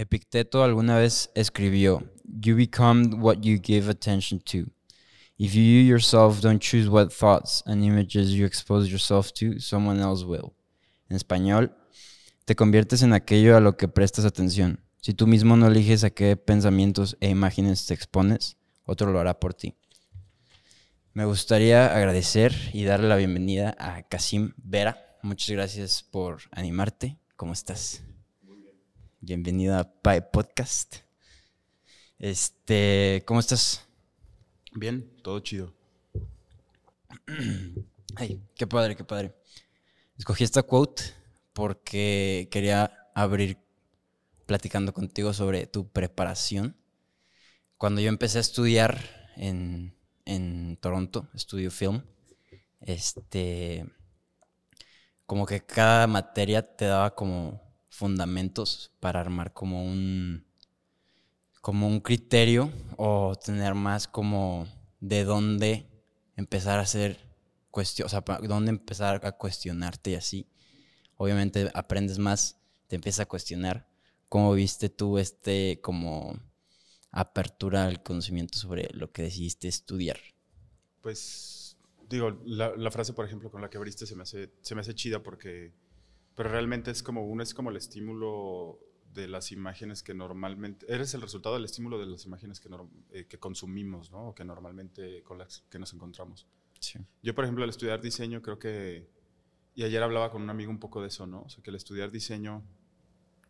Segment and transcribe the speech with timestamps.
[0.00, 4.72] Epicteto alguna vez escribió, You become what you give attention to.
[5.36, 10.24] If you yourself don't choose what thoughts and images you expose yourself to, someone else
[10.24, 10.54] will.
[11.10, 11.76] En español,
[12.46, 14.80] te conviertes en aquello a lo que prestas atención.
[15.02, 18.56] Si tú mismo no eliges a qué pensamientos e imágenes te expones,
[18.86, 19.74] otro lo hará por ti.
[21.12, 25.18] Me gustaría agradecer y darle la bienvenida a Kasim Vera.
[25.22, 27.18] Muchas gracias por animarte.
[27.36, 28.02] ¿Cómo estás?
[29.22, 30.96] Bienvenido a Pi Podcast.
[32.18, 33.86] Este, ¿cómo estás?
[34.72, 35.74] Bien, todo chido.
[38.16, 39.34] Ay, qué padre, qué padre.
[40.16, 41.02] Escogí esta quote
[41.52, 43.58] porque quería abrir
[44.46, 46.74] platicando contigo sobre tu preparación.
[47.76, 49.94] Cuando yo empecé a estudiar en,
[50.24, 52.02] en Toronto, estudio film,
[52.80, 53.84] este,
[55.26, 60.46] como que cada materia te daba como fundamentos para armar como un
[61.60, 64.66] como un criterio o tener más como
[65.00, 65.86] de dónde
[66.36, 67.18] empezar a hacer
[67.70, 70.46] cuestión, o sea, dónde empezar a cuestionarte y así.
[71.16, 73.86] Obviamente aprendes más, te empiezas a cuestionar.
[74.30, 76.40] ¿Cómo viste tú este como
[77.10, 80.18] apertura al conocimiento sobre lo que decidiste estudiar?
[81.02, 81.76] Pues
[82.08, 84.80] digo, la, la frase, por ejemplo, con la que abriste se me hace, se me
[84.80, 85.74] hace chida porque
[86.40, 88.78] pero realmente es como uno es como el estímulo
[89.12, 92.70] de las imágenes que normalmente eres el resultado del estímulo de las imágenes que,
[93.10, 94.28] eh, que consumimos, ¿no?
[94.28, 96.46] O que normalmente con las que nos encontramos.
[96.78, 96.98] Sí.
[97.22, 99.06] Yo, por ejemplo, al estudiar diseño creo que
[99.74, 101.42] y ayer hablaba con un amigo un poco de eso, ¿no?
[101.42, 102.62] O sea, que al estudiar diseño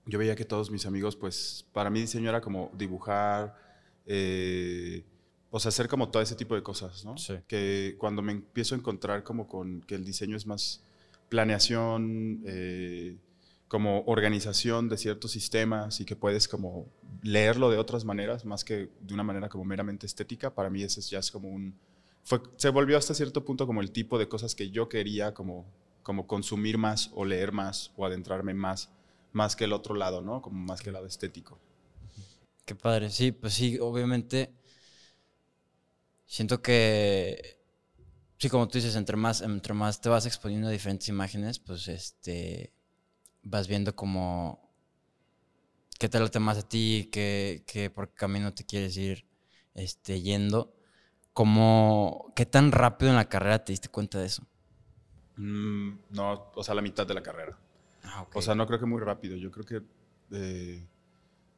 [0.07, 3.57] yo veía que todos mis amigos, pues, para mí diseño era como dibujar,
[4.05, 5.05] eh,
[5.53, 7.17] o sea, hacer como todo ese tipo de cosas, ¿no?
[7.17, 7.35] Sí.
[7.47, 10.83] Que cuando me empiezo a encontrar como con que el diseño es más
[11.31, 13.17] planeación, eh,
[13.69, 16.89] como organización de ciertos sistemas y que puedes como
[17.23, 21.01] leerlo de otras maneras, más que de una manera como meramente estética, para mí ese
[21.01, 21.79] ya es como un...
[22.25, 25.65] Fue, se volvió hasta cierto punto como el tipo de cosas que yo quería como,
[26.03, 28.91] como consumir más o leer más o adentrarme más,
[29.33, 30.43] más que el otro lado, ¿no?
[30.43, 31.59] Como más que el lado estético.
[32.65, 34.53] Qué padre, sí, pues sí, obviamente
[36.27, 37.60] siento que
[38.41, 41.89] Sí, como tú dices, entre más, entre más te vas exponiendo a diferentes imágenes, pues
[41.89, 42.73] este
[43.43, 44.73] vas viendo como
[45.99, 49.27] qué te late más a ti, qué, qué por qué camino te quieres ir
[49.75, 50.75] este, yendo.
[51.35, 54.43] Como, ¿Qué tan rápido en la carrera te diste cuenta de eso?
[55.37, 57.59] Mm, no, o sea, la mitad de la carrera.
[58.05, 59.37] Ah, O sea, no creo que muy rápido.
[59.37, 59.83] Yo creo que
[60.33, 60.87] eh,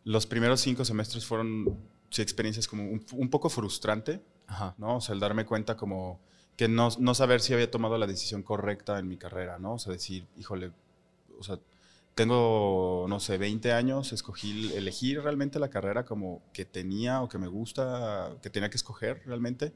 [0.03, 1.79] los primeros cinco semestres fueron
[2.11, 4.75] sí, experiencias como un, un poco frustrante, Ajá.
[4.79, 4.97] ¿no?
[4.97, 6.21] O sea, el darme cuenta como
[6.57, 9.75] que no, no, saber si había tomado la decisión correcta en mi carrera, ¿no?
[9.75, 10.73] O sea, decir, híjole,
[11.39, 11.59] o sea,
[12.15, 17.39] tengo, no sé, 20 años, escogí, elegir realmente la carrera como que tenía o que
[17.39, 19.73] me gusta, que tenía que escoger realmente.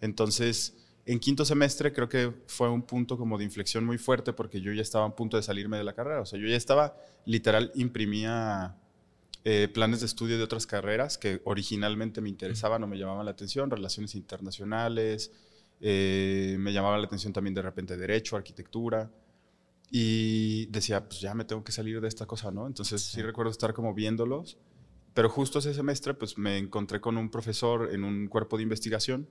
[0.00, 0.76] Entonces,
[1.06, 4.72] en quinto semestre creo que fue un punto como de inflexión muy fuerte porque yo
[4.72, 6.20] ya estaba a punto de salirme de la carrera.
[6.20, 6.96] O sea, yo ya estaba,
[7.26, 8.76] literal, imprimía
[9.44, 13.32] eh, planes de estudio de otras carreras que originalmente me interesaban o me llamaban la
[13.32, 15.32] atención, relaciones internacionales,
[15.80, 19.10] eh, me llamaba la atención también de repente derecho, arquitectura.
[19.90, 22.66] Y decía, pues ya me tengo que salir de esta cosa, ¿no?
[22.66, 24.58] Entonces sí, recuerdo estar como viéndolos.
[25.14, 29.28] Pero justo ese semestre, pues me encontré con un profesor en un cuerpo de investigación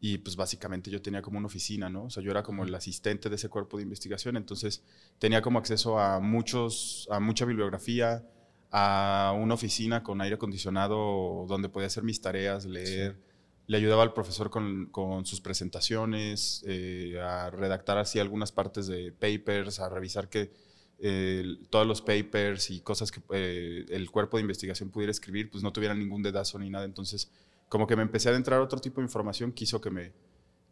[0.00, 2.04] y pues básicamente yo tenía como una oficina, ¿no?
[2.04, 4.82] O sea, yo era como el asistente de ese cuerpo de investigación, entonces
[5.18, 8.24] tenía como acceso a muchos, a mucha bibliografía,
[8.70, 13.20] a una oficina con aire acondicionado donde podía hacer mis tareas, leer
[13.70, 19.12] le ayudaba al profesor con, con sus presentaciones, eh, a redactar así algunas partes de
[19.12, 20.52] papers, a revisar que
[20.98, 25.62] eh, todos los papers y cosas que eh, el cuerpo de investigación pudiera escribir, pues
[25.62, 26.84] no tuvieran ningún dedazo ni nada.
[26.84, 27.30] Entonces,
[27.68, 30.14] como que me empecé a adentrar a otro tipo de información, quiso que me,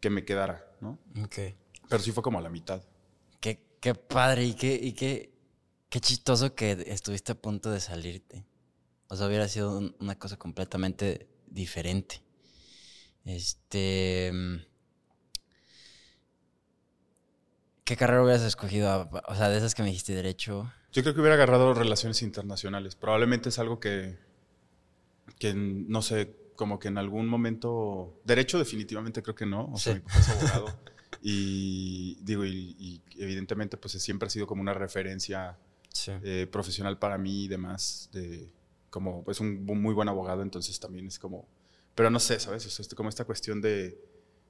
[0.01, 0.99] que me quedara, ¿no?
[1.23, 1.37] Ok.
[1.87, 2.83] Pero sí fue como a la mitad.
[3.39, 5.31] Qué, qué padre y qué, y qué,
[5.87, 8.43] qué chistoso que estuviste a punto de salirte.
[9.07, 12.21] O sea, hubiera sido una cosa completamente diferente.
[13.29, 14.31] Este.
[14.33, 14.57] Mm,
[17.83, 19.09] ¿Qué carrera hubieras escogido?
[19.27, 20.71] O sea, de esas que me dijiste derecho.
[20.91, 22.95] Yo creo que hubiera agarrado relaciones internacionales.
[22.95, 24.17] Probablemente es algo que,
[25.37, 28.19] que no sé, como que en algún momento.
[28.25, 29.71] Derecho, definitivamente creo que no.
[29.71, 30.79] O sea, mi papá es abogado.
[31.21, 35.57] y digo, y, evidentemente, pues siempre ha sido como una referencia
[36.23, 38.09] eh, profesional para mí y demás.
[38.11, 38.51] De,
[38.89, 41.47] como, pues un muy buen abogado, entonces también es como
[41.99, 42.65] pero no sé, ¿sabes?
[42.65, 44.01] O sea, como esta cuestión de,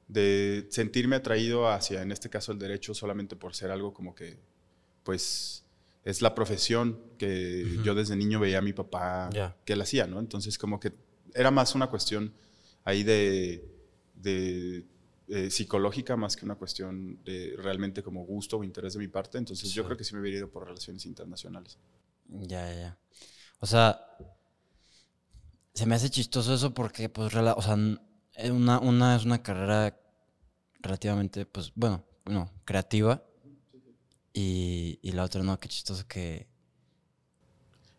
[0.08, 4.38] de sentirme atraído hacia, en este caso, el derecho solamente por ser algo como que,
[5.02, 5.66] pues,
[6.04, 9.32] es la profesión que yo desde niño veía a mi papá
[9.66, 10.20] que él hacía, ¿no?
[10.20, 10.94] Entonces como que
[11.34, 12.36] era más una cuestión
[12.84, 13.68] ahí de,
[14.14, 14.86] de
[15.28, 19.40] eh, psicológica más que una cuestión de realmente como gusto o interés de mi parte.
[19.40, 21.80] Entonces yo creo que sí me hubiera ido por relaciones internacionales.
[22.28, 23.00] Ya, ya.
[23.60, 24.00] O sea,
[25.74, 27.76] se me hace chistoso eso porque, pues, o sea,
[28.52, 30.00] una, una es una carrera
[30.82, 33.24] relativamente, pues, bueno, no, creativa.
[34.34, 36.48] Y, y la otra no, qué chistoso que...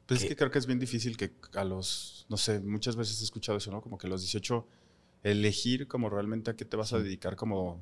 [0.06, 3.20] Pues es que creo que es bien difícil que a los, no sé, muchas veces
[3.20, 3.80] he escuchado eso, ¿no?
[3.80, 4.66] Como que a los 18
[5.22, 7.80] elegir como realmente a qué te vas a dedicar como...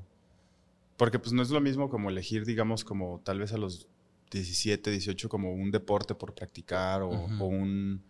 [0.97, 3.87] Porque pues no es lo mismo como elegir, digamos, como tal vez a los
[4.31, 8.03] 17, 18 como un deporte por practicar o, un...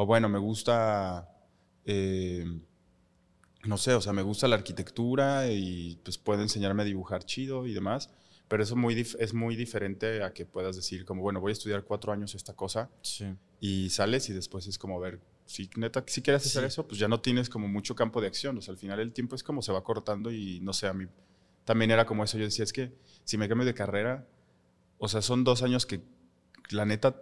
[0.00, 1.28] O bueno, me gusta...
[1.84, 2.42] Eh,
[3.64, 7.66] no sé, o sea, me gusta la arquitectura y pues puede enseñarme a dibujar chido
[7.66, 8.08] y demás,
[8.48, 11.84] pero eso muy es muy diferente a que puedas decir como, bueno, voy a estudiar
[11.84, 12.88] cuatro años esta cosa
[13.60, 17.06] y sales y después es como ver si neta, si quieres hacer eso, pues ya
[17.06, 18.56] no tienes como mucho campo de acción.
[18.56, 20.94] O sea, al final el tiempo es como se va cortando y no sé, a
[20.94, 21.04] mí
[21.66, 22.38] también era como eso.
[22.38, 22.90] Yo decía, es que
[23.24, 24.26] si me cambio de carrera,
[24.96, 26.00] o sea, son dos años que
[26.70, 27.20] la neta,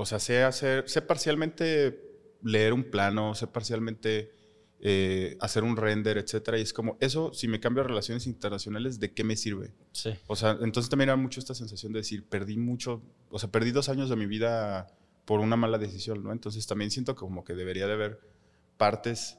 [0.00, 2.10] o sea, sé hacer, sé parcialmente
[2.42, 4.32] leer un plano, sé parcialmente
[4.80, 6.58] eh, hacer un render, etcétera.
[6.58, 9.72] Y es como, eso, si me cambio a relaciones internacionales, ¿de qué me sirve?
[9.92, 10.10] Sí.
[10.26, 13.72] O sea, entonces también era mucho esta sensación de decir, perdí mucho, o sea, perdí
[13.72, 14.86] dos años de mi vida
[15.26, 16.32] por una mala decisión, ¿no?
[16.32, 18.20] Entonces también siento como que debería de haber
[18.78, 19.38] partes,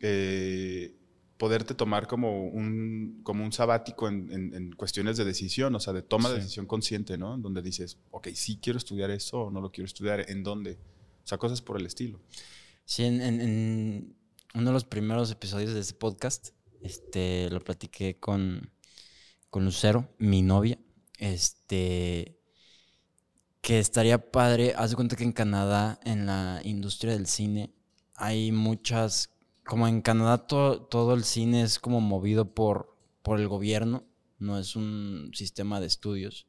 [0.00, 0.94] eh,
[1.38, 6.28] poderte tomar como un, como un sabático en, cuestiones de decisión, o sea, de toma
[6.30, 7.36] de decisión consciente, ¿no?
[7.38, 10.78] Donde dices, ok, sí quiero estudiar eso o no lo quiero estudiar, ¿en dónde?
[11.24, 12.20] O sea, cosas por el estilo.
[12.84, 14.14] Sí, en,
[14.54, 16.50] uno de los primeros episodios de este podcast,
[16.82, 18.70] este, lo platiqué con,
[19.50, 20.78] con Lucero, mi novia,
[21.18, 22.38] este
[23.64, 24.74] que estaría padre.
[24.76, 27.72] Haz de cuenta que en Canadá, en la industria del cine,
[28.14, 29.30] hay muchas.
[29.64, 34.04] Como en Canadá, todo el cine es como movido por, por el gobierno,
[34.38, 36.46] no es un sistema de estudios,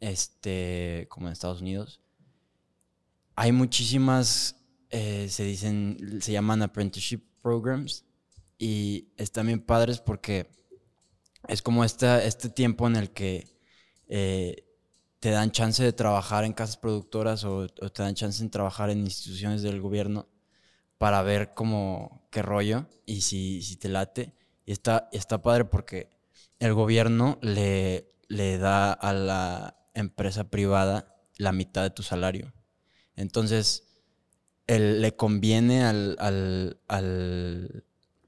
[0.00, 2.02] este, como en Estados Unidos.
[3.34, 4.56] Hay muchísimas,
[4.90, 8.06] eh, se dicen, se llaman apprenticeship programs,
[8.58, 10.48] y están bien padres porque
[11.48, 13.46] es como este, este tiempo en el que
[14.08, 14.64] eh,
[15.20, 19.00] te dan chance de trabajar en casas productoras o, te dan chance de trabajar en
[19.00, 20.28] instituciones del gobierno
[20.98, 24.34] para ver cómo qué rollo y si, si te late.
[24.64, 26.10] Y está, está padre porque
[26.58, 32.52] el gobierno le, le da a la empresa privada la mitad de tu salario.
[33.14, 33.84] Entonces,
[34.66, 37.84] le conviene al, al, al,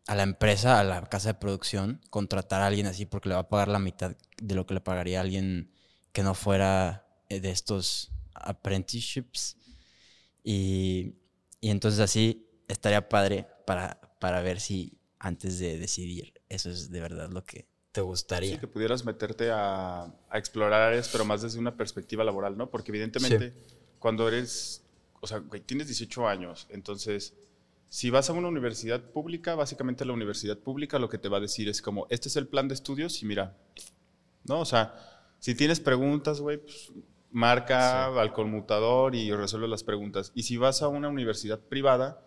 [0.07, 3.43] a la empresa, a la casa de producción, contratar a alguien así porque le va
[3.43, 5.71] a pagar la mitad de lo que le pagaría a alguien
[6.13, 9.57] que no fuera eh, de estos apprenticeships.
[10.45, 11.17] Y,
[11.61, 17.01] y entonces así estaría padre para, para ver si antes de decidir eso es de
[17.01, 18.55] verdad lo que te gustaría.
[18.55, 22.71] Sí, que pudieras meterte a, a explorar áreas, pero más desde una perspectiva laboral, ¿no?
[22.71, 23.53] Porque evidentemente
[23.99, 24.83] cuando eres,
[25.21, 27.35] o sea, tienes 18 años, entonces
[27.89, 31.41] si vas a una universidad pública, básicamente la universidad pública lo que te va a
[31.41, 33.57] decir es como, este es el plan de estudios y mira,
[34.45, 34.61] ¿no?
[34.61, 34.95] O sea,
[35.39, 36.93] si tienes preguntas, güey, pues
[37.31, 40.33] marca al conmutador y resuelve las preguntas.
[40.35, 42.23] Y si vas a una universidad privada,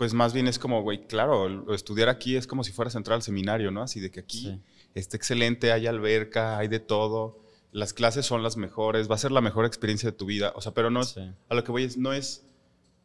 [0.00, 3.16] pues más bien es como, güey, claro, estudiar aquí es como si fueras a entrar
[3.16, 3.82] al seminario, ¿no?
[3.82, 4.58] Así de que aquí
[4.94, 7.38] está excelente, hay alberca, hay de todo,
[7.70, 10.54] las clases son las mejores, va a ser la mejor experiencia de tu vida.
[10.56, 12.46] O sea, pero no, a lo que voy es, no es,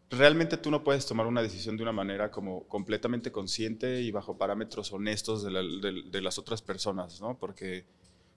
[0.10, 4.38] realmente tú no puedes tomar una decisión de una manera como completamente consciente y bajo
[4.38, 7.38] parámetros honestos de, de las otras personas, ¿no?
[7.38, 7.84] Porque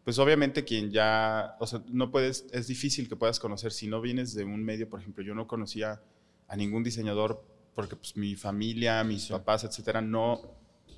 [0.03, 4.01] pues obviamente quien ya, o sea, no puedes, es difícil que puedas conocer, si no
[4.01, 6.03] vienes de un medio, por ejemplo, yo no conocía
[6.49, 10.43] a ningún diseñador porque pues mi familia, mis papás, etcétera, no,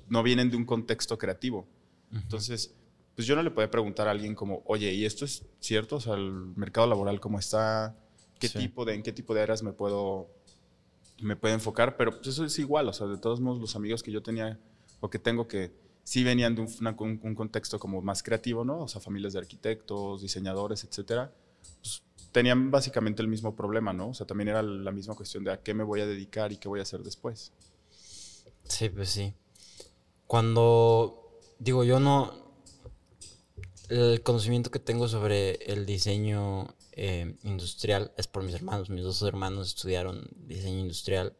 [0.09, 1.67] no vienen de un contexto creativo.
[2.11, 2.73] Entonces,
[3.13, 5.97] pues yo no le podía preguntar a alguien como, oye, ¿y esto es cierto?
[5.97, 7.95] O sea, el mercado laboral, ¿cómo está?
[8.39, 10.31] ¿Qué tipo de, en qué tipo de áreas me puedo,
[11.21, 11.97] me puedo enfocar?
[11.97, 14.59] Pero pues eso es igual, o sea, de todos modos, los amigos que yo tenía
[15.01, 15.71] o que tengo que
[16.03, 18.79] sí venían de un, un, contexto como más creativo, ¿no?
[18.79, 21.31] O sea, familias de arquitectos, diseñadores, etcétera.
[21.79, 24.09] Pues, tenían básicamente el mismo problema, ¿no?
[24.09, 26.57] O sea, también era la misma cuestión de a qué me voy a dedicar y
[26.57, 27.51] qué voy a hacer después.
[28.63, 29.33] Sí, pues sí.
[30.27, 32.53] Cuando, digo, yo no,
[33.89, 38.89] el conocimiento que tengo sobre el diseño eh, industrial es por mis hermanos.
[38.89, 41.35] Mis dos hermanos estudiaron diseño industrial.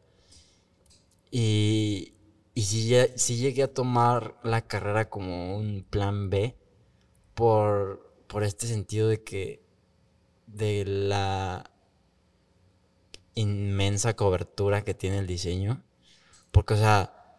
[1.30, 2.12] Y,
[2.52, 6.54] y si, si llegué a tomar la carrera como un plan B
[7.34, 9.62] por, por este sentido de que
[10.52, 11.70] de la
[13.34, 15.82] inmensa cobertura que tiene el diseño.
[16.50, 17.38] Porque, o sea,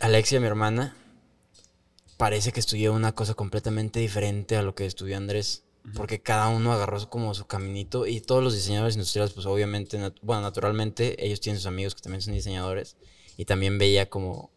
[0.00, 0.96] Alexia, mi hermana,
[2.16, 5.62] parece que estudió una cosa completamente diferente a lo que estudió Andrés.
[5.94, 10.42] Porque cada uno agarró como su caminito y todos los diseñadores industriales, pues obviamente, bueno,
[10.42, 12.96] naturalmente, ellos tienen sus amigos que también son diseñadores.
[13.36, 14.50] Y también veía como,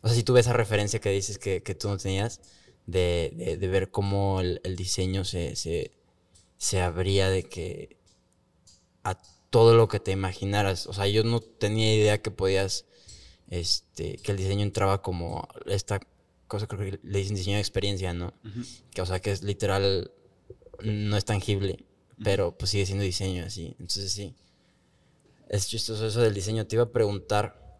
[0.00, 2.40] o sea, si tú ves esa referencia que dices que, tú no tenías,
[2.86, 5.92] de, ver cómo el, diseño se, se,
[6.58, 7.96] se abría de que
[9.02, 9.20] a
[9.50, 10.86] todo lo que te imaginaras.
[10.86, 12.86] O sea, yo no tenía idea que podías,
[13.48, 16.00] este, que el diseño entraba como esta
[16.46, 18.32] cosa, creo que le dicen diseño de experiencia, ¿no?
[18.92, 20.10] Que, o sea, que es literal,
[20.82, 21.84] no es tangible,
[22.22, 23.76] pero pues sigue siendo diseño así.
[23.78, 24.34] Entonces sí,
[25.48, 26.66] es chistoso eso del diseño.
[26.66, 27.78] Te iba a preguntar,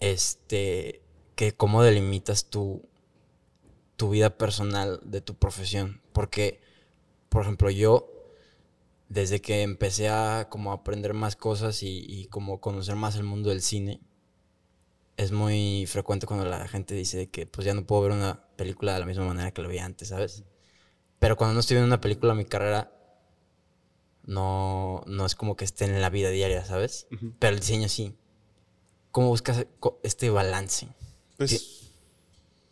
[0.00, 1.02] este,
[1.34, 2.86] que cómo delimitas tu,
[3.96, 6.02] tu vida personal de tu profesión.
[6.12, 6.60] Porque,
[7.32, 8.12] por ejemplo, yo
[9.08, 13.62] desde que empecé a como aprender más cosas y, como conocer más el mundo del
[13.62, 14.00] cine,
[15.16, 18.92] es muy frecuente cuando la gente dice que pues ya no puedo ver una película
[18.92, 20.44] de la misma manera que lo veía antes, ¿sabes?
[21.18, 22.92] Pero cuando no estoy viendo una película, mi carrera
[24.24, 27.06] no, no es como que esté en la vida diaria, ¿sabes?
[27.38, 28.14] Pero el diseño sí.
[29.10, 29.66] ¿Cómo buscas
[30.02, 30.88] este balance?
[31.38, 31.92] Pues,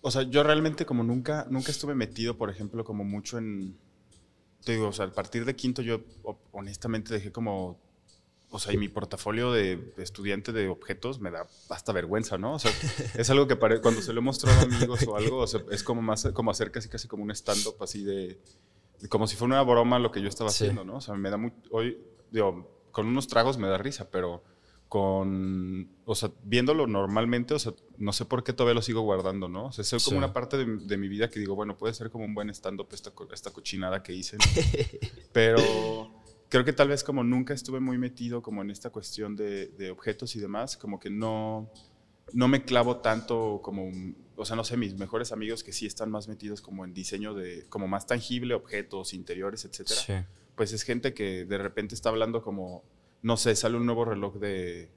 [0.02, 3.78] o sea, yo realmente como nunca, nunca estuve metido, por ejemplo, como mucho en
[4.64, 6.00] te digo, o sea, a partir de quinto yo
[6.52, 7.78] honestamente dejé como,
[8.50, 12.54] o sea, y mi portafolio de estudiante de objetos me da hasta vergüenza, ¿no?
[12.54, 12.72] O sea,
[13.14, 15.82] es algo que cuando se lo he mostrado a amigos o algo, o sea, es
[15.82, 18.38] como más, como hacer casi casi como un stand-up así de,
[19.08, 20.96] como si fuera una broma lo que yo estaba haciendo, ¿no?
[20.96, 21.98] O sea, me da muy, hoy,
[22.30, 24.42] digo, con unos tragos me da risa, pero
[24.90, 29.48] con, o sea, viéndolo normalmente, o sea, no sé por qué todavía lo sigo guardando,
[29.48, 29.66] ¿no?
[29.66, 32.24] O sea, es como una parte de, mi vida que digo, bueno, puede ser como
[32.24, 34.36] un buen stand-up esta, esta cochinada que hice,
[35.32, 35.62] pero
[36.48, 39.92] creo que tal vez como nunca estuve muy metido como en esta cuestión de, de,
[39.92, 41.70] objetos y demás, como que no,
[42.32, 43.92] no me clavo tanto como,
[44.34, 47.32] o sea, no sé, mis mejores amigos que sí están más metidos como en diseño
[47.32, 52.42] de, como más tangible, objetos, interiores, etcétera, pues es gente que de repente está hablando
[52.42, 52.82] como
[53.22, 54.90] no sé, sale un nuevo reloj de,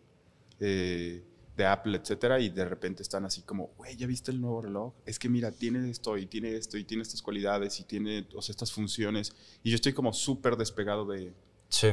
[0.60, 4.94] de, Apple, etcétera, y de repente están así como, güey, ¿ya viste el nuevo reloj?
[5.06, 8.40] Es que mira, tiene esto y tiene esto y tiene estas cualidades y tiene o
[8.40, 9.34] estas funciones.
[9.64, 11.34] Y yo estoy como súper despegado de,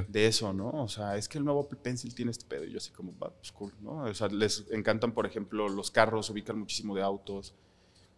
[0.09, 0.71] de eso, ¿no?
[0.71, 2.65] O sea, es que el nuevo Apple Pencil tiene este pedo.
[2.65, 4.05] Y yo así como, va, pues cool, ¿no?
[4.05, 7.55] O sea, les encantan, por ejemplo, los carros, ubican muchísimo de autos.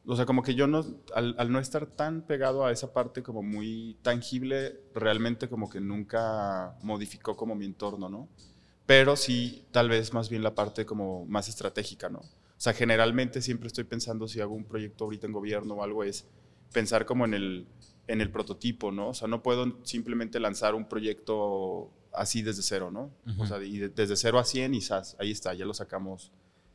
[0.05, 3.43] O sea, como que yo no, al, no estar tan pegado a esa parte como
[3.43, 8.29] muy tangible, realmente como que nunca modificó como mi entorno, ¿no?
[8.85, 12.19] Pero sí, tal vez más bien la parte como más estratégica, ¿no?
[12.19, 16.03] O sea, generalmente siempre estoy pensando si hago un proyecto ahorita en gobierno o algo,
[16.03, 16.27] es
[16.73, 17.67] pensar como en el,
[18.09, 19.11] en el prototipo, ¿no?
[19.11, 23.11] O sea, no puedo simplemente lanzar un proyecto así desde cero, ¿no?
[23.39, 25.17] O sea, y desde cero a 100 y ¡zas!
[25.21, 26.33] ahí está, ya lo sacamos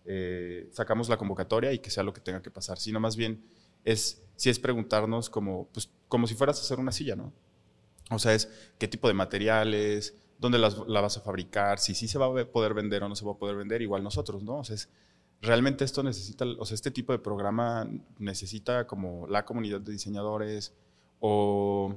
[0.09, 3.43] eh, sacamos la convocatoria y que sea lo que tenga que pasar, sino más bien
[3.83, 7.33] es, si es preguntarnos como, pues, como si fueras a hacer una silla, ¿no?
[8.09, 12.17] O sea, es qué tipo de materiales, dónde la vas a fabricar, si sí se
[12.17, 14.59] va a poder vender o no se va a poder vender, igual nosotros, ¿no?
[14.59, 14.89] O sea, es,
[15.41, 20.73] realmente esto necesita, o sea, este tipo de programa necesita como la comunidad de diseñadores
[21.19, 21.95] o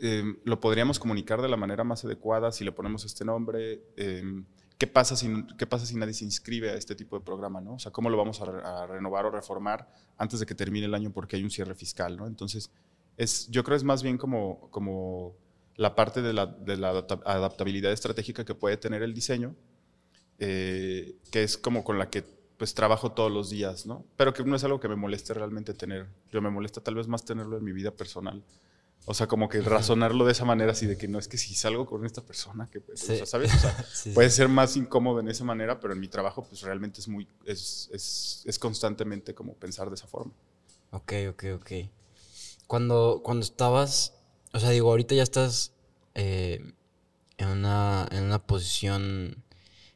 [0.00, 3.82] em, lo podríamos comunicar de la manera más adecuada si le ponemos este nombre.
[3.96, 4.42] Eh,
[4.80, 7.60] ¿qué pasa, si, ¿qué pasa si nadie se inscribe a este tipo de programa?
[7.60, 7.74] ¿no?
[7.74, 11.12] O sea, ¿cómo lo vamos a, renovar o reformar antes de que termine el año
[11.12, 12.16] porque hay un cierre fiscal?
[12.16, 12.26] ¿no?
[12.26, 12.70] Entonces,
[13.18, 15.34] es, yo creo es más bien como, como
[15.76, 19.54] la parte de la, de la adaptabilidad estratégica que puede tener el diseño,
[20.38, 22.24] eh, que es como con la que
[22.56, 24.06] pues trabajo todos los días, ¿no?
[24.16, 26.06] Pero que no es algo que me moleste realmente tener.
[26.32, 28.42] Yo me molesta tal vez más tenerlo en mi vida personal.
[29.06, 31.54] O sea, como que razonarlo de esa manera, así de que no es que si
[31.54, 33.52] salgo con esta persona, que pues, o sea, ¿sabes?
[33.54, 37.00] O sea, puede ser más incómodo en esa manera, pero en mi trabajo, pues realmente
[37.00, 40.32] es muy, es, es, es, constantemente como pensar de esa forma.
[40.90, 41.72] Ok, ok, ok.
[42.66, 44.14] Cuando, cuando estabas,
[44.52, 45.72] o sea, digo, ahorita ya estás
[46.14, 46.72] eh,
[47.38, 49.42] en, una, en una posición,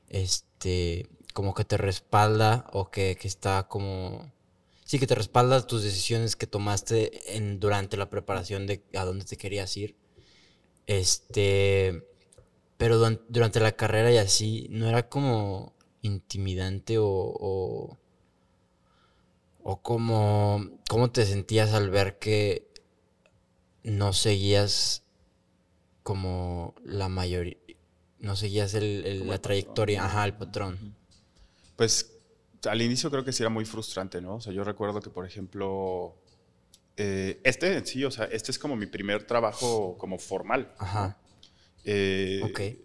[0.08, 4.32] este, como que te respalda o que, que está como
[4.94, 9.24] sí que te respaldas tus decisiones que tomaste en, durante la preparación de a dónde
[9.24, 9.96] te querías ir.
[10.86, 12.06] Este,
[12.76, 12.98] pero
[13.28, 17.98] durante la carrera y así, ¿no era como intimidante o, o,
[19.64, 22.68] o como, cómo te sentías al ver que
[23.82, 25.02] no seguías
[26.04, 27.56] como la mayoría,
[28.20, 30.94] no seguías el, la trayectoria, ajá, el patrón?
[31.74, 32.13] Pues
[32.66, 34.36] al inicio creo que sí era muy frustrante, ¿no?
[34.36, 36.16] O sea, yo recuerdo que, por ejemplo,
[36.96, 40.72] Eh, este sí, o sea, este es como mi primer trabajo como formal.
[40.78, 41.18] Ajá.
[41.84, 42.40] Eh,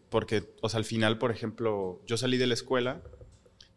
[0.09, 3.01] porque, o sea, al final, por ejemplo, yo salí de la escuela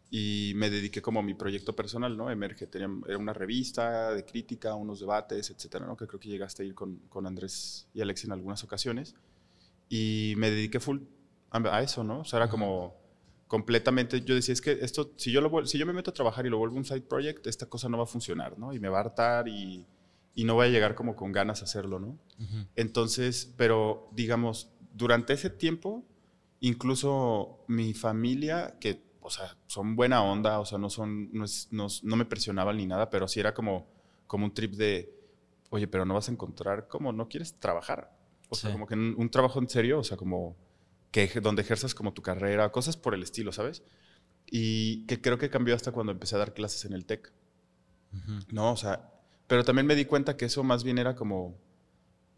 [0.09, 2.29] y me dediqué como a mi proyecto personal, ¿no?
[2.29, 5.95] Emerge, tenía, era una revista de crítica, unos debates, etcétera, ¿no?
[5.95, 9.15] Que creo que llegaste a ir con, con Andrés y Alex en algunas ocasiones.
[9.87, 11.01] Y me dediqué full
[11.51, 12.21] a, eso, ¿no?
[12.21, 12.95] O sea, era como
[13.53, 16.43] completamente, yo decía, es que esto, si yo, lo, si yo me meto a trabajar
[16.43, 18.73] y lo vuelvo un side project, esta cosa no va a funcionar, ¿no?
[18.73, 19.85] Y me va a hartar y,
[20.33, 22.17] y no voy a llegar como con ganas a hacerlo, ¿no?
[22.75, 26.03] Entonces, pero digamos, durante ese tiempo,
[26.61, 32.15] incluso mi familia, que, o sea, son buena onda, o sea, no son, no, no,
[32.15, 33.85] me presionaban ni nada, pero sí era como,
[34.25, 35.13] como un trip de,
[35.69, 38.17] oye, pero no vas a encontrar, como no quieres trabajar.
[38.49, 40.55] O sea, como que un, trabajo en serio, o sea, como
[41.13, 43.83] que donde ejerzas como tu carrera, cosas por el estilo, ¿sabes?
[44.49, 47.31] Y que creo que cambió hasta cuando empecé a dar clases en el TEC.
[48.51, 49.11] No, o sea,
[49.45, 51.55] pero también me di cuenta que eso más bien era como...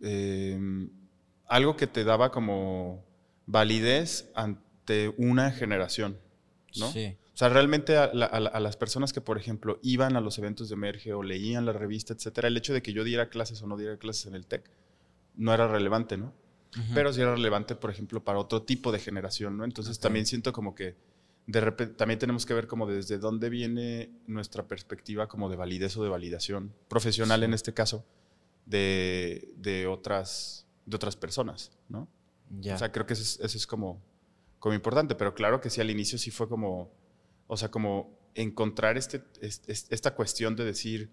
[0.01, 0.59] Eh,
[1.47, 3.05] algo que te daba como
[3.45, 6.19] validez ante una generación,
[6.77, 6.91] ¿no?
[6.91, 7.15] Sí.
[7.33, 11.13] O sea, realmente a, las personas que, por ejemplo, iban a los eventos de Emerge
[11.13, 13.97] o leían la revista, etcétera, el hecho de que yo diera clases o no diera
[13.97, 14.69] clases en el TEC
[15.35, 16.33] no era relevante, ¿no?
[16.93, 19.63] Pero sí era relevante, por ejemplo, para otro tipo de generación, ¿no?
[19.63, 20.95] Entonces también siento como que
[21.47, 25.95] de repente también tenemos que ver como desde dónde viene nuestra perspectiva como de validez
[25.95, 28.03] o de validación profesional en este caso
[28.65, 32.07] de, de otras de otras personas, ¿no?
[32.51, 34.01] O sea, creo que eso es, como,
[34.59, 36.91] como importante, pero claro que sí, al inicio sí fue como,
[37.47, 41.11] o sea, como encontrar este, esta cuestión de decir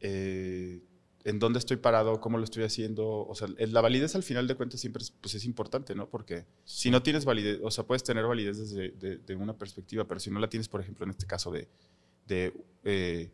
[0.00, 0.82] eh,
[1.24, 4.54] en dónde estoy parado, cómo lo estoy haciendo, o sea, la validez al final de
[4.54, 6.08] cuentas siempre es, pues es importante, ¿no?
[6.08, 10.20] Porque si no tienes validez, o sea, puedes tener validez desde de, una perspectiva, pero
[10.20, 11.68] si no la tienes, por ejemplo, en este caso de,
[12.26, 13.30] de eh,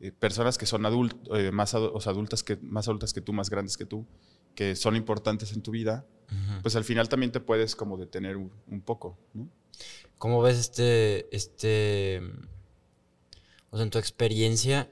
[0.00, 1.20] eh, personas que son adultos,
[1.52, 4.06] más o sea, adultas que, más adultas que tú, más grandes que tú,
[4.54, 6.04] que son importantes en tu vida,
[6.62, 9.48] pues al final también te puedes como detener un, poco, ¿no?
[10.18, 12.20] ¿Cómo ves este, este,
[13.70, 14.90] o sea, en tu experiencia,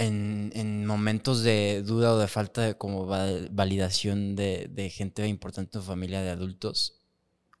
[0.00, 5.86] en, momentos de duda o de falta de como validación de, gente importante en tu
[5.86, 7.00] familia, de adultos,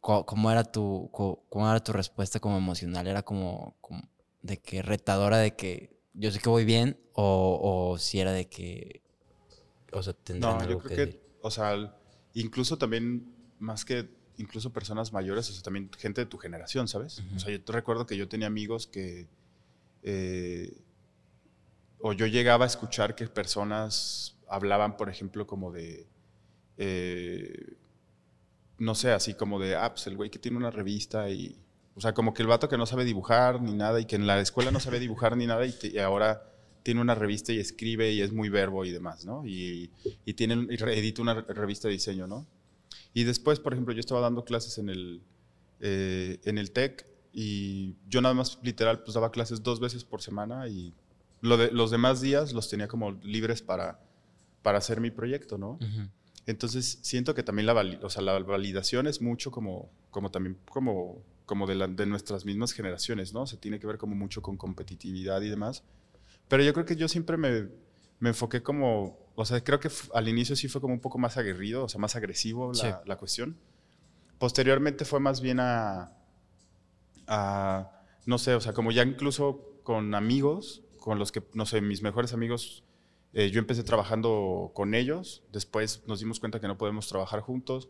[0.00, 3.06] ¿cómo, era, tu, cómo, era tu respuesta como emocional?
[3.06, 4.02] ¿Era como, como
[4.42, 9.02] de que retadora de que yo sé que voy bien o, si era de que,
[9.92, 11.94] o sea, tendrán no, yo creo que, o sea,
[12.34, 17.22] incluso también, más que incluso personas mayores, o sea, también gente de tu generación, ¿sabes?
[17.36, 19.28] O sea, yo te recuerdo que yo tenía amigos que,
[20.02, 20.82] eh,
[22.00, 26.06] o yo llegaba a escuchar que personas hablaban, por ejemplo, como de,
[26.78, 27.76] eh,
[28.78, 31.58] no sé, así como de, ah, pues el güey que tiene una revista y
[31.94, 34.26] o sea, como que el vato que no sabe dibujar ni nada y que en
[34.26, 36.46] la escuela no sabe dibujar ni nada y, ahora
[36.82, 39.44] tiene una revista y escribe y es muy verbo y demás, ¿no?
[39.44, 39.90] Y,
[40.24, 42.46] y, tiene, y edita una revista de diseño, ¿no?
[43.12, 45.22] Y después, por ejemplo, yo estaba dando clases en el,
[45.80, 50.22] eh, en el TEC y yo nada más literal pues daba clases dos veces por
[50.22, 50.94] semana y
[51.40, 54.00] lo de, los demás días los tenía como libres para,
[54.62, 55.78] para hacer mi proyecto, ¿no?
[56.46, 61.22] Entonces siento que también la, o sea, la validación es mucho como, como también como
[61.50, 63.44] como de, de nuestras mismas generaciones, ¿no?
[63.44, 65.82] Se tiene que ver como mucho con competitividad y demás.
[66.46, 67.66] Pero yo creo que yo siempre me,
[68.20, 71.36] me enfoqué como, o sea, creo que al inicio sí fue como un poco más
[71.38, 73.56] aguerrido, o sea, más agresivo la, la cuestión.
[74.38, 76.12] Posteriormente fue más bien a,
[77.26, 77.90] a,
[78.26, 82.02] no sé, o sea, como ya incluso con amigos, con los que, no sé, mis
[82.02, 82.84] mejores amigos,
[83.32, 87.88] eh, yo empecé trabajando con ellos, después nos dimos cuenta que no podemos trabajar juntos,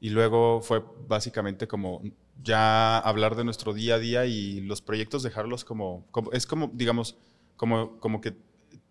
[0.00, 2.02] y luego fue básicamente como
[2.42, 7.18] ya hablar de nuestro día a día y los proyectos dejarlos como, es como, digamos,
[7.56, 8.34] como, como que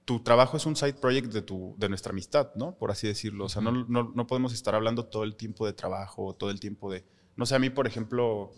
[0.05, 2.75] tu trabajo es un side project de, tu, de nuestra amistad, ¿no?
[2.77, 3.45] Por así decirlo.
[3.45, 6.59] O sea, no, no, no, podemos estar hablando todo el tiempo de trabajo, todo el
[6.59, 7.03] tiempo de...
[7.35, 8.51] No sé, a mí, por ejemplo,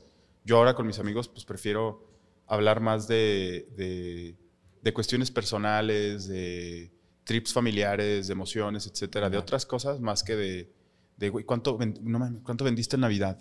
[0.45, 2.07] yo ahora con mis amigos, pues prefiero
[2.47, 4.35] hablar más de, de,
[4.83, 6.91] de cuestiones personales, de
[7.23, 10.73] trips familiares, de emociones, etcétera, de otras cosas, más que de,
[11.17, 13.39] de güey, ¿cuánto, no, ¿cuánto vendiste en Navidad?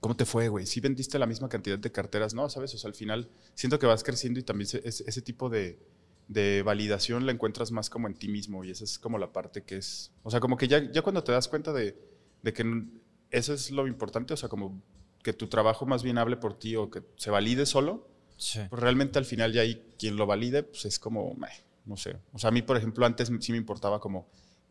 [0.00, 0.66] ¿Cómo te fue, güey?
[0.66, 2.34] ¿Sí vendiste la misma cantidad de carteras?
[2.34, 2.74] No, ¿sabes?
[2.74, 5.78] O sea, al final siento que vas creciendo y también ese, tipo de,
[6.62, 9.78] validación la encuentras más como en ti mismo y esa es como la parte que
[9.78, 10.12] es...
[10.22, 11.96] O sea, como que ya, ya cuando te das cuenta de,
[12.44, 12.84] que
[13.30, 14.80] eso es lo importante, o sea, como
[15.22, 19.18] que tu trabajo más bien hable por ti o que se valide solo, pues realmente
[19.18, 21.36] al final ya hay quien lo valide, pues es como,
[21.84, 22.16] no sé.
[22.32, 24.28] O sea, a mí, por ejemplo, antes sí me importaba como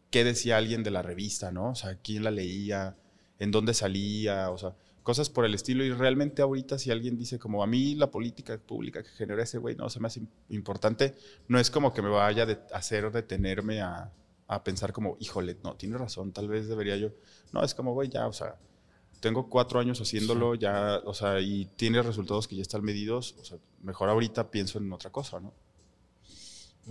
[0.09, 1.71] qué decía alguien de la revista, ¿no?
[1.71, 2.95] O sea, quién la leía,
[3.39, 5.83] en dónde salía, o sea, cosas por el estilo.
[5.83, 9.57] Y realmente ahorita si alguien dice como a mí la política pública que genera ese
[9.57, 11.15] güey no se me hace importante,
[11.47, 14.11] no es como que me vaya a hacer detenerme a,
[14.47, 17.09] a, pensar como, híjole, no, tiene razón, tal vez debería yo.
[17.51, 18.57] No, es como, güey, ya, o sea,
[19.23, 23.45] tengo cuatro años haciéndolo, ya, o sea, y tiene resultados que ya están medidos, o
[23.45, 25.53] sea, mejor ahorita pienso en otra cosa, ¿no?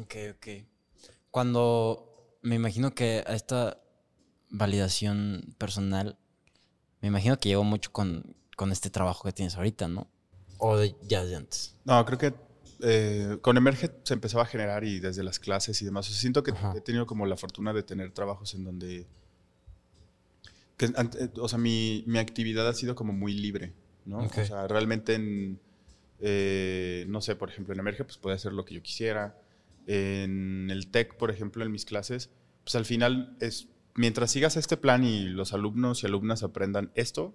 [0.01, 0.47] Ok, ok.
[1.31, 3.83] Cuando me imagino que a esta
[4.49, 6.16] validación personal
[7.03, 8.35] me imagino que llegó mucho con,
[8.71, 10.07] este trabajo que tienes ahorita, ¿no?
[10.57, 11.77] ¿O ya de antes?
[11.85, 12.33] No, creo que
[12.81, 16.09] eh, con Emerge se empezaba a generar y desde las clases y demás.
[16.09, 19.07] O sea, siento que he tenido como la fortuna de tener trabajos en donde...
[21.38, 24.18] o sea, mi, actividad ha sido como muy libre, ¿no?
[24.18, 25.61] O sea, realmente en...
[26.25, 29.40] Eh, no sé, por ejemplo, en Emerge pues puede hacer lo que yo quisiera.
[29.87, 32.31] En el TEC, por ejemplo, en mis clases,
[32.64, 37.35] pues al final es mientras sigas este plan y los alumnos y alumnas aprendan esto,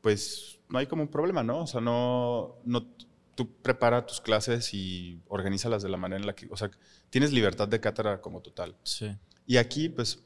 [0.00, 1.62] pues no hay como un problema, ¿no?
[1.62, 2.86] O sea, no, no
[3.34, 6.70] tú prepara tus clases y organízalas de la manera en la que, o sea,
[7.10, 8.76] tienes libertad de cátedra como total.
[8.82, 9.16] Sí.
[9.46, 10.22] Y aquí, pues,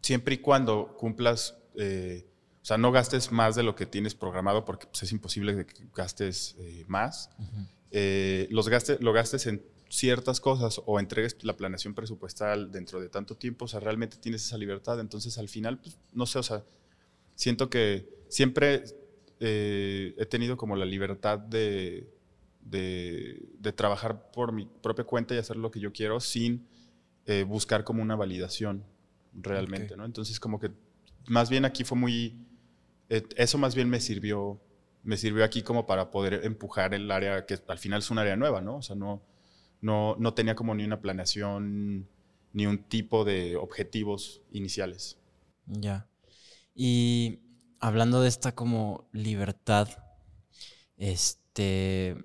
[0.00, 2.26] siempre y cuando cumplas, eh,
[2.62, 5.84] o sea, no gastes más de lo que tienes programado porque pues, es imposible que
[5.94, 7.30] gastes eh, más.
[7.90, 13.08] Eh, los gastes, lo gastes en ciertas cosas o entregues la planeación presupuestal dentro de
[13.08, 15.00] tanto tiempo, o sea, realmente tienes esa libertad.
[15.00, 16.64] Entonces, al final, pues, no sé, o sea,
[17.34, 18.84] siento que siempre
[19.40, 22.08] eh, he tenido como la libertad de,
[22.60, 26.68] de, trabajar por mi propia cuenta y hacer lo que yo quiero sin
[27.26, 28.84] eh, buscar como una validación
[29.34, 30.04] realmente, ¿no?
[30.04, 30.70] Entonces, como que
[31.26, 32.36] más bien aquí fue muy...
[33.08, 34.60] Eh, eso más bien me sirvió
[35.02, 38.36] me sirvió aquí como para poder empujar el área que al final es un área
[38.36, 38.76] nueva, ¿no?
[38.76, 39.22] O sea, no,
[39.80, 42.08] no, no tenía como ni una planeación
[42.52, 45.18] ni un tipo de objetivos iniciales.
[45.66, 46.06] Ya.
[46.74, 47.40] Y
[47.80, 49.88] hablando de esta como libertad,
[50.96, 52.16] este,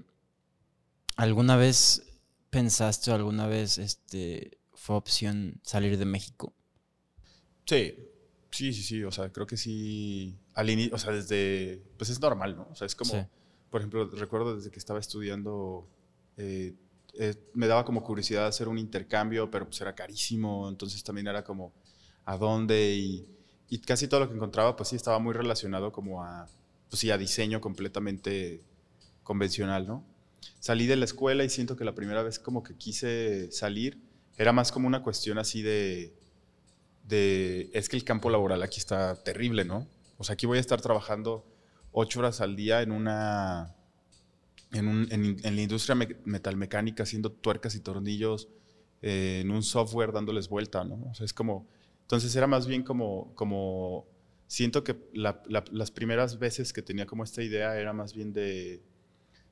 [1.15, 2.03] ¿alguna vez
[2.49, 6.53] pensaste o alguna vez este, fue opción salir de México?
[7.65, 7.95] Sí,
[8.57, 12.19] sí, sí, sí, o sea, creo que sí, al inicio, o sea, desde, pues es
[12.19, 12.67] normal, ¿no?
[12.71, 13.29] O sea, es como,
[13.69, 15.87] por ejemplo, recuerdo desde que estaba estudiando
[16.37, 16.73] eh,
[17.19, 21.43] eh, me daba como curiosidad hacer un intercambio, pero pues era carísimo, entonces también era
[21.43, 21.73] como
[22.25, 23.27] a dónde y,
[23.69, 26.47] y casi todo lo que encontraba pues sí estaba muy relacionado como a,
[26.89, 28.61] pues sí, a diseño completamente
[29.23, 30.03] convencional, ¿no?
[30.59, 33.99] Salí de la escuela y siento que la primera vez como que quise salir
[34.37, 36.13] era más como una cuestión así de,
[37.07, 39.87] de, es que el campo laboral aquí está terrible, ¿no?
[40.17, 41.45] O sea, aquí voy a estar trabajando
[41.91, 43.73] ocho horas al día en una
[44.71, 48.49] en, la industria metalmecánica haciendo tuercas y tornillos,
[49.01, 51.09] eh, en un software dándoles vuelta, ¿no?
[51.09, 51.67] O sea, es como,
[52.01, 54.05] entonces era más bien como, como
[54.47, 58.81] siento que las primeras veces que tenía como esta idea era más bien de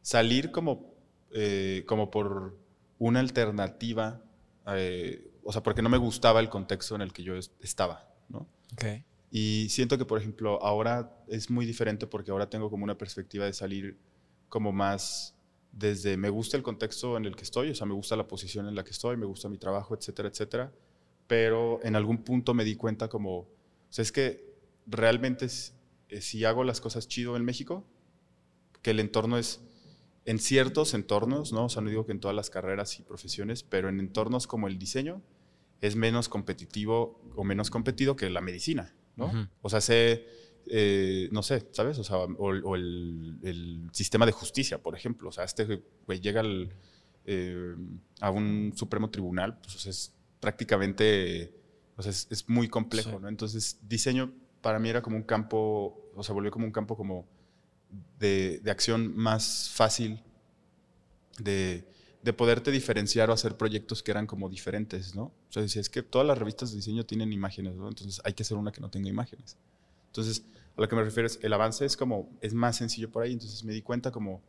[0.01, 0.93] salir como,
[1.31, 2.57] eh, como por
[2.97, 4.21] una alternativa,
[4.67, 8.47] eh, o sea, porque no me gustaba el contexto en el que yo estaba, ¿no?
[8.73, 9.05] Okay.
[9.29, 13.45] Y siento que, por ejemplo, ahora es muy diferente porque ahora tengo como una perspectiva
[13.45, 13.97] de salir
[14.49, 15.35] como más
[15.71, 18.67] desde me gusta el contexto en el que estoy, o sea, me gusta la posición
[18.67, 20.73] en la que estoy, me gusta mi trabajo, etcétera, etcétera,
[21.27, 23.47] pero en algún punto me di cuenta como, o
[23.89, 24.55] sea, es que
[24.87, 25.47] realmente
[26.09, 27.85] eh, si hago las cosas chido en México,
[28.81, 29.61] que el entorno es
[30.23, 31.65] en ciertos entornos, ¿no?
[31.65, 34.67] O sea, no digo que en todas las carreras y profesiones, pero en entornos como
[34.67, 35.21] el diseño
[35.81, 39.49] es menos competitivo o menos competido que la medicina, ¿no?
[39.61, 40.25] O sea, sé
[40.67, 41.99] eh, no sé, ¿sabes?
[41.99, 45.29] O sea, o, el, sistema de justicia, por ejemplo.
[45.29, 46.41] O sea, este güey llega
[47.25, 47.75] eh,
[48.19, 51.53] a un Supremo Tribunal, pues es prácticamente,
[51.95, 53.29] o sea, es, muy complejo, ¿no?
[53.29, 57.27] Entonces, diseño para mí era como un campo, o sea, volvió como un campo como
[58.17, 60.19] de, acción más fácil
[61.37, 61.87] de,
[62.25, 65.25] de, poderte diferenciar o hacer proyectos que eran como diferentes, ¿no?
[65.25, 67.87] O sea, decía, es que todas las revistas de diseño tienen imágenes, ¿no?
[67.87, 69.57] Entonces hay que hacer una que no tenga imágenes.
[70.07, 70.43] Entonces,
[70.75, 73.33] a lo que me refiero es, el avance es como, es más sencillo por ahí,
[73.33, 74.41] entonces me di cuenta como,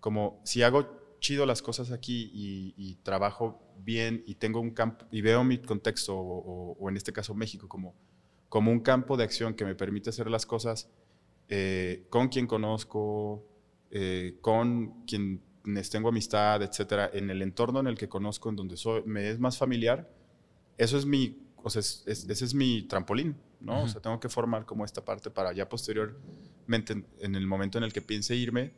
[0.00, 5.20] como si hago chido las cosas aquí y, trabajo bien y tengo un campo, y
[5.20, 7.94] veo mi contexto, o, en este caso México, como,
[8.48, 10.88] como un campo de acción que me permite hacer las cosas
[11.48, 13.44] eh, con quien conozco,
[13.90, 15.04] eh, con
[15.68, 19.28] quienes tengo amistad, etcétera, en el entorno en el que conozco, en donde soy, me
[19.28, 20.08] es más familiar,
[20.78, 23.36] eso es mi, o sea, ese es mi trampolín.
[23.60, 23.82] ¿no?
[23.82, 27.84] O sea, tengo que formar como esta parte para ya posteriormente, en el momento en
[27.84, 28.72] el que piense irme,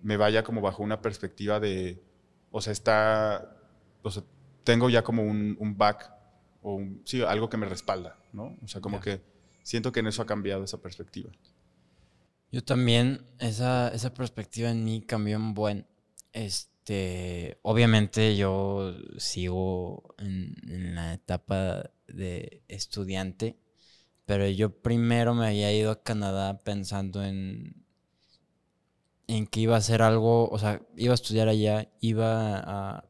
[0.00, 2.02] me vaya como bajo una perspectiva de,
[2.50, 3.54] o sea, está,
[4.02, 4.22] o sea,
[4.64, 6.10] tengo ya como un, un back
[6.62, 8.56] o sí, algo que me respalda, ¿no?
[8.62, 9.20] O sea, como que
[9.62, 11.30] siento que en eso ha cambiado esa perspectiva.
[12.52, 15.86] Yo también, esa, esa perspectiva en mí cambió un buen.
[16.32, 23.56] Este, obviamente yo sigo en, la etapa de estudiante,
[24.26, 27.84] pero yo primero me había ido a Canadá pensando en,
[29.26, 33.04] en que iba a hacer algo, o sea, iba a estudiar allá, iba a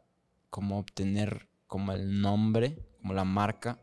[0.50, 3.78] como obtener como el nombre, como la marca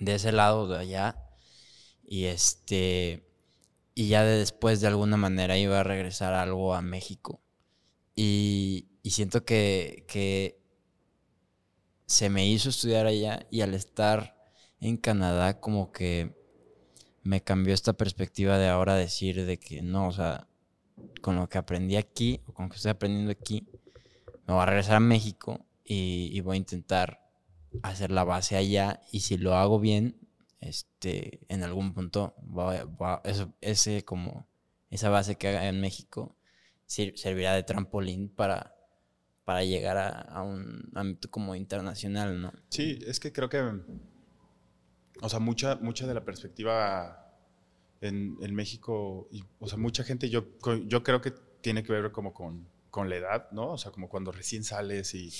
[0.00, 1.16] de ese lado de allá.
[2.04, 3.28] Y este
[3.94, 7.40] y ya después de alguna manera iba a regresar algo a México.
[8.14, 10.60] Y, y siento que, que
[12.06, 14.36] se me hizo estudiar allá y al estar
[14.80, 16.36] en Canadá como que
[17.22, 20.48] me cambió esta perspectiva de ahora decir de que no, o sea,
[21.20, 23.66] con lo que aprendí aquí o con lo que estoy aprendiendo aquí,
[24.46, 27.30] me voy a regresar a México y, voy a intentar
[27.82, 30.18] hacer la base allá y si lo hago bien,
[30.60, 32.34] este, en algún punto,
[33.24, 34.46] eso, ese como,
[34.90, 36.36] esa base que haga en México
[36.92, 38.74] servirá de trampolín para,
[39.44, 42.52] para llegar a, un ámbito como internacional, ¿no?
[42.68, 43.62] Sí, es que creo que,
[45.20, 47.18] o sea, mucha, mucha de la perspectiva
[48.00, 50.44] en, México, y, o sea, mucha gente, yo,
[50.86, 53.72] yo creo que tiene que ver como con, con la edad, ¿no?
[53.72, 55.32] O sea, como cuando recién sales y,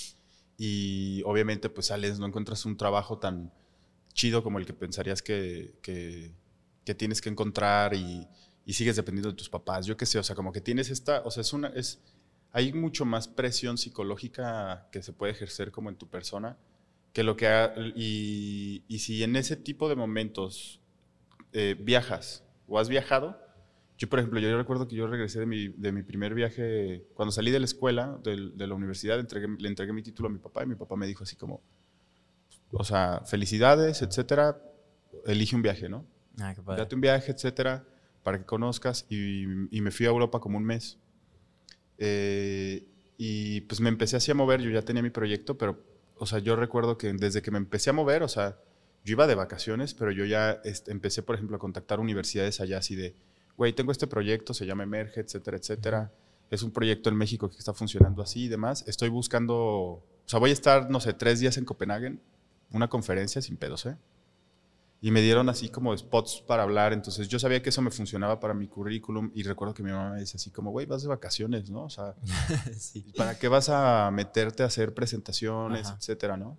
[0.57, 3.53] y obviamente pues sales, no encuentras un trabajo tan
[4.13, 8.27] chido como el que pensarías que, que tienes que encontrar y,
[8.65, 11.21] y, sigues dependiendo de tus papás, yo qué sé, o sea, como que tienes esta,
[11.21, 12.01] o sea, es una, es,
[12.51, 16.57] hay mucho más presión psicológica que se puede ejercer como en tu persona
[17.13, 17.47] que lo que,
[17.95, 20.81] y, y si en ese tipo de momentos
[21.53, 23.39] eh, viajas o has viajado.
[23.95, 27.31] Yo, por ejemplo, yo recuerdo que yo regresé de mi, de mi primer viaje, cuando
[27.31, 30.63] salí de la escuela, de, de la universidad, le entregué mi título a mi papá
[30.63, 31.61] y mi papá me dijo así como,
[32.71, 34.59] o sea, felicidades, etcétera,
[35.27, 36.05] elige un viaje, ¿no?
[36.39, 36.81] Ah, qué padre.
[36.81, 37.85] Date un viaje, etcétera,
[38.23, 39.43] para que conozcas y,
[39.75, 40.97] y me fui a Europa como un mes.
[41.97, 45.83] Eh, y pues me empecé así a mover, yo ya tenía mi proyecto, pero,
[46.17, 48.57] o sea, yo recuerdo que desde que me empecé a mover, o sea,
[49.05, 52.79] yo iba de vacaciones, pero yo ya este, empecé, por ejemplo, a contactar universidades allá
[52.79, 53.15] así de,
[53.57, 56.11] güey, tengo este proyecto, se llama Emerge, etcétera, etcétera.
[56.49, 58.83] Es un proyecto en México que está funcionando así y demás.
[58.87, 62.17] Estoy buscando, o sea, voy a estar, no sé, tres días en Copenhague,
[62.71, 63.97] una conferencia sin pedos, ¿eh?
[65.03, 68.39] Y me dieron así como spots para hablar, entonces yo sabía que eso me funcionaba
[68.39, 71.09] para mi currículum y recuerdo que mi mamá me dice así como, güey, vas de
[71.09, 71.83] vacaciones, ¿no?
[71.83, 72.15] O sea,
[73.17, 76.57] ¿para qué vas a meterte a hacer presentaciones, etcétera, ¿no?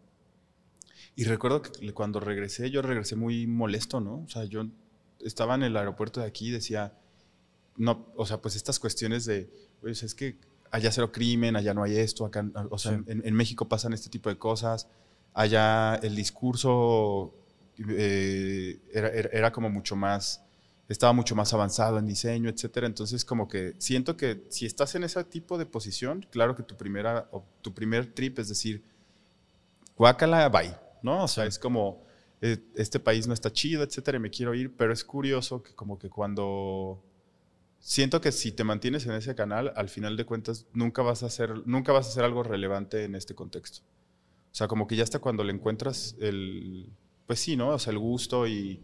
[1.16, 4.16] Y recuerdo que cuando regresé, yo regresé muy molesto, ¿no?
[4.16, 4.66] O sea, yo
[5.20, 6.92] estaba en el aeropuerto de aquí y decía,
[7.78, 10.36] no, o sea, pues estas cuestiones de, pues es que
[10.70, 14.28] allá cero crimen, allá no hay esto, acá, o sea, en, México pasan este tipo
[14.28, 14.86] de cosas,
[15.32, 17.40] allá el discurso
[17.88, 20.42] eh, era, era, como mucho más,
[20.88, 22.86] estaba mucho más avanzado en diseño, etcétera.
[22.86, 26.76] Entonces, como que siento que si estás en ese tipo de posición, claro que tu
[26.76, 27.28] primera,
[27.62, 28.84] tu primer trip es decir,
[29.96, 30.84] guácala, bye.
[31.04, 31.24] ¿no?
[31.24, 32.02] O sea, es como,
[32.40, 35.74] eh, este país no está chido, etcétera, y me quiero ir, pero es curioso que
[35.74, 37.04] como que cuando...
[37.78, 41.26] Siento que si te mantienes en ese canal, al final de cuentas, nunca vas a
[41.26, 43.80] hacer, nunca vas a hacer algo relevante en este contexto.
[44.50, 46.90] O sea, como que ya hasta cuando le encuentras el,
[47.26, 47.70] pues sí, ¿no?
[47.70, 48.80] O sea, el gusto y,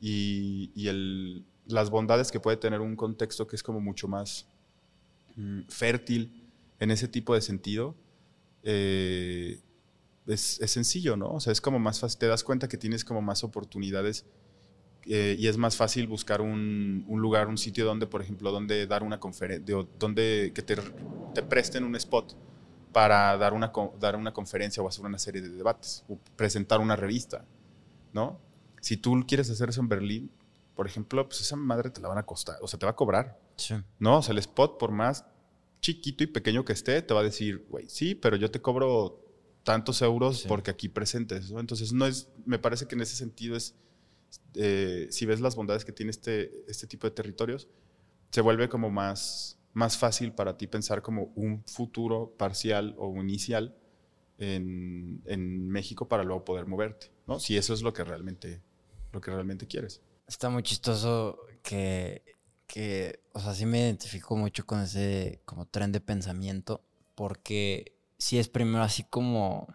[0.00, 4.46] y, y el, las bondades que puede tener un contexto que es como mucho más
[5.36, 6.44] mm, fértil
[6.78, 7.94] en ese tipo de sentido,
[8.62, 9.60] eh,
[10.26, 11.30] es, sencillo, ¿no?
[11.30, 14.26] O sea, es como más fácil, te das cuenta que tienes como más oportunidades
[15.06, 19.02] eh, y es más fácil buscar un, lugar, un sitio donde, por ejemplo, donde dar
[19.02, 20.76] una conferencia, donde que te,
[21.34, 22.34] te, presten un spot
[22.92, 26.96] para dar una, dar una conferencia o hacer una serie de debates o presentar una
[26.96, 27.44] revista,
[28.14, 28.40] ¿no?
[28.80, 30.30] Si tú quieres hacer eso en Berlín,
[30.74, 32.96] por ejemplo, pues esa madre te la van a costar, o sea, te va a
[32.96, 33.74] cobrar, sí.
[33.98, 34.18] ¿no?
[34.18, 35.26] O sea, el spot, por más
[35.80, 39.20] chiquito y pequeño que esté, te va a decir, güey, sí, pero yo te cobro
[39.64, 41.50] tantos euros porque aquí presentes.
[41.50, 43.74] Entonces, no es, me parece que en ese sentido es,
[44.54, 47.68] eh, si ves las bondades que tiene este, este tipo de territorios,
[48.30, 53.76] se vuelve como más, más fácil para ti pensar como un futuro parcial o inicial
[54.38, 57.40] en, México para luego poder moverte, ¿no?
[57.40, 58.62] Si eso es lo que realmente,
[59.12, 60.00] lo que realmente quieres.
[60.26, 62.22] Está muy chistoso que,
[62.66, 68.38] que, o sea, sí me identifico mucho con ese como tren de pensamiento porque sí
[68.38, 69.66] es primero así como,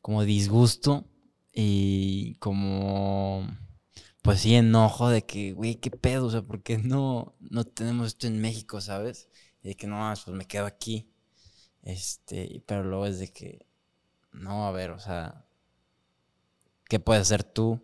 [0.00, 1.06] como disgusto
[1.52, 3.46] y como,
[4.22, 8.08] pues sí, enojo de que, güey, qué pedo, o sea, ¿por qué no, no tenemos
[8.08, 9.28] esto en México, sabes?
[9.62, 11.10] Y de que no, pues me quedo aquí.
[11.82, 13.66] Este, pero luego es de que,
[14.32, 15.46] no, a ver, o sea,
[16.88, 17.80] ¿qué puedes hacer tú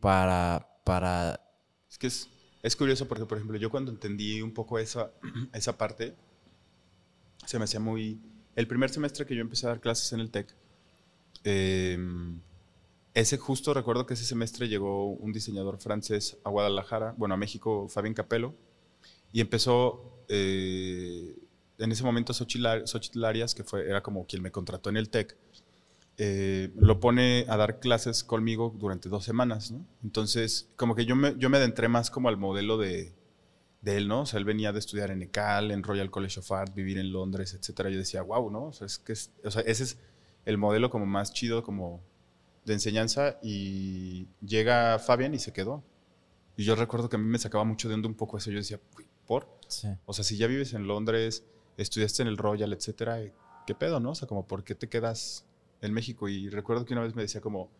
[0.00, 1.40] para, para...
[1.88, 2.28] Es que es,
[2.62, 5.10] Es curioso porque, por ejemplo, yo cuando entendí un poco esa,
[5.52, 6.14] esa parte,
[7.46, 8.20] se me hacía muy...
[8.54, 10.54] El primer semestre que yo empecé a dar clases en el TEC,
[11.44, 12.40] em,
[13.14, 17.88] ese justo recuerdo que ese semestre llegó un diseñador francés a Guadalajara, bueno, a México,
[17.88, 18.54] Fabián Capello,
[19.32, 21.36] y empezó, eh,
[21.78, 25.36] en ese momento Xochitl Arias, que fue, era como quien me contrató en el TEC,
[26.18, 29.86] eh, lo pone a dar clases conmigo durante dos semanas, ¿no?
[30.02, 33.14] Entonces, como que yo me, yo me adentré más como al modelo de,
[33.82, 34.22] de él, ¿no?
[34.22, 37.12] O sea, él venía de estudiar en ECAL, en Royal College of Art, vivir en
[37.12, 37.90] Londres, etcétera.
[37.90, 38.64] Yo decía, wow, ¿no?
[38.64, 39.12] O sea, es que
[39.46, 39.98] o sea, ese es
[40.46, 42.02] el modelo como más chido como
[42.64, 45.84] de enseñanza y llega Fabián y se quedó.
[46.56, 48.50] Y yo recuerdo que a mí me sacaba mucho de onda un poco eso.
[48.50, 48.80] Yo decía,
[49.26, 49.48] ¿por?
[50.06, 51.44] O sea, si ya vives en Londres,
[51.76, 53.18] estudiaste en el Royal, etcétera,
[53.66, 54.10] ¿qué pedo, no?
[54.10, 55.46] O sea, como, ¿por qué te quedas
[55.80, 56.28] en México.
[56.28, 57.70] Y recuerdo que una vez me decía como,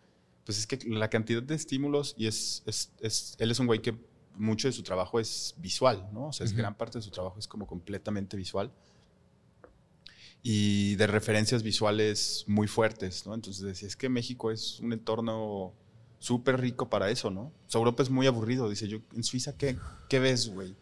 [0.44, 3.96] pues es que la cantidad de estímulos, y es, es, él es un güey que
[4.34, 6.28] mucho de su trabajo es visual, ¿no?
[6.28, 8.70] O sea, es gran parte de su trabajo es como completamente visual.
[10.42, 13.34] Y de referencias visuales muy fuertes, ¿no?
[13.34, 15.72] Entonces decía, es que México es un entorno
[16.18, 17.40] súper rico para eso, ¿no?
[17.40, 18.68] O sea, Europa es muy aburrido.
[18.68, 19.76] Dice, yo, en Suiza, ¿qué,
[20.08, 20.76] qué ves, güey?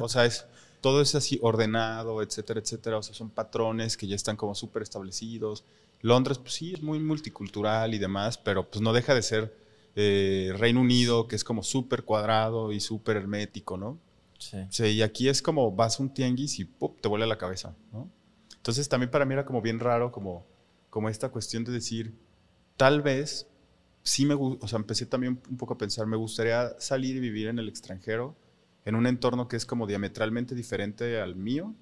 [0.00, 0.46] O sea, es,
[0.84, 2.98] todo es así ordenado, etcétera, etcétera.
[2.98, 5.64] O sea, son patrones que ya están como súper establecidos.
[6.02, 9.56] Londres, pues sí, es muy multicultural y demás, pero pues no deja de ser
[9.96, 13.98] eh, Reino Unido, que es como súper cuadrado y súper hermético, ¿no?
[14.38, 14.58] Sí.
[14.68, 14.84] sí.
[14.88, 16.66] Y aquí es como vas a un tianguis y
[17.00, 18.10] te vuela la cabeza, ¿no?
[18.54, 20.44] Entonces también para mí era como bien raro, como,
[20.90, 22.14] como esta cuestión de decir,
[22.76, 23.46] tal vez
[24.02, 27.20] sí me gusta, o sea, empecé también un poco a pensar, me gustaría salir y
[27.20, 28.36] vivir en el extranjero,
[28.84, 31.74] en un entorno que es como diametralmente diferente al mío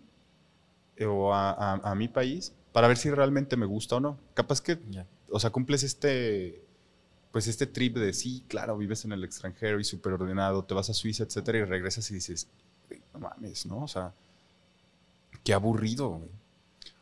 [0.97, 4.19] eh, o a, a mi país, para ver si realmente me gusta o no.
[4.35, 4.79] Capaz que,
[5.31, 6.63] o sea, cumples este,
[7.33, 10.91] pues este trip de sí, claro, vives en el extranjero y súper ordenado, te vas
[10.91, 12.49] a Suiza, etcétera, y regresas y dices,
[13.13, 13.83] no mames, ¿no?
[13.83, 14.13] O sea,
[15.45, 16.21] qué aburrido,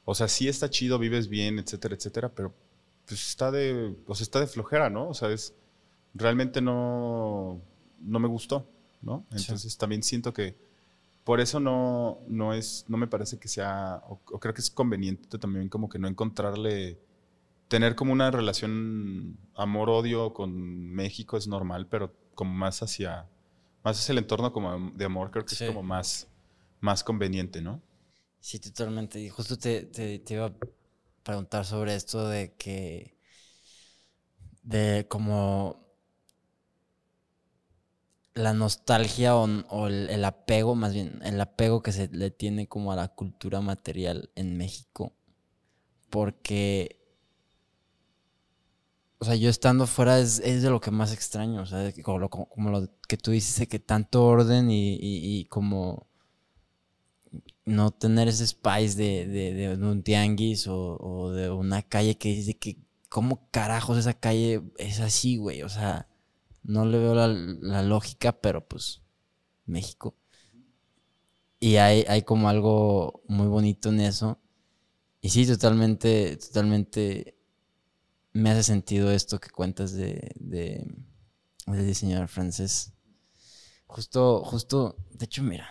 [0.04, 2.52] O sea, sí está chido, vives bien, etcétera, etcétera, pero
[3.06, 5.08] pues está de, o sea, está de flojera, ¿no?
[5.08, 5.54] O sea, es,
[6.14, 7.60] realmente no,
[8.00, 8.66] no me gustó,
[9.02, 9.26] ¿no?
[9.30, 10.56] Entonces también siento que
[11.24, 15.38] por eso no, no, es, no me parece que sea, o, creo que es conveniente
[15.38, 16.98] también como que no encontrarle,
[17.68, 20.52] tener como una relación amor-odio con
[20.90, 23.28] México es normal, pero como más hacia,
[23.84, 26.26] más hacia el entorno como de amor, creo que es como más,
[26.80, 27.80] más conveniente, ¿no?
[28.40, 29.20] Sí, totalmente.
[29.20, 30.52] Y justo te, te, te iba a
[31.22, 33.14] preguntar sobre esto de que,
[34.62, 35.89] de como
[38.34, 42.96] la nostalgia o, el, apego, más bien, el apego que se le tiene como a
[42.96, 45.12] la cultura material en México.
[46.10, 46.98] Porque,
[49.18, 52.30] o sea, yo estando fuera es, de lo que más extraño, o sea, como lo,
[52.30, 56.06] como lo que tú dices, que tanto orden y, como
[57.64, 62.78] no tener ese spice de, un tianguis o, o, de una calle que dice que,
[63.08, 65.62] ¿cómo carajos esa calle es así, güey?
[65.62, 66.09] O sea
[66.70, 69.02] no le veo la, lógica, pero pues
[69.66, 70.16] México.
[71.58, 74.38] Y hay, hay como algo muy bonito en eso.
[75.20, 77.36] Y sí, totalmente, totalmente
[78.32, 80.86] me hace sentido esto que cuentas de, de
[81.66, 82.94] del diseñador francés.
[83.86, 85.68] Justo, justo, de hecho, mira,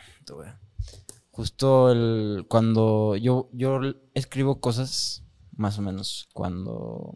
[1.32, 3.80] justo el, cuando yo, yo
[4.14, 5.24] escribo cosas,
[5.56, 7.16] más o menos, cuando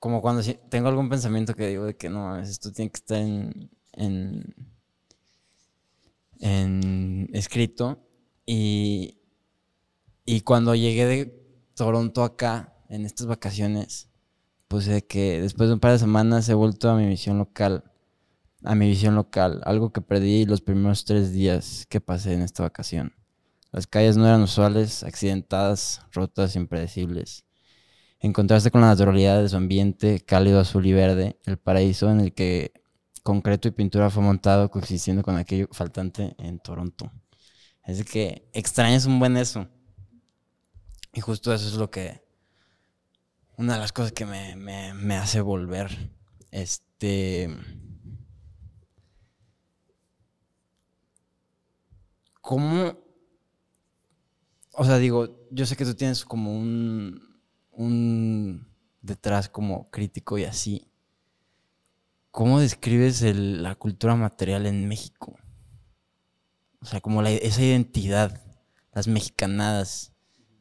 [0.00, 3.70] como cuando tengo algún pensamiento que digo de que no, esto tiene que estar en,
[6.40, 8.02] en, escrito.
[8.46, 9.18] Y,
[10.24, 11.26] y cuando llegué de
[11.74, 14.08] Toronto acá, en estas vacaciones,
[14.68, 17.84] pues de que después de un par de semanas he vuelto a mi visión local,
[18.64, 22.62] a mi visión local, algo que perdí los primeros tres días que pasé en esta
[22.62, 23.12] vacación.
[23.70, 27.44] Las calles no eran usuales, accidentadas, rotas, impredecibles
[28.20, 32.32] encontrarse con la naturalidad de su ambiente cálido, azul y verde, el paraíso en el
[32.32, 32.72] que
[33.22, 37.10] concreto y pintura fue montado coexistiendo con aquello faltante en Toronto.
[37.84, 39.66] Es que extrañas un buen eso.
[41.12, 42.22] Y justo eso es lo que.
[43.56, 46.12] Una de las cosas que me, me hace volver.
[46.50, 47.48] Este.
[52.40, 52.98] ¿Cómo?
[54.72, 57.29] O sea, digo, yo sé que tú tienes como un,
[57.80, 58.68] un
[59.00, 60.86] detrás como crítico y así,
[62.30, 65.38] ¿cómo describes la cultura material en México?
[66.82, 68.42] O sea, como esa identidad,
[68.92, 70.12] las mexicanadas,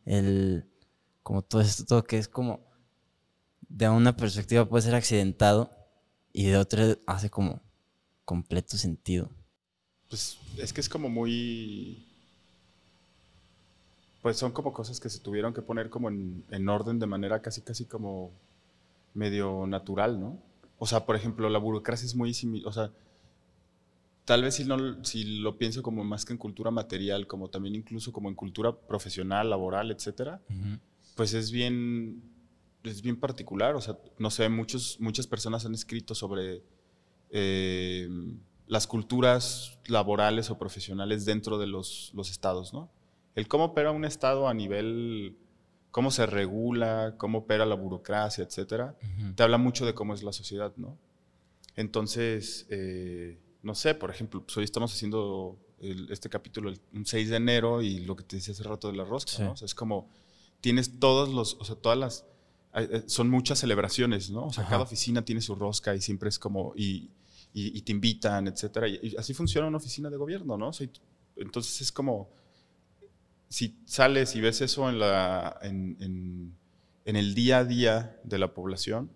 [0.05, 0.69] el,
[1.21, 2.61] como todo esto, todo que es como,
[3.67, 5.71] de una perspectiva puede ser accidentado
[6.31, 7.61] y de otra hace como,
[8.23, 9.29] completo sentido.
[10.07, 12.08] Pues es que es como muy...
[14.21, 17.41] Pues son como cosas que se tuvieron que poner como en, en orden de manera
[17.41, 18.31] casi, casi como
[19.13, 20.37] medio natural, ¿no?
[20.77, 22.91] O sea, por ejemplo, la burocracia es muy similar, o sea,
[24.29, 27.73] tal vez si, no, si lo pienso como más que en cultura material, como también
[27.73, 30.39] incluso como en cultura profesional, laboral, etcétera,
[31.15, 32.21] pues es bien,
[32.83, 33.75] es bien particular.
[33.75, 36.61] O sea, no sé, muchos, muchas personas han escrito sobre
[37.31, 38.07] eh,
[38.67, 42.91] las culturas laborales o profesionales dentro de los, los estados, ¿no?
[43.39, 45.37] El cómo opera un estado a nivel
[45.91, 48.95] cómo se regula, cómo opera la burocracia, etcétera,
[49.35, 50.97] te habla mucho de cómo es la sociedad, ¿no?
[51.75, 55.57] Entonces, eh, no sé, por ejemplo, pues hoy estamos haciendo
[56.09, 59.05] este capítulo un 6 de enero y lo que te decía hace rato de la
[59.05, 59.53] rosca, ¿no?
[59.53, 60.09] O sea, es como,
[60.61, 62.25] tienes todos los, o sea, todas las,
[62.75, 64.45] eh, son muchas celebraciones, ¿no?
[64.45, 67.09] O sea, cada oficina tiene su rosca y siempre es como, y,
[67.53, 68.87] y, te invitan, etcétera.
[68.87, 70.67] Y, así funciona una oficina de gobierno, ¿no?
[70.67, 70.87] O sea,
[71.37, 72.29] entonces es como
[73.49, 76.55] si sales y ves eso en, la, en,
[77.05, 79.11] el día a día de la población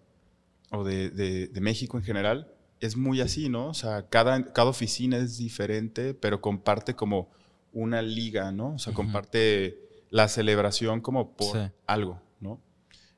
[0.72, 3.68] o de, México en general, es muy así, ¿no?
[3.68, 7.30] O sea, cada, cada oficina es diferente, pero comparte como
[7.72, 8.74] una liga, ¿no?
[8.74, 9.80] O sea, comparte
[10.10, 12.60] la celebración como por algo, ¿no?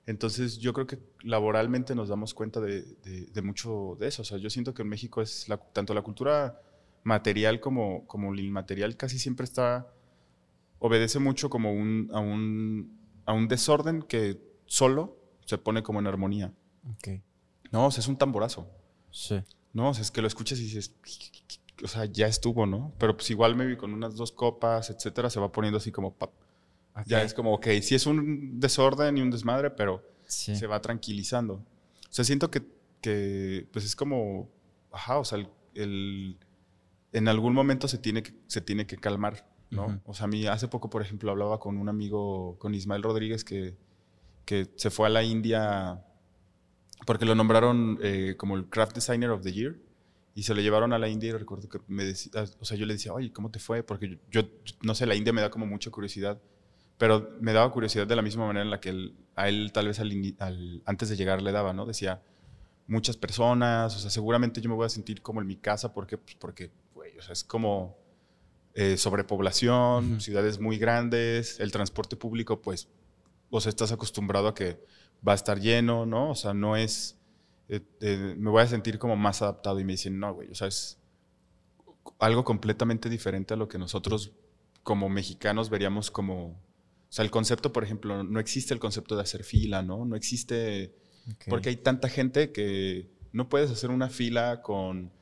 [0.06, 2.86] Entonces yo creo que laboralmente nos damos cuenta de,
[3.42, 4.22] mucho de eso.
[4.22, 6.62] O sea, yo siento que en México es tanto la cultura
[7.04, 9.88] material como, como el inmaterial casi siempre está
[10.80, 16.08] obedece mucho como un, a, un, a un desorden que solo se pone como en
[16.08, 16.54] armonía.
[16.98, 17.22] Okay.
[17.72, 18.70] No, o sea, es un tamborazo.
[19.12, 19.42] Sí.
[19.74, 20.96] No, o sea, es que lo escuchas y dices,
[21.84, 22.94] o sea, ya estuvo, ¿no?
[22.98, 26.16] Pero pues igual me vi con unas dos copas, etcétera, se va poniendo así como,
[27.06, 31.56] ya es como, ok, sí es un desorden y un desmadre, pero se va tranquilizando.
[31.56, 31.64] O
[32.10, 32.64] sea, siento que,
[33.02, 34.50] que, pues es como,
[34.92, 36.38] ajá, o sea, el,
[37.12, 39.46] en algún momento se tiene que, se tiene que calmar.
[39.76, 40.02] ¿No?
[40.06, 43.44] O sea, a mí hace poco, por ejemplo, hablaba con un amigo, con Ismael Rodríguez,
[43.44, 43.76] que,
[44.46, 46.04] que se fue a la India
[47.06, 49.76] porque lo nombraron eh, como el Craft Designer of the Year
[50.34, 52.86] y se lo llevaron a la India y recuerdo que me decía, o sea, yo
[52.86, 53.84] le decía, oye, ¿cómo te fue?
[53.84, 54.42] Porque yo,
[54.82, 56.42] no sé, la India me da como mucha curiosidad,
[56.98, 60.00] pero me daba curiosidad de la misma manera en la que a él tal vez
[60.00, 61.86] al, antes de llegar le daba, ¿no?
[61.86, 62.22] Decía,
[62.88, 66.18] muchas personas, o sea, seguramente yo me voy a sentir como en mi casa, porque,
[66.18, 67.98] pues porque, güey, o sea, es como
[68.78, 72.90] eh, sobrepoblación, ciudades muy grandes, el transporte público, pues,
[73.50, 74.84] o sea, estás acostumbrado a que
[75.26, 76.32] va a estar lleno, ¿no?
[76.32, 77.18] O sea, no es,
[77.70, 80.56] eh, eh, me voy a sentir como más adaptado y me dicen, no, güey, o
[80.56, 81.00] sea, es
[82.20, 84.34] algo completamente diferente a lo que nosotros
[84.84, 86.58] como mexicanos veríamos como, o
[87.08, 90.04] sea, el concepto, por ejemplo, no existe el concepto de hacer fila, ¿no?
[90.04, 90.94] No existe,
[91.48, 95.14] porque hay tanta gente que no puedes hacer una fila con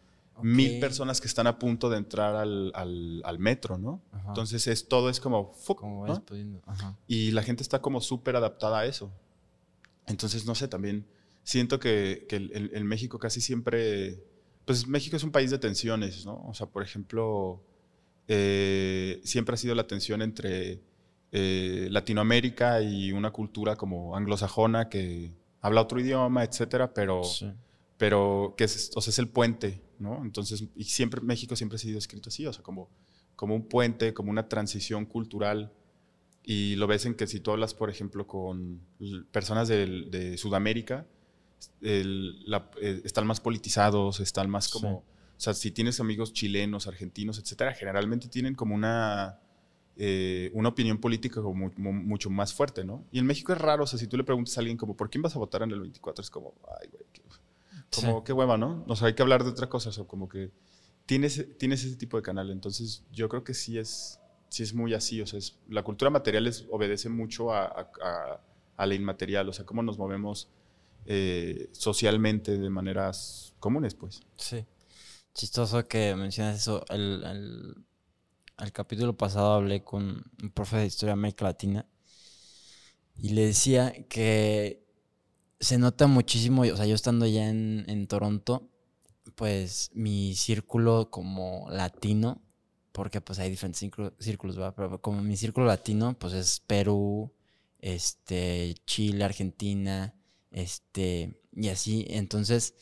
[0.41, 4.01] mil personas que están a punto de entrar al, al, metro, ¿no?
[4.27, 5.53] Entonces es, todo es como...
[7.07, 9.11] Y la gente está como súper adaptada a eso.
[10.07, 11.05] Entonces, no sé, también
[11.43, 14.23] siento que, que el, México casi siempre...
[14.65, 16.41] Pues México es un país de tensiones, ¿no?
[16.47, 17.61] O sea, por ejemplo,
[18.27, 20.81] eh, siempre ha sido la tensión entre
[21.31, 27.23] eh, Latinoamérica y una cultura como anglosajona que habla otro idioma, etcétera, pero,
[27.97, 29.81] pero que es, o sea, es el puente
[30.23, 32.89] entonces, y siempre, México siempre ha sido escrito así, o sea, como,
[33.35, 35.71] como un puente, como una transición cultural.
[36.43, 38.81] Y lo ves en que si tú hablas, por ejemplo, con
[39.31, 41.05] personas de, Sudamérica,
[41.81, 45.05] eh, están más politizados, están más como...
[45.35, 49.39] O sea, si tienes amigos chilenos, argentinos, etcétera, generalmente tienen como una,
[49.97, 53.05] eh, una opinión política como, mucho más fuerte, ¿no?
[53.11, 55.09] Y en México es raro, o sea, si tú le preguntas a alguien como, ¿por
[55.09, 56.21] quién vas a votar en el 24?
[56.21, 57.03] Es como, ay, güey,
[57.95, 58.83] como, qué hueva, ¿no?
[58.87, 60.51] O sea, hay que hablar de otra cosa, o como que
[61.05, 62.49] tienes, tienes ese tipo de canal.
[62.49, 64.19] Entonces, yo creo que sí es,
[64.49, 65.21] sí es muy así.
[65.21, 65.39] O sea,
[65.69, 67.91] la cultura material obedece mucho a,
[68.77, 70.49] a, la inmaterial, o sea, cómo nos movemos
[71.05, 74.21] eh, socialmente de maneras comunes, pues.
[74.37, 74.65] Sí.
[75.33, 76.85] Chistoso que mencionas eso.
[76.89, 77.75] El,
[78.59, 81.87] el, capítulo pasado hablé con un profe de Historia América Latina
[83.15, 84.82] y le decía que
[85.59, 88.69] se nota muchísimo, o sea, yo estando ya en, Toronto,
[89.35, 92.41] pues mi círculo como latino,
[92.91, 93.79] porque pues hay diferentes
[94.19, 94.73] círculos, ¿verdad?
[94.75, 97.33] Pero como mi círculo latino, pues es Perú,
[97.79, 100.13] este, Chile, Argentina,
[100.51, 102.05] este, y así.
[102.09, 102.75] Entonces,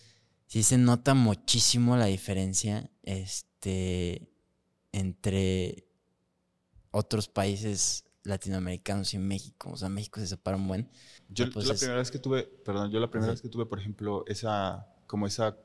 [0.48, 4.30] sí se nota muchísimo la diferencia, este,
[4.92, 5.88] entre
[6.92, 9.72] otros países latinoamericanos y México.
[9.72, 10.90] O sea, México se separa un buen.
[11.30, 13.80] Yo, pues la primera vez que tuve, perdón, yo la primera vez que tuve, por
[13.80, 15.58] ejemplo, esa, como esa,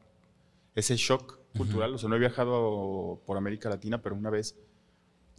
[0.74, 1.94] ese shock cultural.
[1.94, 4.56] O sea, no he viajado por América Latina, pero una vez.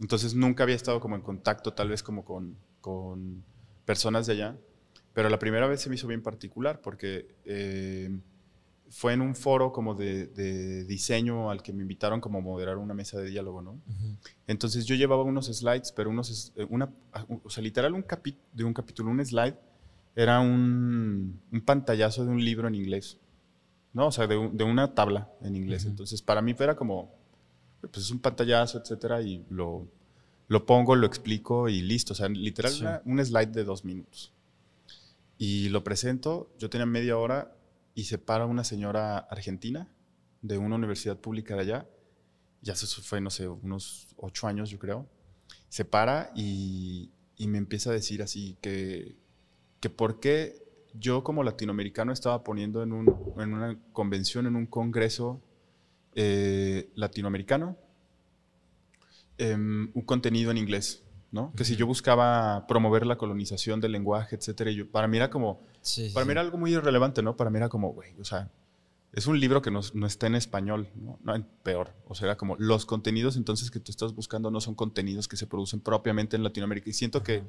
[0.00, 3.42] Entonces nunca había estado como en contacto tal vez como con, con
[3.84, 4.56] personas de allá.
[5.12, 8.20] Pero la primera vez se me hizo bien particular porque eh,
[8.90, 12.94] fue en un foro como de, diseño al que me invitaron como a moderar una
[12.94, 13.80] mesa de diálogo, ¿no?
[14.46, 16.92] Entonces yo llevaba unos slides, pero unos, eh, una,
[17.44, 18.04] o sea, literal un
[18.52, 19.56] de un capítulo, un slide,
[20.16, 23.18] era un, un, pantallazo de un libro en inglés,
[23.92, 24.08] ¿no?
[24.08, 25.84] O sea, de, de una tabla en inglés.
[25.84, 27.14] Entonces para mí era como,
[27.80, 29.86] pues es un pantallazo, etcétera, y lo,
[30.48, 32.14] lo pongo, lo explico y listo.
[32.14, 34.32] O sea, literal un slide de dos minutos.
[35.36, 37.54] Y lo presento, yo tenía media hora
[37.98, 39.88] y se para una señora argentina
[40.40, 41.88] de una universidad pública de allá,
[42.62, 45.08] ya se fue, no sé, unos ocho años yo creo,
[45.68, 49.16] se para y, me empieza a decir así que,
[49.80, 55.42] que por qué yo como latinoamericano estaba poniendo en, una convención, en un congreso
[56.14, 57.76] eh, latinoamericano,
[59.38, 61.02] em, un contenido en inglés.
[61.30, 61.52] ¿No?
[61.56, 65.60] Que si yo buscaba promover la colonización del lenguaje, etcétera, yo, para mí era como,
[66.14, 67.36] para mí era algo muy irrelevante, ¿no?
[67.36, 68.50] Para mí era como, güey, o sea,
[69.12, 71.18] es un libro que no, no está en español, ¿no?
[71.22, 74.74] no peor, o sea, era como los contenidos entonces que tú estás buscando no son
[74.74, 77.44] contenidos que se producen propiamente en Latinoamérica y siento que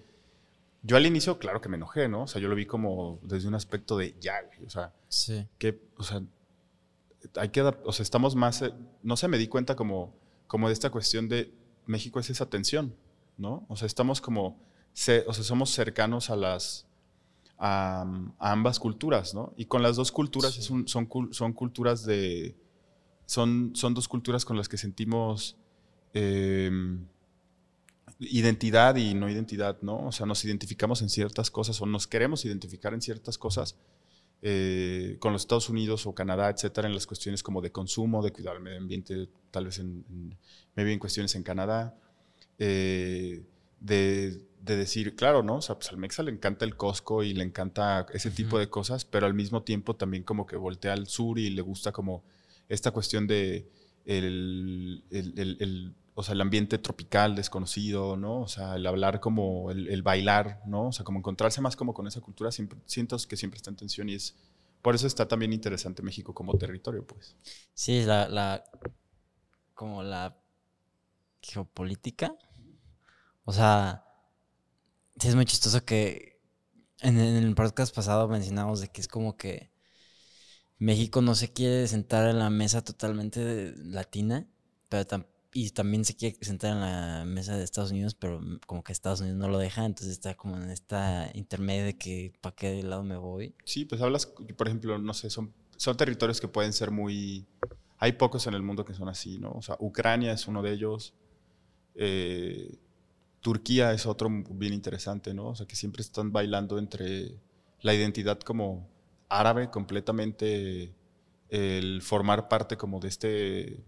[0.82, 2.24] yo al inicio, claro que me enojé, ¿no?
[2.24, 4.94] O sea, yo lo vi como desde un aspecto de ya, güey, o sea,
[5.58, 6.22] que, o sea,
[7.36, 8.74] hay que, o sea, estamos más, eh,
[9.04, 10.16] no sé, me di cuenta como,
[10.48, 11.54] como de esta cuestión de
[11.86, 12.96] México es esa tensión,
[13.40, 13.66] ¿no?
[13.70, 14.54] O sea, estamos como, o
[14.94, 16.86] sea, somos cercanos a las,
[17.58, 18.06] a,
[18.38, 19.54] ambas culturas, ¿no?
[19.58, 22.56] Y con las dos culturas son, son culturas de,
[23.30, 25.56] son, son dos culturas con las que sentimos
[26.14, 27.06] em,
[28.18, 30.08] identidad y no identidad, ¿no?
[30.08, 33.76] O sea, nos identificamos en ciertas cosas o nos queremos identificar en ciertas cosas
[34.42, 38.32] eh, con los Estados Unidos o Canadá, etcétera, en las cuestiones como de consumo, de
[38.32, 40.36] cuidar el medio ambiente, tal vez en, en
[40.76, 41.96] me vi en cuestiones en Canadá.
[42.60, 43.44] Eh,
[43.80, 45.56] de, decir, claro, ¿no?
[45.56, 48.70] O sea, pues al Mexa le encanta el Costco y le encanta ese tipo de
[48.70, 52.24] cosas, pero al mismo tiempo también como que voltea al sur y le gusta como
[52.68, 53.68] esta cuestión de
[54.06, 55.04] el,
[56.14, 58.42] o sea, el ambiente tropical desconocido, ¿no?
[58.42, 60.88] O sea, el hablar como, el, bailar, ¿no?
[60.88, 63.78] O sea, como encontrarse más como con esa cultura, siempre, siento que siempre está en
[63.78, 64.36] tensión y es,
[64.82, 67.36] por eso está también interesante México como territorio, pues.
[67.74, 68.64] Sí, la, la
[69.74, 70.38] como la
[71.42, 72.36] geopolítica
[73.50, 74.06] o sea,
[75.20, 76.40] sí es muy chistoso que
[77.02, 79.72] en, el podcast pasado mencionamos de que es como que
[80.78, 84.48] México no se quiere sentar en la mesa totalmente latina,
[84.88, 88.92] pero y también se quiere sentar en la mesa de Estados Unidos, pero como que
[88.92, 92.84] Estados Unidos no lo deja, entonces está como en esta intermedio de que para qué
[92.84, 93.56] lado me voy.
[93.66, 97.48] Sí, pues hablas, por ejemplo, no sé, son, son territorios que pueden ser muy...
[97.98, 99.54] Hay pocos en el mundo que son así, ¿no?
[99.54, 101.16] O sea, Ucrania es uno de ellos.
[101.96, 102.78] Eh,
[103.42, 105.50] Turquía es otro bien interesante, ¿no?
[105.50, 107.40] O sea, que siempre están bailando entre
[107.82, 108.90] la identidad como
[109.30, 110.94] árabe completamente,
[111.50, 113.84] el formar parte como de este,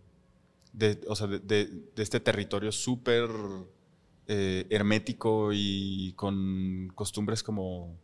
[0.73, 3.29] de, o sea, de, este territorio súper
[4.27, 7.97] eh, hermético y con costumbres como,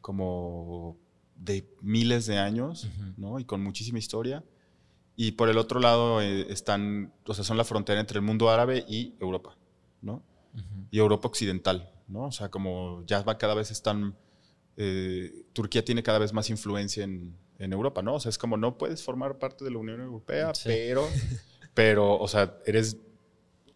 [0.00, 0.96] como
[1.36, 3.40] de miles de años, ¿no?
[3.40, 4.44] Y con muchísima historia.
[5.16, 8.50] Y por el otro lado eh, están, o sea, son la frontera entre el mundo
[8.50, 9.56] árabe y Europa,
[10.00, 10.22] ¿no?
[10.90, 12.24] Y Europa Occidental, ¿no?
[12.24, 14.16] O sea, como ya va cada vez están,
[14.76, 18.14] eh, Turquía tiene cada vez más influencia en, en, Europa, ¿no?
[18.14, 21.08] O sea, es como no puedes formar parte de la Unión Europea, pero,
[21.74, 22.98] pero, o sea, eres,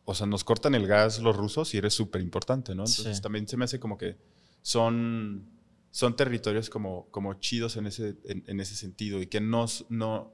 [0.04, 2.84] o sea, nos cortan el gas los rusos y eres súper importante, ¿no?
[2.84, 4.16] Entonces también se me hace como que
[4.62, 5.48] son,
[5.90, 10.32] son territorios como, como chidos en ese, en, ese sentido y que no, no,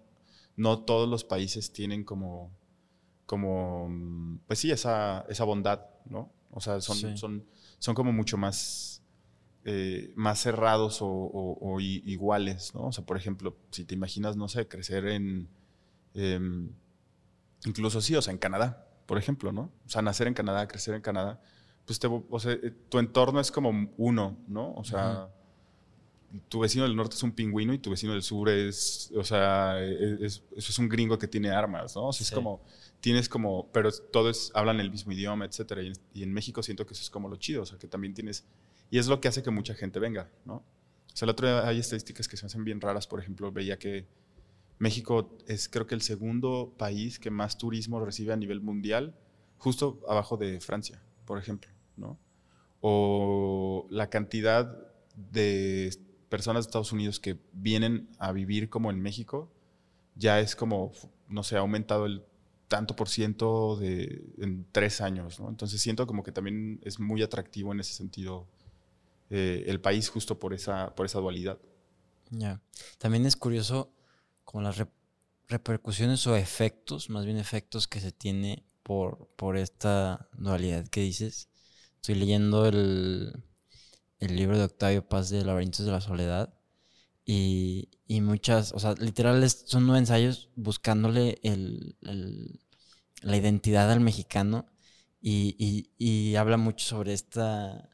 [0.56, 2.50] no todos los países tienen como
[3.32, 3.88] como,
[4.46, 6.32] pues sí, esa, esa bondad, ¿no?
[6.50, 7.44] O sea, son, son,
[7.78, 9.02] son como mucho más,
[9.64, 12.86] eh, más cerrados o, iguales, ¿no?
[12.86, 15.48] O sea, por ejemplo, si te imaginas, no sé, crecer en,
[16.14, 16.70] em,
[17.64, 19.72] incluso sí, o sea, en Canadá, por ejemplo, ¿no?
[19.86, 21.40] O sea, nacer en Canadá, crecer en Canadá,
[21.86, 24.74] pues te, o sea, eh, tu entorno es como uno, ¿no?
[24.74, 25.28] O sea,
[26.48, 29.82] tu vecino del norte es un pingüino y tu vecino del sur es, o sea,
[29.82, 32.08] e, e, eso es un gringo que tiene armas, ¿no?
[32.08, 32.62] O sea, es como
[33.02, 35.82] tienes como, pero todos hablan el mismo idioma, etcétera.
[35.82, 38.46] Y, en México siento que eso es como lo chido, o sea, que también tienes,
[38.90, 40.54] y es lo que hace que mucha gente venga, ¿no?
[40.54, 43.76] O sea, el otro día hay estadísticas que se hacen bien raras, por ejemplo, veía
[43.76, 44.06] que
[44.78, 49.16] México es creo que el segundo país que más turismo recibe a nivel mundial,
[49.58, 52.18] justo abajo de Francia, por ejemplo, ¿no?
[52.80, 54.78] O la cantidad
[55.16, 55.92] de
[56.32, 59.52] personas de Estados Unidos que vienen a vivir como en México,
[60.14, 60.92] ya es como
[61.28, 62.24] no sé, ha aumentado el
[62.68, 65.50] tanto por ciento de, en tres años, ¿no?
[65.50, 68.46] Entonces siento como que también es muy atractivo en ese sentido
[69.28, 71.58] eh, el país justo por esa, por esa dualidad.
[72.30, 72.62] Ya.
[72.96, 73.92] También es curioso
[74.44, 74.82] como las
[75.48, 81.50] repercusiones o efectos, más bien efectos que se tiene por, por esta dualidad que dices.
[81.96, 83.44] Estoy leyendo el,
[84.22, 86.54] el libro de Octavio Paz de Laberintos de la Soledad
[87.24, 91.96] y, y muchas, o sea, literal son nueve ensayos buscándole el,
[93.22, 94.66] la identidad al mexicano
[95.20, 97.88] y, y, habla mucho sobre esta...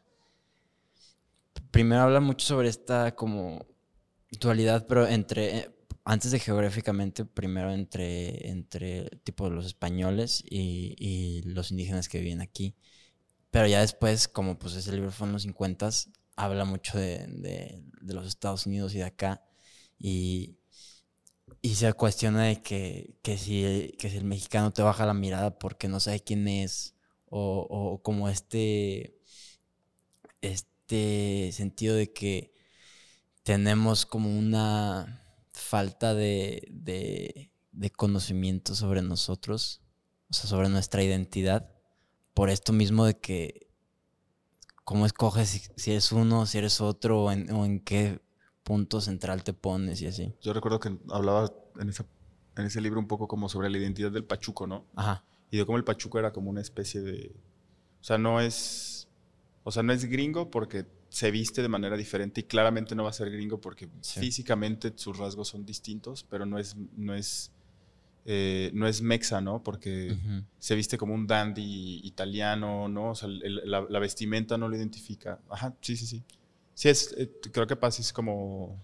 [1.70, 3.66] Primero habla mucho sobre esta como
[4.40, 5.70] dualidad, pero entre,
[6.04, 12.40] antes de geográficamente, primero entre, entre tipo los españoles y, y, los indígenas que viven
[12.40, 12.74] aquí.
[13.50, 15.90] Pero ya después, como pues ese libro fue en los 50,
[16.38, 19.42] habla mucho de, de, los Estados Unidos y de acá.
[19.98, 20.56] Y,
[21.60, 25.58] y se cuestiona de que, que, si, que si el mexicano te baja la mirada
[25.58, 26.94] porque no sabe quién es,
[27.26, 29.18] o, o como este,
[30.40, 32.54] este sentido de que
[33.42, 39.82] tenemos como una falta de, de, de, conocimiento sobre nosotros,
[40.30, 41.74] o sea, sobre nuestra identidad,
[42.32, 43.67] por esto mismo de que
[44.88, 48.22] cómo escoges si, eres uno, si eres otro, o en, o en, qué
[48.62, 50.34] punto central te pones y así.
[50.40, 52.06] Yo recuerdo que hablaba en, esa,
[52.56, 54.86] en ese libro un poco como sobre la identidad del pachuco, ¿no?
[54.96, 55.26] Ajá.
[55.50, 57.36] Y de cómo el pachuco era como una especie de...
[58.00, 59.08] O sea, no es...
[59.62, 63.10] O sea, no es gringo porque se viste de manera diferente y claramente no va
[63.10, 64.20] a ser gringo porque sí.
[64.20, 67.52] físicamente sus rasgos son distintos, pero no es, no es,
[68.24, 69.62] eh, no es mexa, ¿no?
[69.62, 70.44] Porque uh -huh.
[70.58, 73.10] se viste como un dandy italiano, ¿no?
[73.10, 75.40] O sea, el, la, la, vestimenta no lo identifica.
[75.48, 76.22] Ajá, sí, sí, sí.
[76.74, 78.80] Sí, es, eh, creo que pasa es como...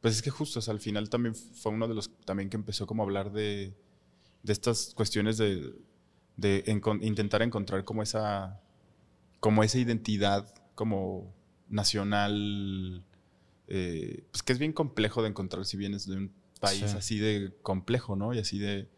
[0.00, 2.56] Pues es que justo, o sea, al final también fue uno de los también que
[2.56, 3.74] empezó como a hablar de,
[4.42, 5.74] de estas cuestiones de,
[6.36, 8.60] de en, intentar encontrar como esa,
[9.40, 11.32] como esa identidad como
[11.68, 13.02] nacional,
[13.68, 16.32] eh, pues que es bien complejo de encontrar si vienes de un
[16.64, 16.96] país sí.
[16.96, 18.34] así de complejo, ¿no?
[18.34, 18.88] Y así de,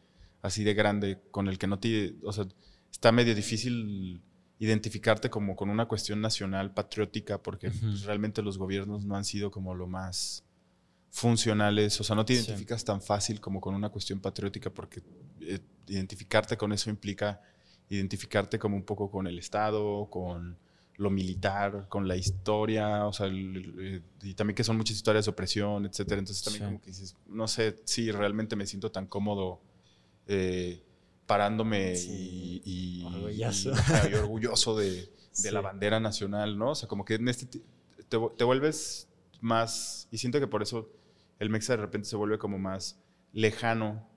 [0.43, 2.47] así de grande, con el que no te, o sea,
[2.91, 4.23] está medio difícil
[4.59, 7.81] identificarte como con una cuestión nacional patriótica, porque uh -huh.
[7.81, 10.45] pues, realmente los gobiernos no han sido como lo más
[11.11, 12.87] funcionales, o sea, no te identificas sí.
[12.87, 15.03] tan fácil como con una cuestión patriótica, porque
[15.41, 17.41] eh, identificarte con eso implica
[17.89, 20.59] identificarte como un poco con el Estado, con
[20.97, 25.31] lo militar, con la historia, o sea, el, y también que son muchas historias de
[25.31, 26.19] opresión, etcétera.
[26.19, 26.67] Entonces también sí.
[26.67, 29.61] como que dices, no sé si realmente me siento tan cómodo
[30.27, 30.83] eh,
[31.27, 32.63] parándome sí.
[32.65, 35.11] y, y, orgulloso, y, y, orgulloso de,
[35.43, 36.71] de la bandera nacional, ¿no?
[36.71, 37.61] O sea, como que en este te,
[38.37, 39.09] te, vuelves
[39.41, 40.91] más, y siento que por eso
[41.39, 42.99] el Mexa de repente se vuelve como más
[43.33, 44.09] lejano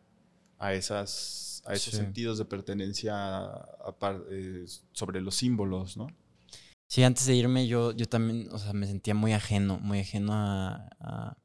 [0.57, 6.07] a esas a esos sentidos de pertenencia a, a, eh, sobre los símbolos, ¿no?
[6.89, 10.33] Sí, antes de irme yo, yo también, o sea, me sentía muy ajeno, muy ajeno
[10.33, 11.37] a, a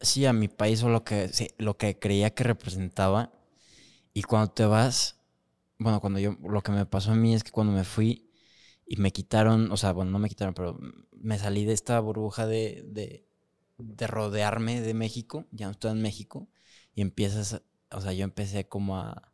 [0.00, 3.32] sí, a mi país o lo que, lo que creía que representaba.
[4.14, 5.20] Y cuando te vas,
[5.78, 8.30] bueno, cuando yo, lo que me pasó a mí es que cuando me fui
[8.86, 10.78] y me quitaron, o sea, bueno, no me quitaron, pero
[11.12, 13.26] me salí de esta burbuja de, de,
[13.78, 16.48] de rodearme de México, ya no estoy en México,
[16.94, 17.62] y empiezas,
[17.92, 19.32] o sea, yo empecé como a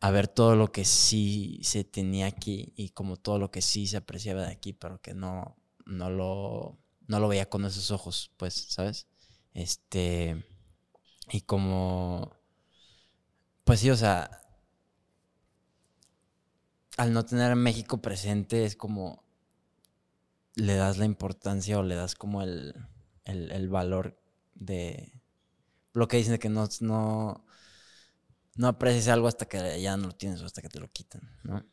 [0.00, 3.86] a ver todo lo que sí se tenía aquí y como todo lo que sí
[3.86, 8.30] se apreciaba de aquí, pero que no, no, lo, no lo veía con esos ojos,
[8.36, 9.08] pues, ¿sabes?
[9.54, 10.44] Este,
[11.30, 12.32] y como,
[13.64, 14.40] pues sí, o sea,
[16.96, 19.24] al no tener a México presente es como,
[20.54, 22.74] le das la importancia o le das como el,
[23.24, 24.20] el, el valor
[24.54, 25.12] de
[25.92, 27.44] lo que dicen de que no, no
[28.58, 31.22] no aprecias algo hasta que ya no lo tienes o hasta que te lo quitan,
[31.44, 31.64] ¿no?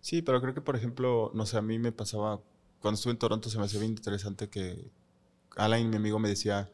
[0.00, 2.40] Sí, pero creo que, por ejemplo, no sé, a mí me pasaba,
[2.80, 4.90] cuando estuve en Toronto se me hacía bien interesante que
[5.56, 6.70] Alain, mi amigo, me decía,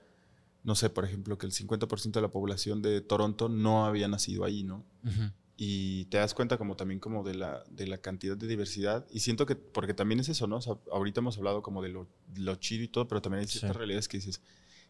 [0.65, 4.45] no sé, por ejemplo, que el 50% de la población de Toronto no había nacido
[4.45, 4.85] ahí, ¿no?
[5.05, 5.33] Uh -huh.
[5.57, 9.07] Y te das cuenta como también como de la, de la cantidad de diversidad.
[9.11, 10.57] Y siento que, porque también es eso, ¿no?
[10.57, 13.49] O sea, ahorita hemos hablado como de lo, lo chido y todo, pero también hay
[13.49, 13.79] ciertas sí.
[13.79, 14.43] realidades que dices,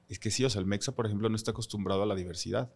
[0.09, 2.73] es que sí, o sea, el Mexa, por ejemplo, no está acostumbrado a la diversidad.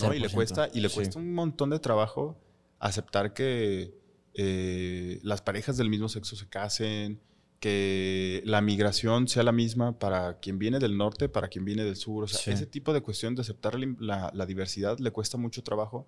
[0.00, 0.14] ¿No?
[0.14, 1.18] Y le cuesta, y le cuesta sí.
[1.18, 2.40] un montón de trabajo
[2.78, 3.94] aceptar que
[4.34, 7.20] eh, las parejas del mismo sexo se casen,
[7.60, 11.96] que la migración sea la misma para quien viene del norte, para quien viene del
[11.96, 12.24] sur.
[12.24, 12.50] O sea, sí.
[12.50, 16.06] ese tipo de cuestión de aceptar la, la, diversidad le cuesta mucho trabajo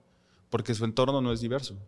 [0.50, 1.78] porque su entorno no es diverso.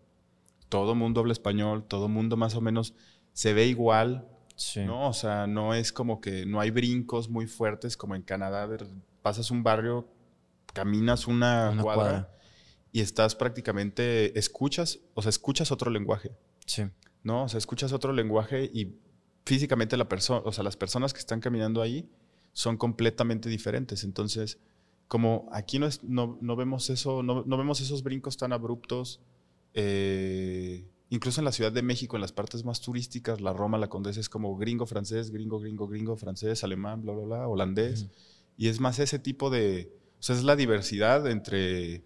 [0.71, 2.95] Todo mundo habla español, todo mundo más o menos
[3.33, 4.27] se ve igual,
[4.57, 4.81] sí.
[4.85, 5.09] ¿no?
[5.09, 8.69] O sea, no es como que no hay brincos muy fuertes como en Canadá.
[9.23, 10.09] Pasas un barrio
[10.73, 12.31] caminas una, cuadra,
[12.93, 16.33] y estás prácticamente, escuchas, o sea, escuchas otro lenguaje.
[16.67, 16.85] Sí.
[17.23, 17.45] ¿No?
[17.45, 18.97] O sea, escuchas otro lenguaje y
[19.45, 22.09] físicamente la persona, o sea, las personas que están caminando ahí
[22.53, 24.05] son completamente diferentes.
[24.05, 24.59] Entonces,
[25.09, 29.21] como aquí no, es, no, no vemos eso, no, no, vemos esos brincos tan abruptos,
[29.75, 33.89] eh, incluso en la Ciudad de México, en las partes más turísticas, la Roma, la
[33.89, 38.09] Condesa es como gringo, francés, gringo, gringo, gringo, francés, alemán, bla, bla, bla, holandés.
[38.57, 42.03] Y es más ese tipo de, o sea, es la diversidad entre,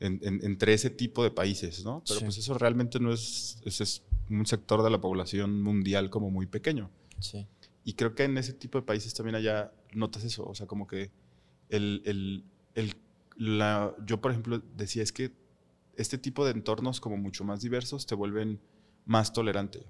[0.00, 2.02] entre ese tipo de países, ¿no?
[2.06, 6.46] Pero pues eso realmente no es, es, un sector de la población mundial como muy
[6.46, 6.88] pequeño.
[7.18, 7.46] Sí.
[7.84, 10.86] Y creo que en ese tipo de países también allá notas eso, o sea, como
[10.86, 11.10] que
[11.68, 12.44] el, el,
[12.74, 12.94] el
[13.36, 15.32] la, yo por ejemplo decía, es que
[15.96, 18.60] este tipo de entornos como mucho más diversos te vuelven
[19.06, 19.84] más tolerante,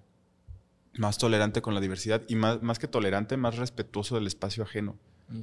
[0.96, 4.96] más tolerante con la diversidad y más, más que tolerante, más respetuoso del espacio ajeno.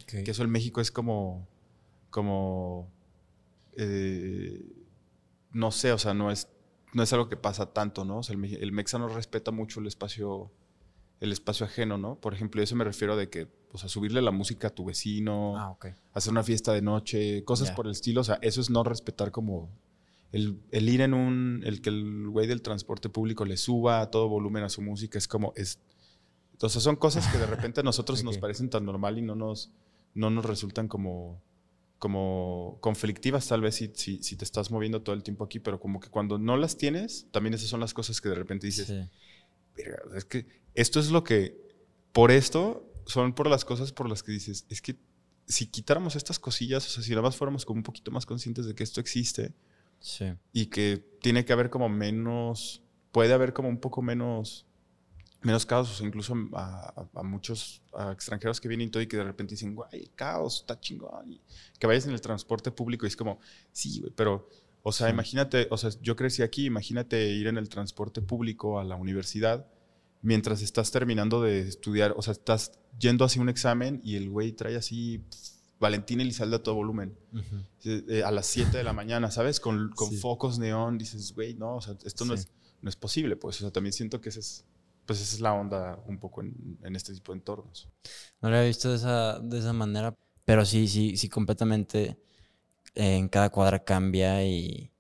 [0.08, 1.48] Que eso en México es como,
[2.10, 2.92] como,
[3.76, 4.66] eh,
[5.52, 6.50] no sé, o sea, no es,
[6.94, 8.20] no es algo que pasa tanto, ¿no?
[8.20, 10.52] O sea, el, el mexa no respeta mucho el espacio
[11.20, 12.20] el espacio ajeno, ¿no?
[12.20, 15.58] Por ejemplo, eso me refiero de que, pues, a subirle la música a tu vecino,
[15.58, 15.78] ah,
[16.14, 18.22] hacer una fiesta de noche, cosas por el estilo.
[18.22, 19.70] O sea, eso es no respetar como
[20.32, 24.28] el, ir en un, el que el güey del transporte público le suba a todo
[24.30, 25.80] volumen a su música, es como, es,
[26.52, 29.72] entonces son cosas que de repente a nosotros nos parecen tan normal y no nos,
[30.14, 31.42] no nos resultan como,
[32.00, 36.00] como conflictivas tal vez si, si, te estás moviendo todo el tiempo aquí, pero como
[36.00, 38.94] que cuando no las tienes, también esas son las cosas que de repente dices,
[40.16, 40.46] es que
[40.76, 41.58] esto es lo que,
[42.12, 44.96] por esto, son por las cosas por las que dices, es que
[45.48, 48.66] si quitáramos estas cosillas, o sea, si nada más fuéramos como un poquito más conscientes
[48.66, 49.54] de que esto existe
[50.54, 54.67] y que tiene que haber como menos, puede haber como un poco menos,
[55.42, 57.82] menos caos, incluso a, muchos
[58.12, 61.42] extranjeros que vienen y todo y que de repente dicen, guay, caos, está chingón, y
[61.80, 63.40] que vayas en el transporte público y es como,
[63.72, 64.50] sí, güey, pero
[64.84, 68.86] o sea, imagínate, o sea, yo crecí aquí, imagínate ir en el transporte público a
[68.86, 69.68] la universidad
[70.22, 74.54] mientras estás terminando de estudiar, o sea, estás yendo hacia un examen y el güey
[74.54, 75.24] trae así
[75.80, 77.18] Valentín Elizalde a todo volumen,
[77.84, 79.60] eh, a las 7 de la mañana, ¿sabes?
[79.60, 82.48] Con, con focos neón, dices, güey, no, o sea, esto no, es,
[82.82, 84.66] no es posible, pues, o sea, también siento que esa es,
[85.08, 87.90] pues esa es la onda un poco en, este tipo de entornos.
[88.42, 92.20] No lo había visto de esa, de esa manera, pero sí, sí, sí, completamente
[92.94, 94.92] en cada cuadra cambia y,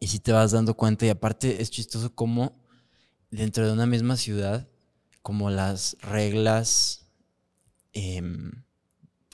[0.00, 1.04] y si te vas dando cuenta.
[1.06, 2.58] Y aparte es chistoso como
[3.30, 4.68] dentro de una misma ciudad,
[5.22, 7.06] como las reglas
[7.92, 8.64] em,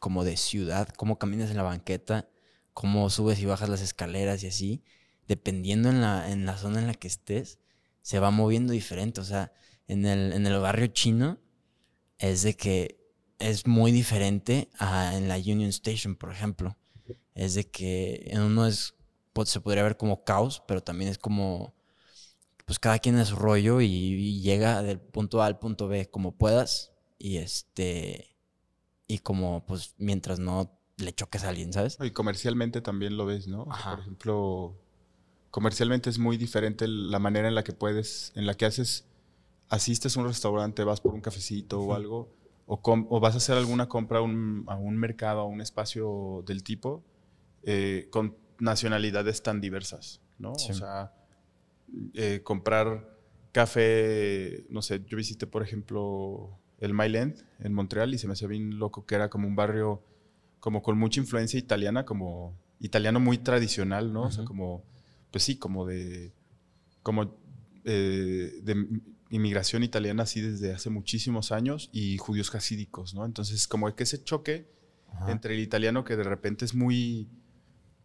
[0.01, 2.29] como de ciudad, cómo caminas en la banqueta,
[2.75, 4.85] cómo subes y bajas las escaleras y así,
[5.29, 7.61] dependiendo en la, en la zona en la que estés,
[8.07, 9.21] se va moviendo diferente.
[9.21, 9.53] O sea,
[9.89, 11.39] en el, en el barrio chino
[12.19, 13.01] es de que
[13.39, 16.77] es muy diferente a en la Union Station, por ejemplo
[17.37, 18.95] es de que en uno es,
[19.33, 21.75] pues, se podría ver como caos, pero también es como,
[22.65, 26.37] pues cada quien es su rollo y, llega del punto A al punto B como
[26.37, 28.37] puedas y este,
[29.07, 31.99] y como pues mientras no le choques a alguien, ¿sabes?
[32.01, 33.67] Y comercialmente también lo ves, ¿no?
[33.67, 34.81] por ejemplo,
[35.51, 39.07] comercialmente es muy diferente la manera en la que puedes, en la que haces,
[39.69, 42.33] asistes a un restaurante, vas por un cafecito o algo,
[42.67, 46.43] o, o, vas a hacer alguna compra a un, a un mercado, a un espacio
[46.47, 47.05] del tipo,
[47.63, 50.53] eh, con nacionalidades tan diversas, ¿no?
[50.53, 51.13] O sea,
[52.15, 53.17] eh, comprar
[53.53, 58.49] café, no sé, yo visité, por ejemplo, el Myland en Montreal y se me hacía
[58.49, 60.03] bien loco que era como un barrio
[60.61, 64.25] como con mucha influencia italiana, como italiano muy tradicional, ¿no?
[64.25, 64.85] O sea, como,
[65.37, 66.33] pues sí, como de,
[67.03, 67.37] como
[67.85, 68.87] eh, de
[69.29, 73.27] inmigración italiana así desde hace muchísimos años y judíos jasídicos, ¿no?
[73.27, 74.67] Entonces, como que ese choque
[75.29, 77.29] entre el italiano que de repente es muy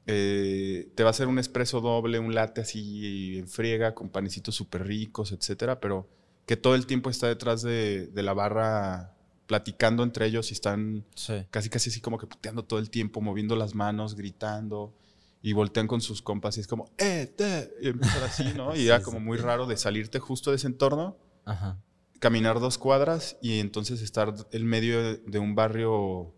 [0.07, 4.53] eh, te va a hacer un espresso doble, un latte así en friega, con panecitos
[4.53, 6.09] súper ricos, etcétera, pero
[6.45, 9.15] que todo el tiempo está detrás de, la barra
[9.47, 11.05] platicando entre ellos y están
[11.49, 14.93] casi casi así como que puteando todo el tiempo, moviendo las manos, gritando
[15.41, 17.73] y voltean con sus compas y es como, ¡eh, te!
[17.81, 18.75] Y empezar así, ¿no?
[18.75, 21.17] Y era como muy raro de salirte justo de ese entorno,
[22.19, 26.33] caminar dos cuadras y entonces estar en medio de un barrio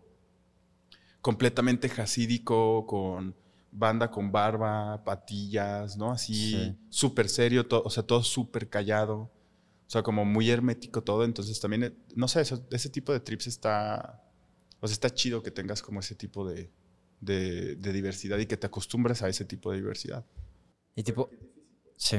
[1.20, 3.34] completamente jasídico, con
[3.70, 6.12] banda con barba, patillas, ¿no?
[6.12, 9.30] Así súper serio, o sea, todo súper callado.
[9.86, 11.24] O sea, como muy hermético todo.
[11.24, 14.22] Entonces también, eh, no sé, ese tipo de trips está,
[14.80, 16.72] o sea, está chido que tengas como ese tipo de,
[17.24, 20.24] de, diversidad y que te acostumbres a ese tipo de diversidad.
[20.94, 21.30] Y tipo,
[21.96, 22.18] sí.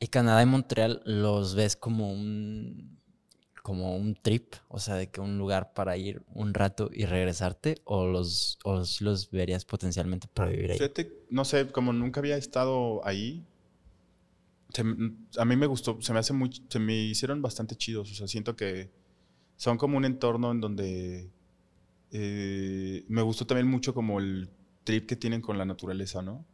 [0.00, 2.98] Y Canadá y Montreal los ves como un,
[3.62, 7.80] como un trip, o sea, de que un lugar para ir un rato y regresarte,
[7.84, 10.78] o los, o los verías potencialmente para vivir ahí?
[11.30, 13.46] no sé, como nunca había estado ahí,
[15.38, 18.26] a mí me gustó, se me hace muy, se me hicieron bastante chidos, o sea,
[18.26, 18.90] siento que
[19.56, 21.30] son como un entorno en donde
[22.16, 24.48] eh, me gustó también mucho como el
[24.84, 26.46] trip que tienen con la naturaleza, ¿no?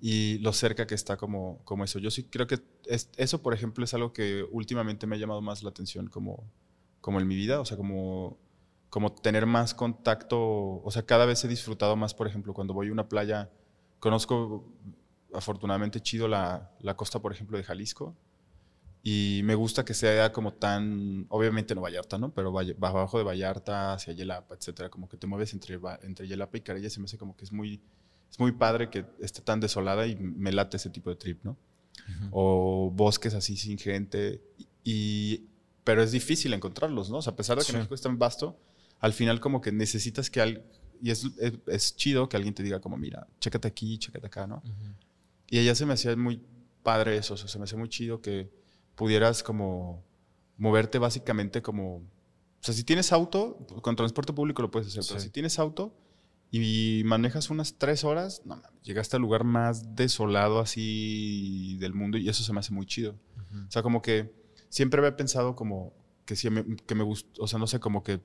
[0.00, 1.98] Y lo cerca que está como, como eso.
[1.98, 2.58] Yo sí creo que
[3.16, 6.50] eso, por ejemplo, es algo que últimamente me ha llamado más la atención como,
[7.00, 8.38] como en mi vida, o sea, como,
[8.90, 12.88] como tener más contacto, o sea, cada vez he disfrutado más, por ejemplo, cuando voy
[12.88, 13.50] a una playa,
[14.00, 14.66] conozco
[15.32, 18.16] afortunadamente chido la, la costa, por ejemplo, de Jalisco,
[19.04, 22.32] y me gusta que sea como tan, obviamente no Vallarta, ¿no?
[22.32, 26.60] Pero abajo de Vallarta, hacia Yelapa, etcétera, como que te mueves entre, entre Yelapa y
[26.60, 27.80] Carella, se me hace como que es muy,
[28.30, 31.56] es muy padre que esté tan desolada y me late ese tipo de trip, ¿no?
[32.30, 34.40] O bosques así sin gente,
[34.84, 35.46] y,
[35.82, 37.18] pero es difícil encontrarlos, ¿no?
[37.18, 38.56] O sea, a pesar de que México es tan vasto,
[39.00, 40.64] al final como que necesitas que alguien,
[41.02, 41.26] y es,
[41.66, 44.62] es, chido que alguien te diga como, mira, chécate aquí, chécate acá, ¿no?
[45.50, 46.40] Y ella se me hacía muy
[46.84, 48.61] padre eso, o sea, se me hacía muy chido que
[48.94, 50.04] pudieras como
[50.56, 51.96] moverte básicamente como...
[51.96, 55.92] O sea, si tienes auto, con transporte público lo puedes hacer, pero si tienes auto
[56.52, 62.28] y manejas unas tres horas, no, llegaste al lugar más desolado así del mundo y
[62.28, 63.16] eso se me hace muy chido.
[63.66, 64.32] O sea, como que
[64.68, 65.92] siempre había pensado como
[66.24, 68.20] que, sí, me, que me gustó, o sea, no sé, como que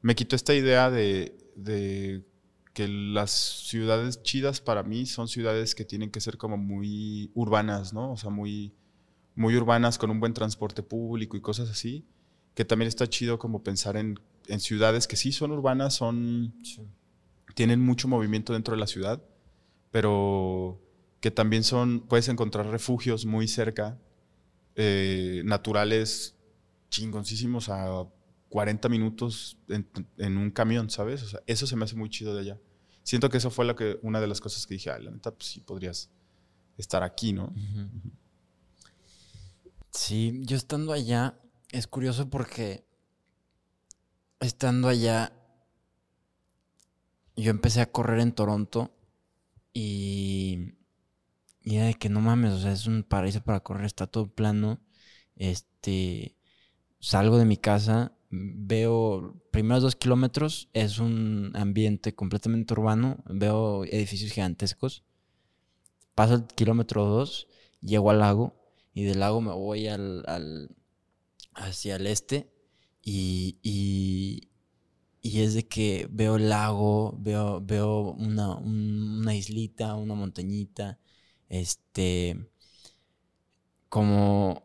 [0.00, 2.24] me quitó esta idea de, de
[2.72, 7.92] que las ciudades chidas para mí son ciudades que tienen que ser como muy urbanas,
[7.92, 8.12] ¿no?
[8.12, 8.72] O sea, muy
[9.40, 12.04] muy urbanas con un buen transporte público y cosas así,
[12.54, 14.20] que también está chido como pensar en,
[14.58, 16.54] ciudades que sí son urbanas, son
[17.54, 19.22] tienen mucho movimiento dentro de la ciudad,
[19.90, 20.82] pero
[21.20, 23.98] que también son, puedes encontrar refugios muy cerca,
[24.74, 26.36] eh, naturales
[26.90, 28.06] chingoncísimos a
[28.50, 31.22] 40 minutos en, un camión, ¿sabes?
[31.22, 32.60] O sea, eso se me hace muy chido de allá.
[33.04, 35.30] Siento que eso fue la que, una de las cosas que dije, ah, la neta,
[35.30, 36.10] pues sí podrías
[36.76, 37.54] estar aquí, ¿no?
[39.92, 41.38] Sí, yo estando allá,
[41.70, 42.84] es curioso porque
[44.40, 45.32] estando allá,
[47.36, 48.90] yo empecé a correr en Toronto
[49.72, 50.74] y,
[51.62, 54.28] y era de que no mames, o sea, es un paraíso para correr, está todo
[54.34, 54.80] plano.
[55.36, 56.36] Este,
[57.00, 64.32] salgo de mi casa, veo primeros dos kilómetros, es un ambiente completamente urbano, veo edificios
[64.32, 65.04] gigantescos.
[66.14, 67.48] Paso el kilómetro dos,
[67.80, 68.54] llego al lago
[68.92, 70.76] y del lago me voy al, al
[71.54, 72.52] hacia el este
[73.02, 74.50] y, y,
[75.22, 80.98] y, es de que veo el lago, veo, veo una, una islita, una montañita,
[81.48, 82.50] este,
[83.88, 84.62] como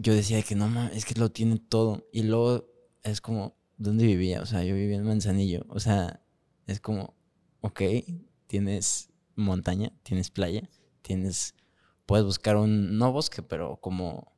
[0.00, 2.68] yo decía que no, es que lo tiene todo y luego
[3.02, 4.40] es como, ¿dónde vivía?
[4.42, 6.22] O sea, yo vivía en Manzanillo, o sea,
[6.66, 7.14] es como,
[7.60, 7.82] ok,
[8.46, 10.68] tienes montaña, tienes playa,
[11.02, 11.54] tienes
[12.06, 14.32] puedes buscar un, no bosque, pero como,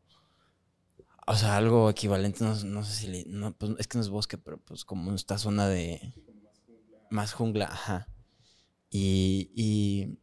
[1.27, 4.59] o sea, algo equivalente, no, sé si, no, pues es que no es bosque, pero
[4.59, 6.15] pues como esta zona de
[7.11, 8.09] más jungla, ajá.
[8.91, 10.19] Y, y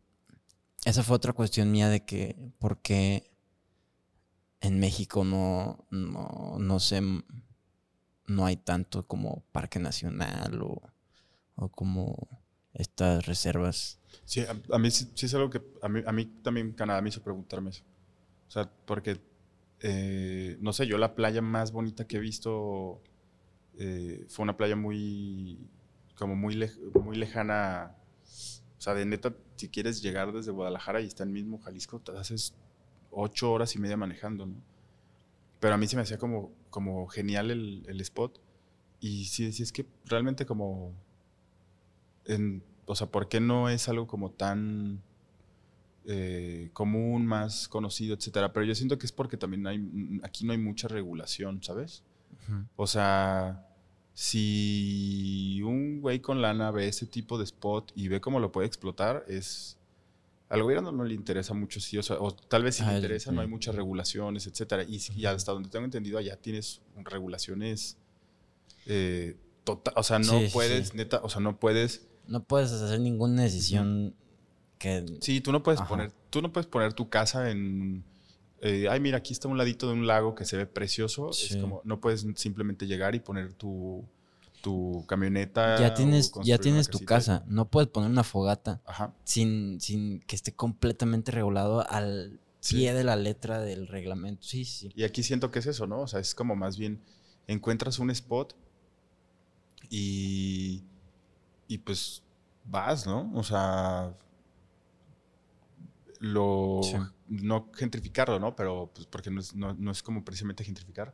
[0.84, 3.32] esa fue otra cuestión mía de que, ¿por qué
[4.62, 7.02] en México no, no, no sé,
[8.28, 10.82] no hay tanto como parque nacional o,
[11.56, 12.28] o como
[12.74, 17.09] estas reservas Sí, a, mí sí, es algo que a mí, a también Canadá me
[17.09, 17.84] hizo preguntarme eso.
[18.47, 19.20] O sea, porque,
[19.82, 23.01] eh, no sé, yo la playa más bonita que he visto
[23.78, 25.59] eh, fue una playa muy,
[26.16, 26.70] como muy,
[27.03, 27.95] muy lejana.
[28.78, 32.11] O sea, de neta, si quieres llegar desde Guadalajara y está en mismo Jalisco, te
[32.18, 32.53] haces
[33.11, 34.55] ocho horas y media manejando, ¿no?
[35.59, 38.39] Pero a mí se me hacía como, como genial el, el spot.
[38.99, 40.93] Y sí, sí, es que realmente como
[42.26, 45.01] en o sea, ¿por qué no es algo como tan
[46.05, 48.53] eh, común, más conocido, etcétera?
[48.53, 52.03] Pero yo siento que es porque también hay, aquí no hay mucha regulación, ¿sabes?
[52.75, 53.67] O sea,
[54.13, 58.67] si un güey con lana ve ese tipo de spot y ve cómo lo puede
[58.67, 59.77] explotar, es...
[60.47, 63.31] Al gobierno no le interesa mucho, sí, o, sea, o tal vez si le interesa,
[63.31, 64.83] no hay muchas regulaciones, etcétera.
[64.83, 67.97] Y, y, hasta donde tengo entendido, allá tienes regulaciones
[68.86, 73.43] eh, total, o sea, no puedes, neta, o sea, no puedes no puedes hacer ninguna
[73.43, 74.15] decisión
[74.78, 75.05] que...
[75.21, 78.03] Sí, tú no puedes, poner, tú no puedes poner tu casa en...
[78.61, 81.30] Eh, ay, mira, aquí está un ladito de un lago que se ve precioso.
[81.30, 84.03] Es como, no puedes simplemente llegar y poner tu,
[84.61, 85.80] tu camioneta.
[85.80, 87.43] Ya tienes, ya tienes tu casa.
[87.47, 88.82] No puedes poner una fogata
[89.23, 94.41] Sin, sin que esté completamente regulado al pie de la letra del reglamento.
[94.41, 94.89] Sí, sí.
[94.95, 96.01] Y aquí siento que es eso, ¿no?
[96.01, 97.01] O sea, es como más bien
[97.47, 98.55] encuentras un spot
[99.89, 100.84] y,
[101.68, 102.24] y pues
[102.66, 103.32] vas, ¿no?
[103.34, 104.16] O sea,
[106.20, 106.82] lo,
[107.28, 108.55] no gentrificarlo, ¿no?
[108.55, 111.13] Pero, pues, porque no es, no, es como precisamente gentrificar,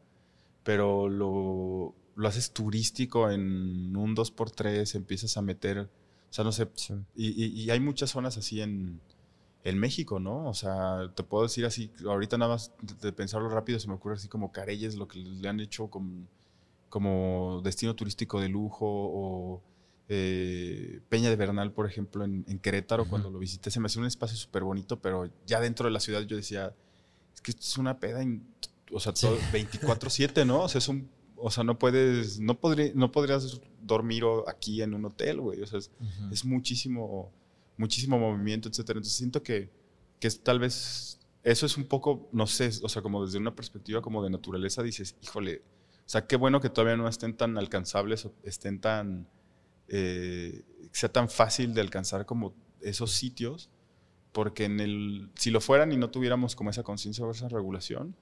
[0.63, 6.69] pero lo, lo, haces turístico en un 2x3, empiezas a meter, o sea, no sé,
[7.15, 9.01] y, y, hay muchas zonas así en,
[9.63, 10.47] en México, ¿no?
[10.47, 14.15] O sea, te puedo decir así, ahorita nada más de pensarlo rápido se me ocurre
[14.15, 16.27] así como Careyes, lo que le han hecho como,
[16.89, 19.61] como destino turístico de lujo o
[20.13, 24.07] eh, Peña de Bernal, por ejemplo, en, Querétaro, cuando lo visité, se me hacía un
[24.07, 26.75] espacio súper bonito, pero ya dentro de la ciudad yo decía,
[27.33, 28.19] es que esto es una peda,
[28.91, 30.63] o sea, 24-7, ¿no?
[30.63, 32.59] O sea, es un, o sea, no puedes, no,
[32.93, 37.31] no podrías dormir aquí en un hotel, güey, o sea, es, muchísimo,
[37.77, 38.97] muchísimo movimiento, etcétera.
[38.97, 39.69] Entonces siento que,
[40.19, 43.55] que es, tal vez eso es un poco, no sé, o sea, como desde una
[43.55, 45.61] perspectiva como de naturaleza dices, híjole,
[46.05, 49.29] o sea, qué bueno que todavía no estén tan alcanzables o estén tan
[49.93, 50.63] eh,
[50.93, 53.69] sea tan fácil de alcanzar como esos sitios,
[54.31, 58.15] porque en el, si lo fueran y no tuviéramos como esa conciencia o esa regulación,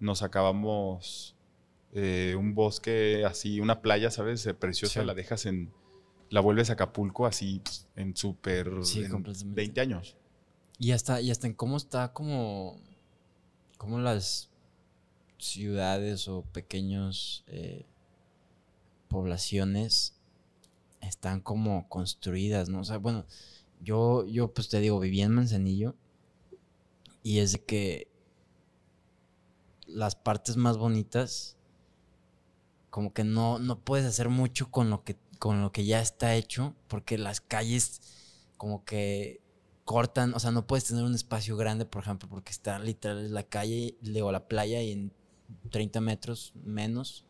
[0.00, 1.34] nos acabamos
[1.92, 4.46] eh, un bosque así, una playa, ¿sabes?
[4.58, 5.72] Preciosa, la dejas en,
[6.28, 7.62] la vuelves a Acapulco así
[7.96, 8.70] en súper,
[9.46, 10.18] 20 años.
[10.78, 12.78] Y hasta, y hasta en cómo está como,
[13.78, 14.50] como las
[15.38, 17.86] ciudades o pequeños eh,
[19.08, 20.13] poblaciones
[21.08, 22.80] están como construidas, ¿no?
[22.80, 23.26] O sea, bueno,
[23.80, 25.94] yo, yo pues te digo, viví en Manzanillo
[27.22, 28.08] y es de que
[29.86, 31.56] las partes más bonitas,
[32.90, 36.34] como que no, no puedes hacer mucho con lo que, con lo que ya está
[36.34, 38.00] hecho, porque las calles
[38.56, 39.40] como que
[39.84, 43.42] cortan, o sea, no puedes tener un espacio grande, por ejemplo, porque está literal la
[43.42, 45.12] calle, o la playa y en
[45.70, 47.24] 30 metros menos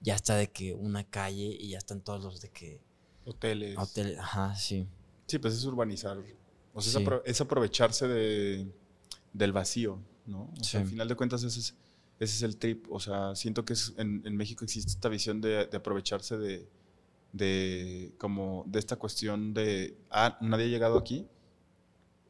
[0.00, 2.80] ya está de que una calle y ya están todos los de que
[3.26, 3.78] Hoteles.
[3.78, 4.86] Hoteles, ajá, sí.
[5.26, 6.18] Sí, pues es urbanizar.
[6.74, 8.66] O sea, es, aprovecharse de,
[9.32, 10.52] del vacío, ¿no?
[10.60, 11.74] O sea, al final de cuentas ese es,
[12.18, 12.86] ese es el trip.
[12.90, 16.68] O sea, siento que es, en, en México existe esta visión de, de aprovecharse de,
[17.34, 21.26] de, como, de esta cuestión de, ah, nadie ha llegado aquí,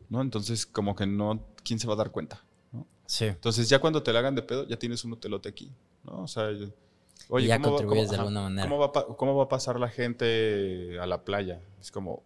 [0.08, 0.22] ¿no?
[0.22, 2.44] Entonces, como que no, ¿quién se va a dar cuenta?
[2.72, 2.86] ¿no?
[3.06, 3.26] Sí.
[3.26, 5.70] Entonces, ya cuando te la hagan de pedo, ya tienes un hotelote aquí,
[6.04, 6.22] ¿no?
[6.22, 6.50] O sea,
[7.28, 8.68] Oye, ya contribuyes de alguna manera.
[8.68, 11.62] ¿cómo va, a pasar la gente a la playa?
[11.80, 12.22] Es como,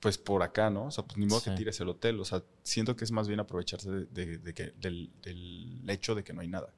[0.00, 0.86] pues por acá, ¿no?
[0.86, 2.18] O sea, pues ni modo que tires el hotel.
[2.20, 6.40] O sea, siento que es más bien aprovecharse de, que, del, hecho de que no
[6.40, 6.74] hay nada.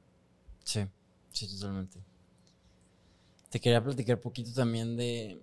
[0.62, 0.86] Sí,
[1.32, 1.98] sí, totalmente.
[3.48, 5.40] Te quería platicar un poquito también de,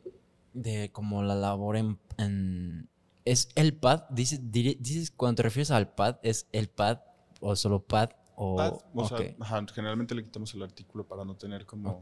[0.54, 2.88] de como la labor en,
[3.26, 4.04] ¿Es el pad?
[4.10, 7.00] Dices, dices, cuando te refieres al pad, ¿es el pad
[7.40, 8.12] o solo pad?
[8.44, 12.00] O, sea, generalmente le quitamos el artículo para no tener como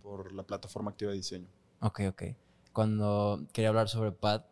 [0.00, 1.48] por la plataforma activa de diseño.
[1.80, 2.22] Ok, ok.
[2.72, 4.42] Cuando quería hablar sobre PAD,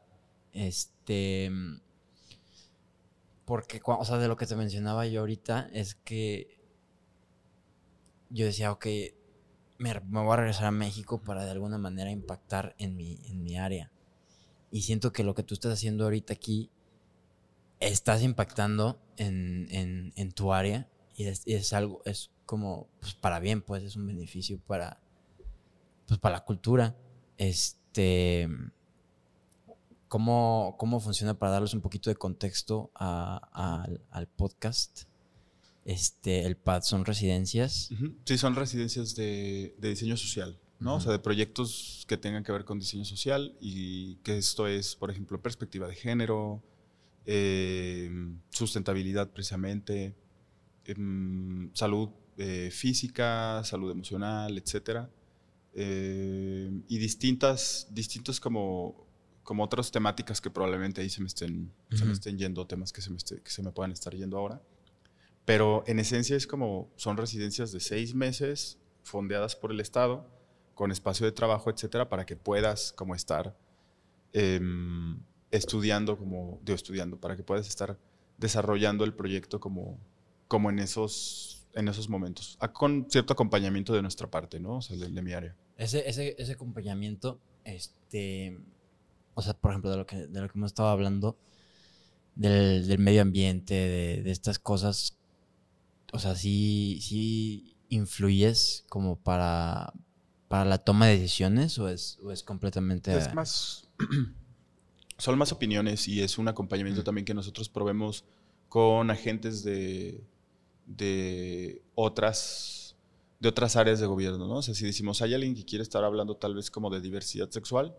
[0.53, 1.53] este...
[3.45, 6.59] Porque, o sea, de lo que te mencionaba yo ahorita es que
[8.31, 8.87] yo decía, ok,
[9.79, 13.57] me, voy a regresar a México para de alguna manera impactar en mi, en mi
[13.57, 13.93] área.
[14.73, 16.69] Y siento que lo que tú estás haciendo ahorita aquí,
[17.79, 20.89] estás impactando en, en, en tu área
[21.19, 25.03] y es, algo, es como pues, para bien, pues es un beneficio para,
[26.07, 26.97] pues, para la cultura.
[27.37, 28.49] Este,
[30.07, 35.03] ¿cómo, ¿Cómo funciona para darles un poquito de contexto al podcast?
[35.85, 37.91] Este, el PAD son residencias.
[38.25, 40.97] Sí, son residencias de, diseño social, ¿no?
[40.97, 44.95] O sea, de proyectos que tengan que ver con diseño social y que esto es,
[44.95, 46.63] por ejemplo, perspectiva de género,
[47.27, 48.09] eh,
[48.51, 50.15] sustentabilidad precisamente,
[50.89, 52.09] Em, salud
[52.39, 55.07] eh, física, salud emocional, etc.
[55.75, 59.07] Eh, y distintas, distintos como,
[59.43, 63.03] como otras temáticas que probablemente ahí se me estén, se me estén yendo, temas que
[63.03, 64.63] se, me que se me puedan estar yendo ahora.
[65.45, 70.27] Pero en esencia es como, son residencias de seis meses, fondeadas por el Estado,
[70.75, 73.55] con espacio de trabajo, etcétera, para que puedas como estar
[74.33, 75.21] em,
[75.51, 77.99] estudiando, como, digo, estudiando, para que puedas estar
[78.39, 79.99] desarrollando el proyecto como,
[80.49, 84.77] como en esos, en esos momentos, con cierto acompañamiento de nuestra parte, ¿no?
[84.77, 85.55] O sea, de, mi área.
[85.77, 88.59] Ese, ese, ese, acompañamiento, este,
[89.35, 91.37] o sea, por ejemplo, de lo que, de lo que hemos estado hablando,
[92.35, 95.19] del, del medio ambiente, de, de, estas cosas,
[96.13, 99.93] o sea, sí, sí influyes como para,
[100.49, 103.17] para la toma de decisiones o es, o es completamente...
[103.17, 103.89] Es más,
[105.19, 108.25] son más opiniones y es un acompañamiento también que nosotros probemos
[108.69, 110.23] con agentes de,
[110.89, 112.97] de otras
[113.41, 114.57] de otras áreas de gobierno, ¿no?
[114.57, 117.49] O sea, si decimos, hay alguien que quiere estar hablando tal vez como de diversidad
[117.51, 117.95] sexual,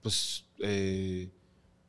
[0.00, 1.28] pues eh,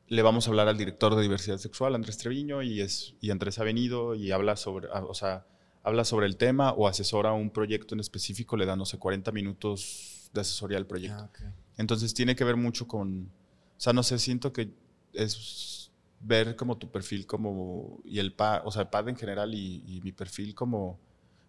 [0.08, 3.60] le vamos a hablar al director de diversidad sexual, Andrés Treviño, y, es, y Andrés
[3.60, 5.46] ha venido y habla sobre, ah, o sea,
[5.84, 9.32] habla sobre el tema o asesora un proyecto en específico, le da, no sé, 40
[9.32, 11.30] minutos de asesoría al proyecto.
[11.40, 13.32] Ah, Entonces tiene que ver mucho con,
[13.78, 14.74] o sea, no sé, siento que
[15.14, 15.81] es
[16.24, 20.02] ver como tu perfil como, y el PAD, o sea, el PAD en general y
[20.04, 21.00] mi perfil como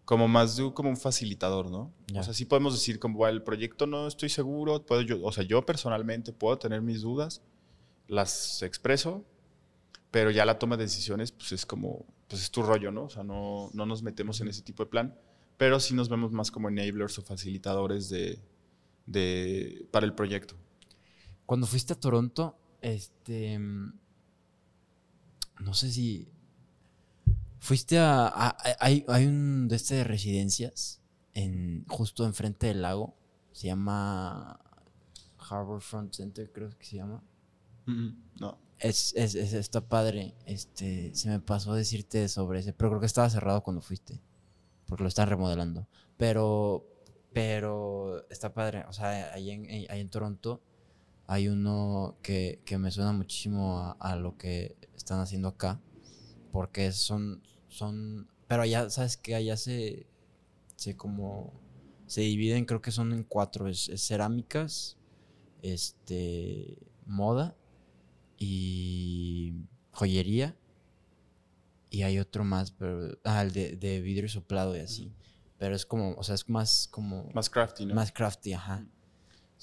[0.04, 1.92] como más de como un facilitador, ¿no?
[2.14, 5.44] O sea, sí podemos decir como el proyecto no estoy seguro, puedo yo, o sea,
[5.44, 7.42] yo personalmente puedo tener mis dudas,
[8.08, 9.24] las expreso,
[10.10, 13.04] pero ya la toma de decisiones pues es como pues es tu rollo, ¿no?
[13.04, 15.18] O sea, no, no nos metemos en ese tipo de plan,
[15.56, 18.40] pero sí nos vemos más como enablers o facilitadores de,
[19.06, 20.56] de para el proyecto.
[21.46, 23.58] Cuando fuiste a Toronto, este
[25.62, 26.32] no sé si
[27.62, 31.00] Fuiste a, hay, un de este de residencias
[31.32, 33.14] en, justo enfrente del lago.
[33.52, 34.58] Se llama
[35.38, 37.22] Harbor Front Center, creo que se llama.
[37.86, 38.58] no.
[38.80, 40.34] Es, es, está padre.
[40.44, 44.20] Este, se me pasó a decirte sobre ese, pero creo que estaba cerrado cuando fuiste.
[44.86, 45.86] Porque lo están remodelando.
[46.16, 46.84] Pero,
[47.32, 48.86] pero está padre.
[48.88, 50.60] O sea, ahí en, ahí en Toronto
[51.32, 55.80] hay uno que, me suena muchísimo a, a, lo que están haciendo acá.
[56.52, 59.34] Porque son, son, pero allá, ¿sabes qué?
[59.34, 60.06] Allá se,
[60.76, 61.54] se como,
[62.06, 64.98] se dividen, creo que son en cuatro, es, cerámicas,
[65.62, 66.76] este,
[67.06, 67.56] moda
[68.36, 69.54] y
[69.92, 70.54] joyería.
[71.88, 75.10] Y hay otro más, pero, ah, el de, de vidrio soplado y así.
[75.56, 77.30] Pero es como, o sea, es más como...
[77.32, 77.94] Más crafty, ¿no?
[77.94, 78.86] Más crafty, ajá.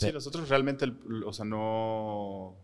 [0.08, 0.86] Sí, nosotros realmente,
[1.26, 2.56] o sea, no,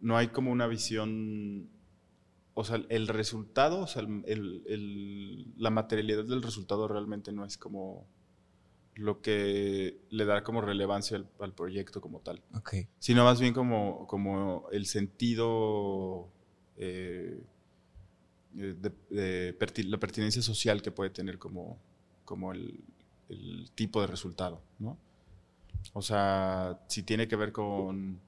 [0.00, 1.70] no hay como una visión
[2.54, 8.06] o sea, el resultado, o sea, la materialidad del resultado realmente no es como
[8.94, 12.42] lo que le da como relevancia al, proyecto como tal.
[12.54, 12.88] Okay.
[12.98, 16.28] Sino más bien como, como el sentido
[16.76, 17.42] eh,
[18.52, 21.78] de, la pertinencia social que puede tener como,
[22.26, 22.84] como el,
[23.30, 24.98] el tipo de resultado, ¿no?
[25.92, 28.20] O sea, si tiene que ver con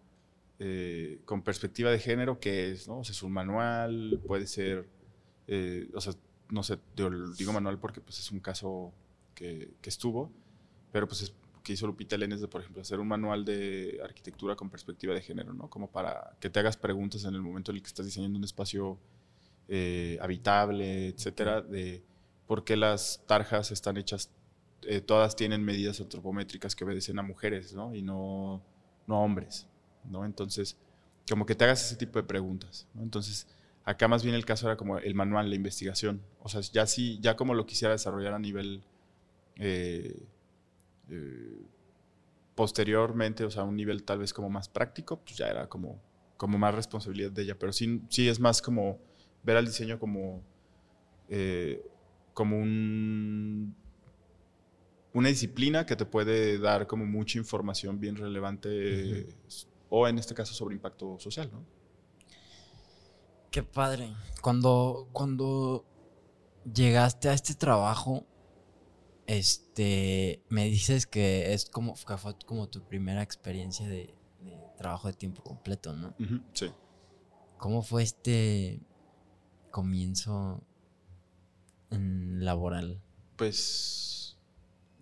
[0.61, 2.99] eh, con perspectiva de género, que es, ¿no?
[3.01, 4.89] O sea, es un manual, puede ser,
[5.49, 6.15] eh, o sea,
[6.49, 6.79] no sé,
[7.37, 8.93] digo manual porque pues es un caso
[9.35, 10.31] que, estuvo,
[10.93, 11.35] pero pues es
[11.65, 15.23] que hizo Lupita Lenes de, por ejemplo, hacer un manual de arquitectura con perspectiva de
[15.23, 15.69] género, ¿no?
[15.69, 18.45] Como para que te hagas preguntas en el momento en el que estás diseñando un
[18.45, 18.99] espacio
[19.69, 22.05] eh, habitable, etcétera, de
[22.47, 24.31] por qué las tarjas están hechas,
[25.07, 27.95] todas tienen medidas antropométricas que obedecen a mujeres, ¿no?
[27.95, 28.63] Y no,
[29.07, 29.67] no a hombres.
[30.11, 30.25] ¿no?
[30.25, 30.77] Entonces,
[31.29, 33.47] como que te hagas ese tipo de preguntas, Entonces,
[33.85, 36.23] acá más bien el caso era como el manual, la investigación.
[36.41, 38.83] O sea, ya sí, ya como lo quisiera desarrollar a nivel
[39.57, 40.23] eh,
[41.11, 41.63] eh,
[42.55, 46.01] posteriormente, o sea, un nivel tal vez como más práctico, pues ya era como,
[46.37, 47.59] como más responsabilidad de ella.
[47.59, 48.99] Pero sí, sí es más como
[49.43, 50.43] ver al diseño como,
[51.29, 51.83] eh,
[52.33, 53.75] como un
[55.15, 59.35] una disciplina que te puede dar como mucha información bien relevante
[59.89, 61.65] o en este caso sobre impacto social, ¿no?
[63.51, 64.13] Qué padre.
[64.43, 65.87] Cuando, cuando
[66.65, 68.27] llegaste a este trabajo,
[69.29, 74.13] este, me dices que es como, fue como tu primera experiencia de,
[74.77, 76.15] trabajo de tiempo completo, ¿no?
[76.53, 76.73] sí.
[77.57, 78.83] ¿Cómo fue este
[79.71, 80.61] comienzo
[81.91, 83.01] laboral?
[83.37, 84.14] Pues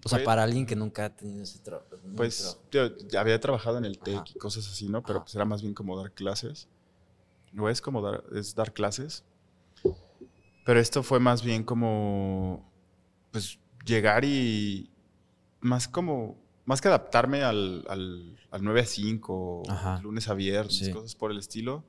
[0.04, 1.86] o sea, para alguien que nunca ha tenido ese trabajo.
[2.16, 5.02] Pues yo había trabajado en el TEC y cosas así, ¿no?
[5.02, 6.68] Pero pues era más bien como dar clases.
[7.52, 9.24] No es como dar, es dar clases.
[10.64, 12.68] Pero esto fue más bien como,
[13.30, 14.90] pues llegar y
[15.60, 19.62] más como, más que adaptarme al, al, 9 a 5,
[20.02, 21.84] lunes a viernes, cosas por el estilo.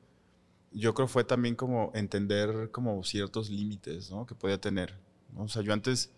[0.72, 4.26] Yo creo fue también como entender como ciertos límites, ¿no?
[4.26, 4.98] Que podía tener.
[5.36, 6.12] O sea, yo antes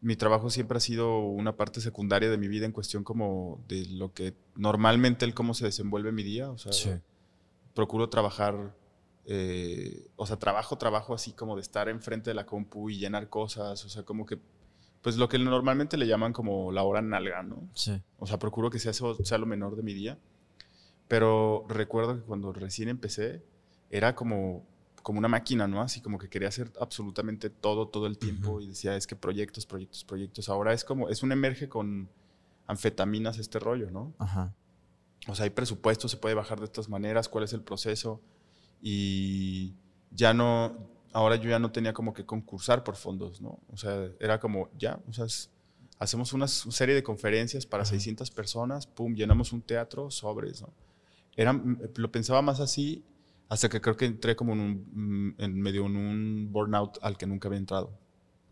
[0.00, 3.86] mi trabajo siempre ha sido una parte secundaria de mi vida en cuestión como de
[3.86, 6.50] lo que normalmente el cómo se desenvuelve mi día.
[6.50, 7.00] O sea,
[7.74, 8.76] procuro trabajar,
[9.26, 13.28] eh, o sea, trabajo, trabajo así como de estar enfrente de la compu y llenar
[13.28, 14.38] cosas, o sea, como que,
[15.02, 17.68] pues lo que normalmente le llaman como la hora nalga, ¿no?
[17.74, 18.00] Sí.
[18.18, 20.18] O sea, procuro que sea, sea lo menor de mi día.
[21.08, 23.42] Pero recuerdo que cuando recién empecé,
[23.90, 24.66] era como
[25.04, 25.82] como una máquina, ¿no?
[25.82, 29.66] Así como que quería hacer absolutamente todo, todo el tiempo y decía, es que proyectos,
[29.66, 30.48] proyectos, proyectos.
[30.48, 32.08] Ahora es como, es un emerge con
[32.66, 34.14] anfetaminas este rollo, ¿no?
[34.18, 34.54] Ajá.
[35.28, 38.22] O sea, hay presupuesto, se puede bajar de estas maneras, cuál es el proceso
[38.80, 39.74] y
[40.10, 40.74] ya no,
[41.12, 43.60] ahora yo ya no tenía como que concursar por fondos, ¿no?
[43.70, 45.26] O sea, era como, ya, o sea,
[45.98, 50.72] hacemos una serie de conferencias para 600 personas, pum, llenamos un teatro, sobres, ¿no?
[51.36, 51.52] Era,
[51.96, 53.04] lo pensaba más así
[53.54, 57.24] hasta que creo que entré como en, un, en medio en un burnout al que
[57.24, 57.96] nunca había entrado.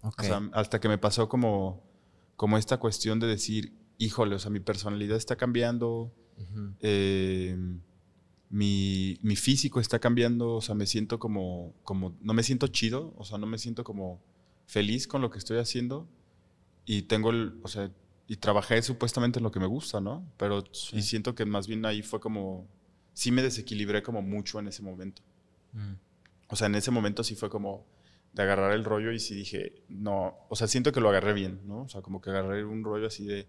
[0.00, 1.82] O sea, hasta que me pasó como,
[2.36, 6.12] como esta cuestión de decir, híjole, o sea, mi personalidad está cambiando,
[6.78, 7.56] eh,
[8.48, 13.12] mi, mi, físico está cambiando, o sea, me siento como, como, no me siento chido,
[13.16, 14.22] o sea, no me siento como
[14.66, 16.08] feliz con lo que estoy haciendo
[16.84, 17.90] y tengo, el, o sea,
[18.28, 20.24] y trabajé supuestamente en lo que me gusta, ¿no?
[20.36, 20.62] Pero
[20.92, 22.68] y siento que más bien ahí fue como,
[23.12, 25.22] sí me desequilibré como mucho en ese momento.
[25.72, 25.94] Mm.
[26.48, 27.86] O sea, en ese momento sí fue como
[28.32, 31.60] de agarrar el rollo y sí dije, no, o sea, siento que lo agarré bien,
[31.66, 31.82] ¿no?
[31.82, 33.46] O sea, como que agarré un rollo así de,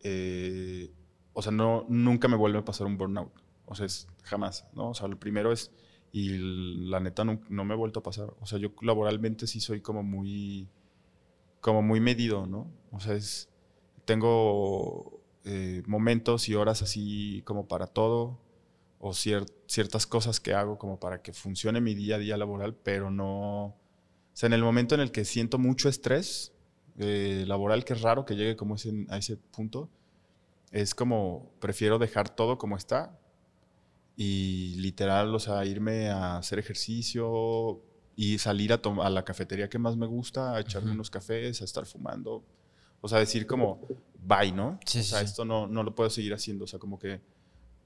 [0.00, 0.92] eh,
[1.32, 3.32] o sea, no, nunca me vuelve a pasar un burnout.
[3.66, 4.90] O sea, es jamás, ¿no?
[4.90, 5.72] O sea, lo primero es,
[6.10, 6.36] y
[6.88, 8.34] la neta no, no me ha vuelto a pasar.
[8.40, 10.68] O sea, yo laboralmente sí soy como muy,
[11.60, 12.70] como muy medido, ¿no?
[12.90, 13.48] O sea, es,
[14.04, 18.41] tengo eh, momentos y horas así como para todo
[19.04, 23.10] o ciertas cosas que hago como para que funcione mi día a día laboral, pero
[23.10, 23.64] no...
[23.64, 23.76] O
[24.32, 26.52] sea, en el momento en el que siento mucho estrés
[26.98, 29.90] eh, laboral, que es raro que llegue como ese, a ese punto,
[30.70, 33.18] es como prefiero dejar todo como está
[34.16, 37.82] y literal, o sea, irme a hacer ejercicio
[38.14, 41.64] y salir a, a la cafetería que más me gusta, a echarme unos cafés, a
[41.64, 42.44] estar fumando.
[43.00, 43.80] O sea, decir como,
[44.24, 44.78] bye, ¿no?
[44.80, 46.66] o sea, esto no, no lo puedo seguir haciendo.
[46.66, 47.20] O sea, como que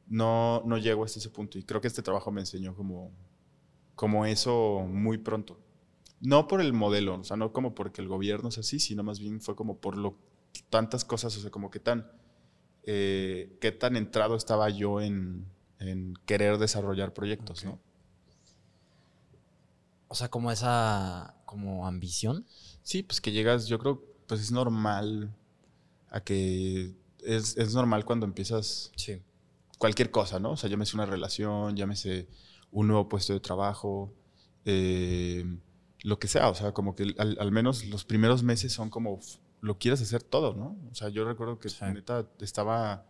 [0.08, 1.58] no, no llego hasta ese punto.
[1.58, 3.10] Y creo que este trabajo me enseñó como,
[3.94, 5.58] como eso muy pronto.
[6.20, 9.18] No por el modelo, o sea, no como porque el gobierno es así, sino más
[9.18, 10.16] bien fue como por lo,
[10.70, 12.10] tantas cosas, o sea, como que tan,
[12.84, 15.44] eh, qué tan entrado estaba yo en,
[15.78, 17.78] en querer desarrollar proyectos, ¿no?
[20.08, 22.46] O sea, como esa, como ambición.
[22.82, 25.34] Sí, pues que llegas, yo creo, pues es normal
[26.08, 29.20] a que es, es normal cuando empiezas sí
[29.78, 30.52] cualquier cosa, ¿no?
[30.52, 32.28] O sea, llámese una relación, llámese
[32.70, 34.12] un nuevo puesto de trabajo,
[34.64, 35.44] eh,
[36.02, 39.20] lo que sea, o sea, como que al, menos los primeros meses son como
[39.60, 40.76] lo quieres hacer todo, ¿no?
[40.90, 43.06] O sea, yo recuerdo que neta estaba,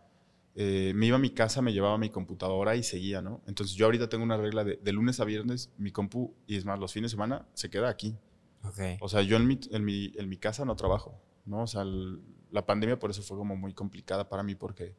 [0.55, 3.41] eh, me iba a mi casa, me llevaba mi computadora y seguía, ¿no?
[3.45, 6.65] Entonces yo ahorita tengo una regla de, de lunes a viernes, mi compu, y es
[6.65, 8.15] más, los fines de semana se queda aquí.
[8.63, 8.97] Okay.
[9.01, 11.63] O sea, yo en mi, en mi, en mi casa no trabajo, ¿no?
[11.63, 11.85] O sea,
[12.51, 14.95] la pandemia por eso fue como muy complicada para mí porque...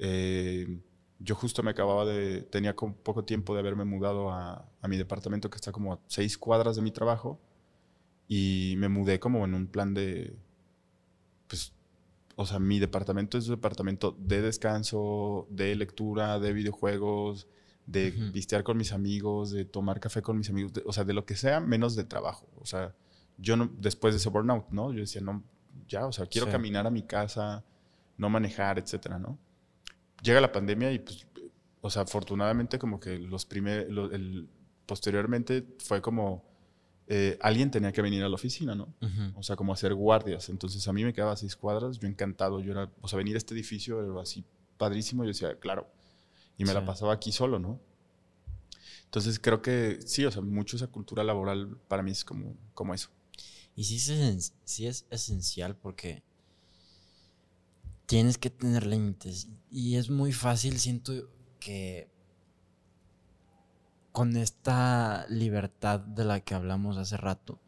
[0.00, 0.80] Eh,
[1.18, 4.96] yo justo me acababa de, tenía como poco tiempo de haberme mudado a, a, mi
[4.96, 7.40] departamento que está como a seis cuadras de mi trabajo
[8.28, 10.36] y me mudé como en un plan de,
[11.48, 11.72] pues,
[12.36, 17.48] o sea, mi departamento es un departamento de descanso, de lectura, de videojuegos,
[17.86, 21.24] de uh con mis amigos, de tomar café con mis amigos, o sea, de lo
[21.24, 22.46] que sea, menos de trabajo.
[22.60, 22.94] O sea,
[23.38, 24.92] yo no, después de ese burnout, ¿no?
[24.92, 25.42] Yo decía, no,
[25.88, 27.64] ya, o sea, quiero caminar a mi casa,
[28.18, 29.38] no manejar, etcétera, ¿no?
[30.22, 31.26] Llega la pandemia y pues,
[31.80, 34.10] o sea, afortunadamente como que los primeros,
[34.86, 36.44] posteriormente fue como,
[37.06, 38.94] eh, alguien tenía que venir a la oficina, ¿no?
[39.34, 40.48] O sea, como hacer guardias.
[40.48, 43.38] Entonces a mí me quedaba seis cuadras, yo encantado, yo era, o sea, venir a
[43.38, 44.44] este edificio era así
[44.76, 45.90] padrísimo, yo decía, claro.
[46.56, 47.80] Y me la pasaba aquí solo, ¿no?
[49.04, 52.92] Entonces creo que sí, o sea, mucho esa cultura laboral para mí es como, como
[52.92, 53.08] eso.
[53.74, 56.22] Y sí es, sí es esencial porque
[58.08, 59.48] tienes que tener límites.
[59.70, 61.12] Y es muy fácil, siento
[61.60, 62.10] que
[64.12, 67.60] con esta libertad de la que hablamos hace rato,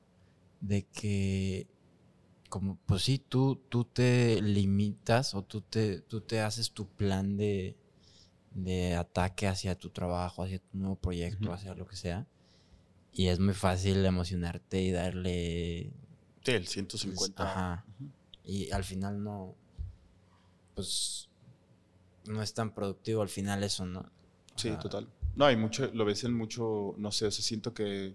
[0.60, 1.68] de que
[2.48, 7.36] como pues sí, tú, tú te limitas o tú te, tú te haces tu plan
[7.36, 7.76] de,
[8.52, 12.26] de ataque hacia tu trabajo, hacia tu nuevo proyecto, hacia lo que sea.
[13.12, 15.92] Y es muy fácil emocionarte y darle...
[16.42, 17.42] Sí, el 150.
[17.42, 17.84] Ajá.
[18.42, 19.54] Y al final no,
[20.80, 21.28] pues
[22.26, 24.10] no es tan productivo al final eso, ¿no?
[24.56, 25.08] sí, total.
[25.36, 28.14] No, hay mucho, lo ves en mucho, no sé, o sea, siento que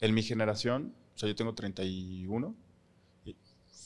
[0.00, 2.56] en mi generación, o sea, yo tengo 31,
[3.24, 3.36] y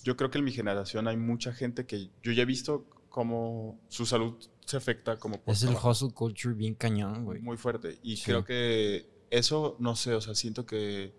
[0.02, 3.80] yo creo que en mi generación hay mucha gente que yo ya he visto cómo
[3.88, 7.40] su salud se afecta como Es el hustle culture bien cañón, güey.
[7.40, 7.98] Muy fuerte.
[8.02, 11.12] Y creo que eso, no sé, o sea, siento que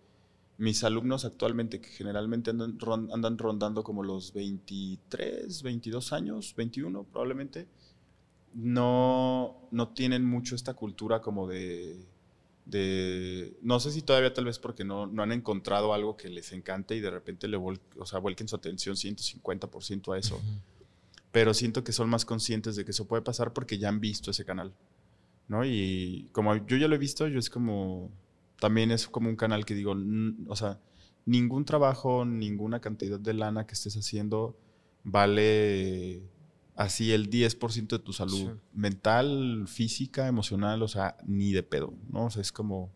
[0.61, 2.77] mis alumnos actualmente, que generalmente andan,
[3.11, 7.67] andan rondando como los 23, 22 años, 21 probablemente,
[8.53, 12.05] no, no tienen mucho esta cultura como de,
[12.65, 16.51] de, no sé si todavía tal vez porque no, no han encontrado algo que les
[16.51, 20.39] encante y de repente le o sea, vuelquen su atención 150% a eso.
[21.31, 24.29] Pero siento que son más conscientes de que eso puede pasar porque ya han visto
[24.29, 24.75] ese canal.
[25.47, 25.65] ¿no?
[25.65, 28.11] Y como yo ya lo he visto, yo es como,
[28.61, 29.95] también es como un canal que digo,
[30.47, 30.79] o sea,
[31.25, 34.55] ningún trabajo, ninguna cantidad de lana que estés haciendo
[35.03, 36.21] vale
[36.75, 42.25] así el 10% de tu salud mental, física, emocional, o sea, ni de pedo, ¿no?
[42.25, 42.91] O sea, es como...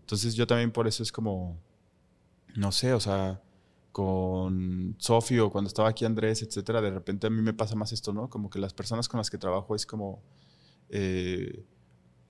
[0.00, 1.60] Entonces yo también por eso es como,
[2.54, 3.42] no sé, o sea,
[3.90, 8.12] con Sofio, cuando estaba aquí Andrés, etcétera, de repente a mí me pasa más esto,
[8.12, 8.30] ¿no?
[8.30, 10.22] Como que las personas con las que trabajo es como,
[10.90, 11.64] eh,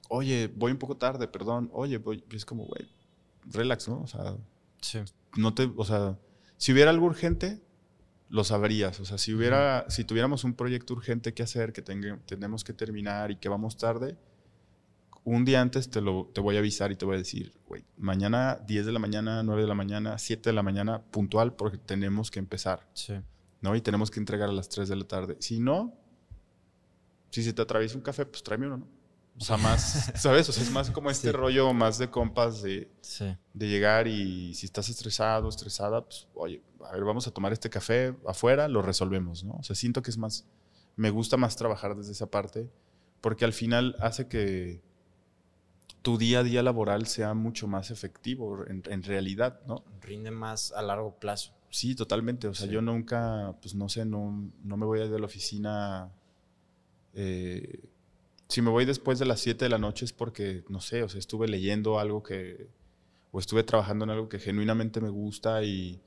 [0.09, 2.89] oye, voy un poco tarde, perdón, oye, voy, es como, güey,
[3.47, 4.03] relax, ¿no?
[4.03, 4.37] O sea,
[5.37, 6.19] no te, o sea,
[6.57, 7.61] si hubiera algo urgente,
[8.29, 9.01] lo sabrías.
[9.01, 13.31] O sea, si hubiera, si tuviéramos un proyecto urgente que hacer, que tenemos que terminar
[13.31, 14.17] y que vamos tarde,
[15.25, 17.85] un día antes te, lo, te voy a avisar y te voy a decir, güey,
[17.97, 21.79] mañana 10 de la mañana, 9 de la mañana, 7 de la mañana, puntual, porque
[21.79, 22.89] tenemos que empezar.
[22.95, 23.15] Sí.
[23.61, 23.75] ¿No?
[23.75, 25.37] Y tenemos que entregar a las 3 de la tarde.
[25.41, 25.95] Si no,
[27.31, 28.98] si se te atraviesa un café, pues tráeme uno, ¿no?
[29.39, 30.49] O sea, más, ¿sabes?
[30.49, 32.91] O sea, es más como este rollo más de compas de,
[33.55, 37.71] de llegar y si estás estresado, estresada, pues, oye, a ver, vamos a tomar este
[37.71, 39.55] café afuera, lo resolvemos, ¿no?
[39.55, 40.47] O sea, siento que es más,
[40.97, 42.69] me gusta más trabajar desde esa parte
[43.21, 44.81] porque al final hace que
[46.03, 49.85] tu día a día laboral sea mucho más efectivo en, en realidad, ¿no?
[50.01, 51.53] Rinde más a largo plazo.
[51.71, 52.49] Sí, totalmente.
[52.49, 55.27] O sea, yo nunca, pues no sé, no, no me voy a ir de la
[55.27, 56.11] oficina.
[57.13, 57.85] Eh,
[58.49, 61.09] si me voy después de las 7 de la noche es porque, no sé, o
[61.09, 62.69] sea, estuve leyendo algo que,
[63.31, 66.01] o estuve trabajando en algo que genuinamente me gusta y,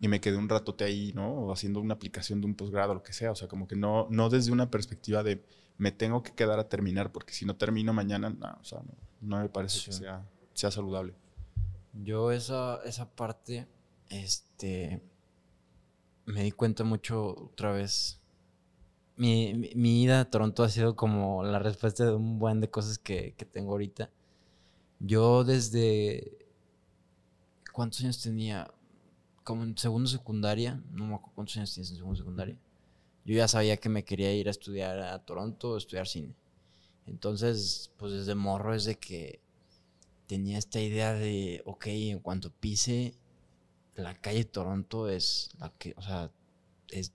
[0.00, 1.32] y me quedé un ratote ahí, ¿no?
[1.32, 3.32] O haciendo una aplicación de un posgrado, lo que sea.
[3.32, 5.42] O sea, como que no, no desde una perspectiva de
[5.78, 8.80] me tengo que quedar a terminar, porque si no termino mañana, no, o sea,
[9.20, 11.14] no, me parece que sea, sea saludable.
[11.94, 13.66] Yo esa, esa parte,
[14.10, 15.00] este,
[16.26, 18.17] me di cuenta mucho otra vez
[19.18, 22.98] mi, mi, ida a Toronto ha sido como la respuesta de un buen de cosas
[22.98, 24.10] que, que tengo ahorita.
[25.00, 26.46] Yo desde...
[27.72, 28.72] ¿Cuántos años tenía?
[29.44, 32.58] Como en segundo secundaria, no me acuerdo cuántos años tienes en segundo secundaria.
[33.24, 36.34] Yo ya sabía que me quería ir a estudiar a Toronto, estudiar cine.
[37.06, 39.40] Entonces, pues desde morro es de que
[40.26, 43.14] tenía esta idea de, ok, en cuanto pise
[44.02, 46.30] la calle Toronto es la que, o sea,
[46.88, 47.12] es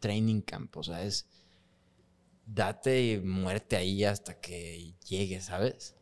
[0.00, 1.26] training camp, o sea, es
[2.54, 5.94] date y muerte ahí hasta que llegue, ¿sabes?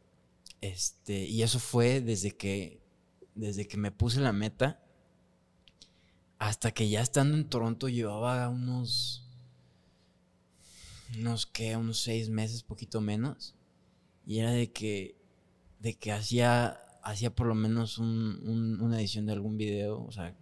[0.60, 2.82] Este, y eso fue desde que,
[3.34, 4.82] desde que me puse la meta
[6.38, 9.28] hasta que ya estando en Toronto llevaba unos,
[11.16, 13.54] unos que, unos seis meses, poquito menos.
[14.24, 15.20] Y era de que,
[15.80, 20.36] de que hacía, hacía por lo menos una edición de algún video, o sea,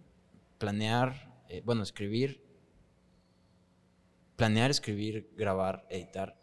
[0.57, 2.46] planear, eh, bueno, escribir
[4.37, 6.39] planear, escribir, grabar, editar,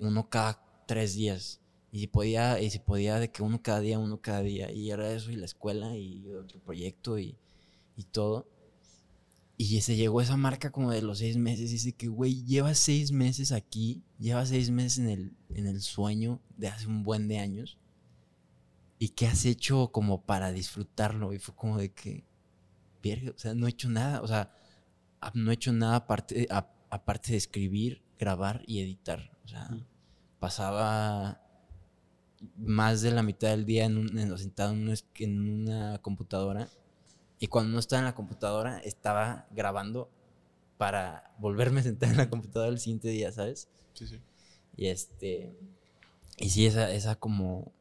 [0.00, 1.60] uno cada tres días.
[1.92, 4.72] Y si podía, y si podía de que uno cada día, uno cada día.
[4.72, 7.38] Y era eso, y la escuela, y otro proyecto, y,
[7.96, 8.48] y todo.
[9.56, 11.70] Y se llegó esa marca como de los seis meses.
[11.70, 15.80] Y dice que, güey, llevas seis meses aquí, llevas seis meses en el, en el
[15.80, 17.78] sueño de hace un buen de años.
[18.98, 21.32] ¿Y qué has hecho como para disfrutarlo?
[21.32, 22.24] Y fue como de que,
[23.34, 24.20] o sea, no he hecho nada.
[24.22, 24.54] O sea,
[25.34, 26.46] no he hecho nada aparte,
[26.90, 29.30] aparte de escribir, grabar y editar.
[29.44, 29.68] O sea,
[30.38, 31.40] pasaba
[32.56, 36.68] más de la mitad del día en un, sentado en, una computadora.
[37.38, 40.10] Y cuando no estaba en la computadora, estaba grabando
[40.78, 43.68] para volverme a sentar en la computadora el siguiente día, ¿sabes?
[43.94, 44.20] Sí, sí.
[44.76, 45.56] Y este.
[46.38, 47.72] Y sí, esa, esa como.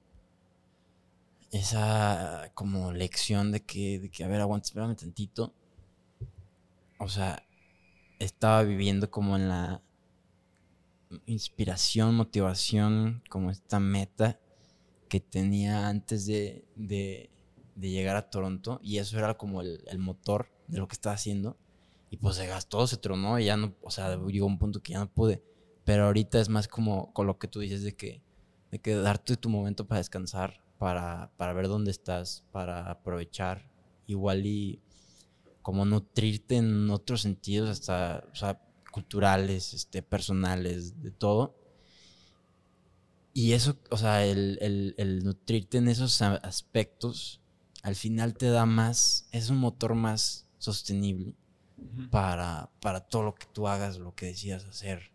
[1.51, 5.53] Esa como lección de que, de que, a ver, aguanta, espérame tantito.
[6.99, 7.45] O sea,
[8.19, 9.81] estaba viviendo como en la
[11.25, 14.39] inspiración, motivación, como esta meta
[15.07, 17.29] que tenía antes de, de,
[17.75, 21.57] llegar a Toronto y eso era como el, motor de lo que estaba haciendo
[22.09, 24.93] y pues se gastó, se tronó y ya no, o sea, llegó un punto que
[24.93, 25.43] ya no pude,
[25.83, 28.21] pero ahorita es más como con lo que tú dices de que,
[28.71, 33.69] de que darte tu momento para descansar, para, para ver dónde estás, para aprovechar.
[34.07, 34.81] Igual y
[35.65, 38.61] como nutrirte en otros sentidos, hasta, o sea,
[38.91, 41.55] culturales, este, personales, de todo.
[43.33, 44.59] Y eso, o sea, el,
[44.95, 47.41] el, nutrirte en esos aspectos,
[47.81, 51.33] al final te da más, es un motor más sostenible
[52.11, 55.11] para, para todo lo que tú hagas, lo que decidas hacer,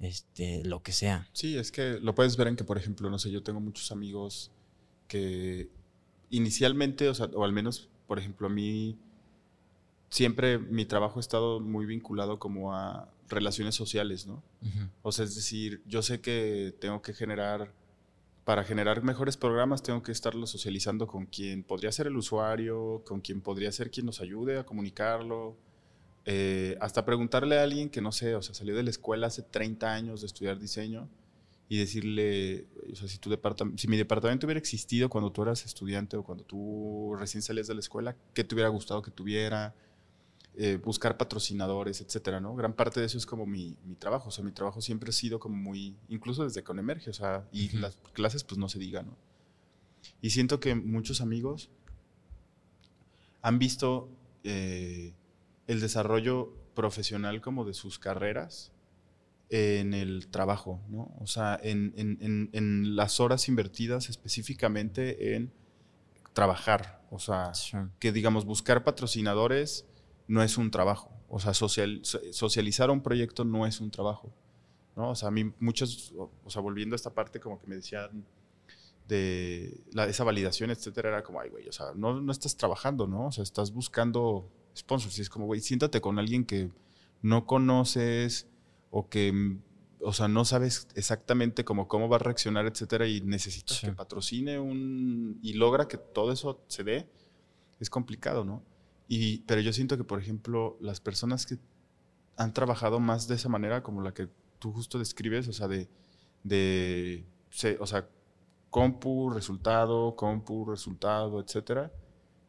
[0.00, 1.28] este, lo que sea.
[1.34, 3.92] Sí, es que lo puedes ver en que, por ejemplo, no sé, yo tengo muchos
[3.92, 4.50] amigos
[5.06, 5.70] que
[6.30, 8.98] inicialmente, o sea, o al menos, por ejemplo, a mí
[10.14, 14.44] siempre mi trabajo ha estado muy vinculado como a relaciones sociales, ¿no?
[15.02, 17.72] O sea, es decir, yo sé que tengo que generar
[18.44, 23.22] para generar mejores programas tengo que estarlo socializando con quien podría ser el usuario, con
[23.22, 25.56] quien podría ser quien nos ayude a comunicarlo,
[26.26, 29.42] eh, hasta preguntarle a alguien que no sé, o sea, salió de la escuela hace
[29.42, 31.08] 30 años de estudiar diseño
[31.68, 33.36] y decirle, o sea, si, tu
[33.76, 37.74] si mi departamento hubiera existido cuando tú eras estudiante o cuando tú recién salías de
[37.74, 39.74] la escuela, ¿qué te hubiera gustado que tuviera?
[40.56, 42.54] Eh, buscar patrocinadores, etcétera, ¿no?
[42.54, 45.12] Gran parte de eso es como mi, mi, trabajo, o sea, mi trabajo siempre ha
[45.12, 48.78] sido como muy, incluso desde con Emerge, o sea, y las clases pues no se
[48.78, 49.16] diga, ¿no?
[50.20, 51.70] Y siento que muchos amigos
[53.42, 54.08] han visto
[54.44, 55.12] eh,
[55.66, 58.70] el desarrollo profesional como de sus carreras
[59.48, 61.12] en el trabajo, ¿no?
[61.18, 65.52] O sea, en, en, en, las horas invertidas específicamente en
[66.32, 67.50] trabajar, o sea,
[67.98, 69.84] que digamos, buscar patrocinadores
[70.26, 71.10] no es un trabajo.
[71.28, 74.32] O sea, social, socializar un proyecto no es un trabajo.
[74.96, 75.10] ¿no?
[75.10, 78.24] O sea, a mí muchos, o sea, volviendo a esta parte como que me decían
[79.08, 83.06] de la, esa validación, etcétera, era como, ay, güey, o sea, no, no estás trabajando,
[83.06, 83.26] ¿no?
[83.26, 85.18] O sea, estás buscando sponsors.
[85.18, 86.70] Y es como, güey, siéntate con alguien que
[87.22, 88.48] no conoces
[88.90, 89.58] o que,
[90.00, 94.58] o sea, no sabes exactamente cómo, cómo va a reaccionar, etcétera, y necesitas que patrocine
[94.58, 95.38] un...
[95.42, 97.08] y logra que todo eso se dé,
[97.80, 98.62] es complicado, ¿no?
[99.08, 101.58] Y, pero yo siento que, por ejemplo, las personas que
[102.36, 104.28] han trabajado más de esa manera, como la que
[104.58, 105.88] tú justo describes, o sea, de,
[106.42, 107.26] de
[107.78, 108.08] o sea,
[108.70, 111.92] compu, resultado, compu, resultado, etcétera,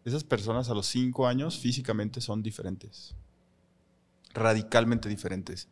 [0.06, 3.16] esas personas a los cinco años físicamente son diferentes,
[4.34, 5.68] radicalmente diferentes.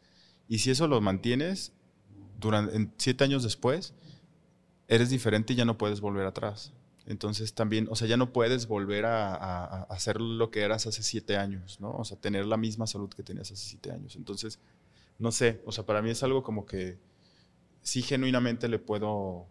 [0.47, 1.72] Y si eso lo mantienes,
[2.39, 3.93] durante, siete años después,
[4.88, 6.73] eres diferente y ya no puedes volver atrás.
[7.05, 11.38] Entonces también, o sea, ya no puedes volver a, hacer lo que eras hace siete
[11.38, 11.91] años, ¿no?
[11.91, 14.15] O sea, tener la misma salud que tenías hace siete años.
[14.15, 14.59] Entonces,
[15.19, 16.97] no sé, o sea, para mí es algo como que
[17.81, 19.47] sí genuinamente le puedo,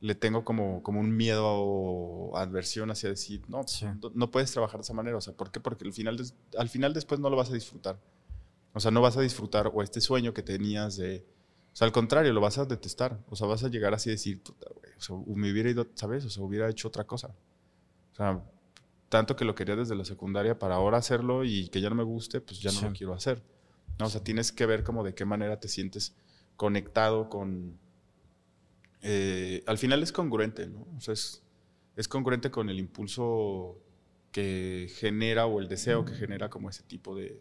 [0.00, 3.64] le tengo como, como un miedo o adversión hacia decir, no,
[4.14, 5.16] no, puedes trabajar de esa manera.
[5.16, 5.60] O sea, ¿por qué?
[5.60, 6.20] Porque al final,
[6.58, 7.98] al final después no lo vas a disfrutar.
[8.74, 11.24] O sea, no vas a disfrutar o este sueño que tenías de
[11.76, 13.22] o sea, al contrario, lo vas a detestar.
[13.28, 15.86] O sea, vas a llegar así a decir, puta, güey, o sea, me hubiera ido,
[15.94, 16.24] ¿sabes?
[16.24, 17.28] O sea, hubiera hecho otra cosa.
[18.12, 18.42] O sea,
[19.08, 22.02] tanto que lo quería desde la secundaria para ahora hacerlo y que ya no me
[22.02, 23.42] guste, pues ya no lo quiero hacer.
[23.98, 24.06] ¿no?
[24.06, 26.14] O sea, tienes que ver como de qué manera te sientes
[26.56, 27.78] conectado con...
[29.02, 30.86] Eh, al final es congruente, ¿no?
[30.96, 31.42] O sea, es,
[31.96, 33.78] es congruente con el impulso
[34.32, 37.40] que genera o el deseo que genera como ese tipo de,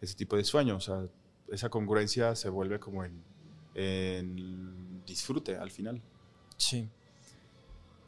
[0.00, 0.76] ese tipo de sueño.
[0.76, 1.06] O sea,
[1.48, 3.22] esa congruencia se vuelve como en
[3.74, 6.00] en disfrute al final.
[6.56, 6.88] Sí.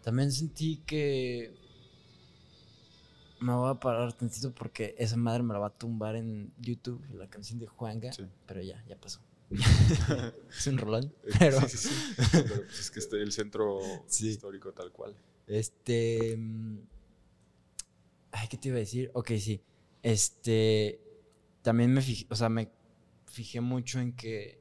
[0.02, 1.52] También sentí que
[3.40, 7.04] me voy a parar tantito porque esa madre me la va a tumbar en YouTube,
[7.14, 8.10] la canción de Juanga,
[8.46, 9.20] pero ya, ya pasó.
[9.50, 11.60] es un rolón, pero...
[11.68, 11.88] Sí, sí,
[12.32, 13.80] pero pues es que es el centro
[14.20, 15.16] histórico tal cual.
[15.46, 16.36] Este...
[16.36, 16.78] Mm,
[18.32, 19.10] ay, ¿qué te iba a decir?
[19.14, 19.60] Ok, sí.
[20.02, 21.00] Este...
[21.62, 22.70] También me fijé, o sea, me
[23.26, 24.60] fijé mucho en que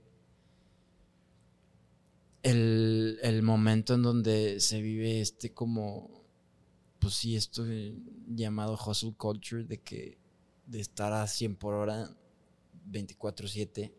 [2.45, 6.23] el, momento en donde se vive este como,
[6.99, 7.65] pues sí, esto
[8.27, 10.17] llamado hustle culture, de que
[10.67, 12.15] de estar a 100 por hora
[12.91, 13.93] 24/7,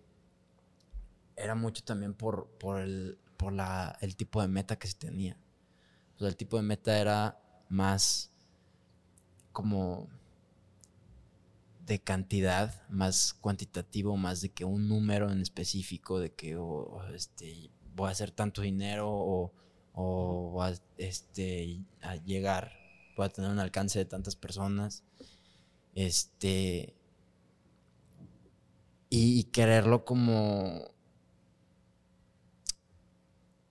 [1.36, 5.36] era mucho también por, por, el, por la, el tipo de meta que se tenía.
[6.16, 8.30] O sea, el tipo de meta era más
[9.52, 10.08] como
[11.84, 16.58] de cantidad, más cuantitativo, más de que un número en específico, de que
[17.14, 19.52] este, voy a hacer tanto dinero o,
[19.94, 21.82] o a, este,
[22.24, 22.72] llegar,
[23.16, 25.02] voy a tener un alcance de tantas personas.
[25.94, 26.94] Este.
[29.08, 30.94] Y, quererlo como.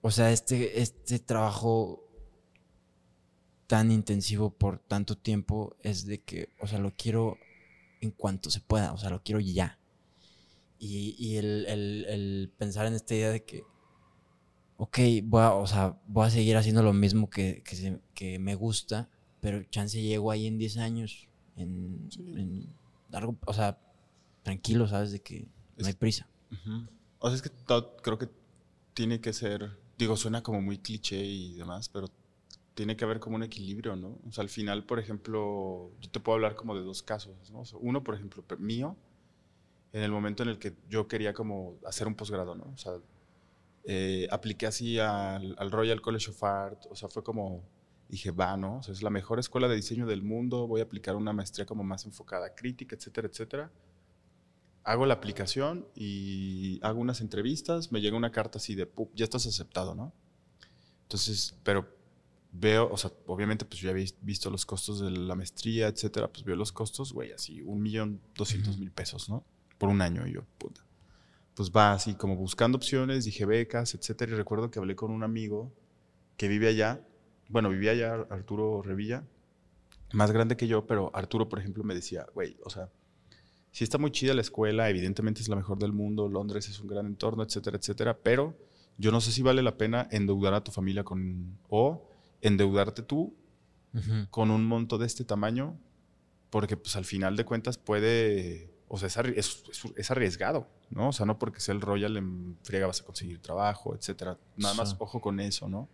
[0.00, 2.02] O sea, este, este trabajo
[3.66, 7.38] tan intensivo por tanto tiempo es de que, o sea, lo quiero
[8.00, 9.78] en cuanto se pueda, o sea, lo quiero ya.
[10.78, 13.64] Y, el, el, pensar en esta idea de que
[14.76, 17.62] ok, voy a, o sea, voy a seguir haciendo lo mismo que,
[18.14, 19.08] que, me gusta,
[19.40, 22.08] pero chance llego ahí en 10 años, en,
[23.12, 23.78] algo, o sea,
[24.42, 25.12] tranquilo, ¿sabes?
[25.12, 25.48] De que
[25.78, 26.28] no hay prisa.
[27.18, 27.50] O sea, es que
[28.02, 28.28] creo que
[28.94, 32.08] tiene que ser, digo, suena como muy cliché y demás, pero
[32.74, 34.18] tiene que haber como un equilibrio, ¿no?
[34.28, 37.62] O sea, al final, por ejemplo, yo te puedo hablar como de dos casos, ¿no?
[37.80, 38.96] uno, por ejemplo, mío,
[39.94, 42.64] en el momento en el que yo quería como hacer un posgrado, ¿no?
[42.64, 42.92] O sea,
[43.88, 47.62] eh, apliqué así al, Royal College of Art, o sea, fue como,
[48.08, 48.78] dije, va, ¿no?
[48.78, 51.66] O sea, es la mejor escuela de diseño del mundo, voy a aplicar una maestría
[51.66, 53.70] como más enfocada a crítica, etcétera, etcétera.
[54.82, 59.46] Hago la aplicación y hago unas entrevistas, me llega una carta así de, ya estás
[59.46, 60.12] aceptado, ¿no?
[61.02, 61.88] Entonces, pero
[62.50, 66.44] veo, o sea, obviamente pues yo había visto los costos de la maestría, etcétera, pues
[66.44, 69.44] veo los costos, güey, así, un millón doscientos mil pesos, ¿no?
[69.78, 70.85] Por un año, y yo, puta.
[71.56, 75.24] Pues va así, como buscando opciones, dije becas, etcétera, y recuerdo que hablé con un
[75.24, 75.72] amigo
[76.36, 77.00] que vive allá,
[77.48, 79.24] bueno, vivía allá Arturo Revilla,
[80.12, 82.90] más grande que yo, pero Arturo, por ejemplo, me decía, güey, o sea,
[83.72, 86.88] sí está muy chida la escuela, evidentemente es la mejor del mundo, Londres es un
[86.88, 88.56] gran entorno, etcétera, etcétera, pero
[88.98, 92.08] yo no sé si vale la pena endeudar a tu familia con, o
[92.40, 93.34] endeudarte tú
[94.30, 95.78] con un monto de este tamaño,
[96.50, 99.64] porque pues al final de cuentas puede, o sea, es,
[99.96, 101.08] es, arriesgado, ¿no?
[101.08, 104.38] O sea, no porque sea el Royal en friega vas a conseguir trabajo, etcétera.
[104.56, 105.88] Nada más ojo con eso, ¿no?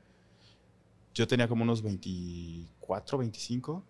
[1.14, 3.84] Yo tenía como unos 24, 25,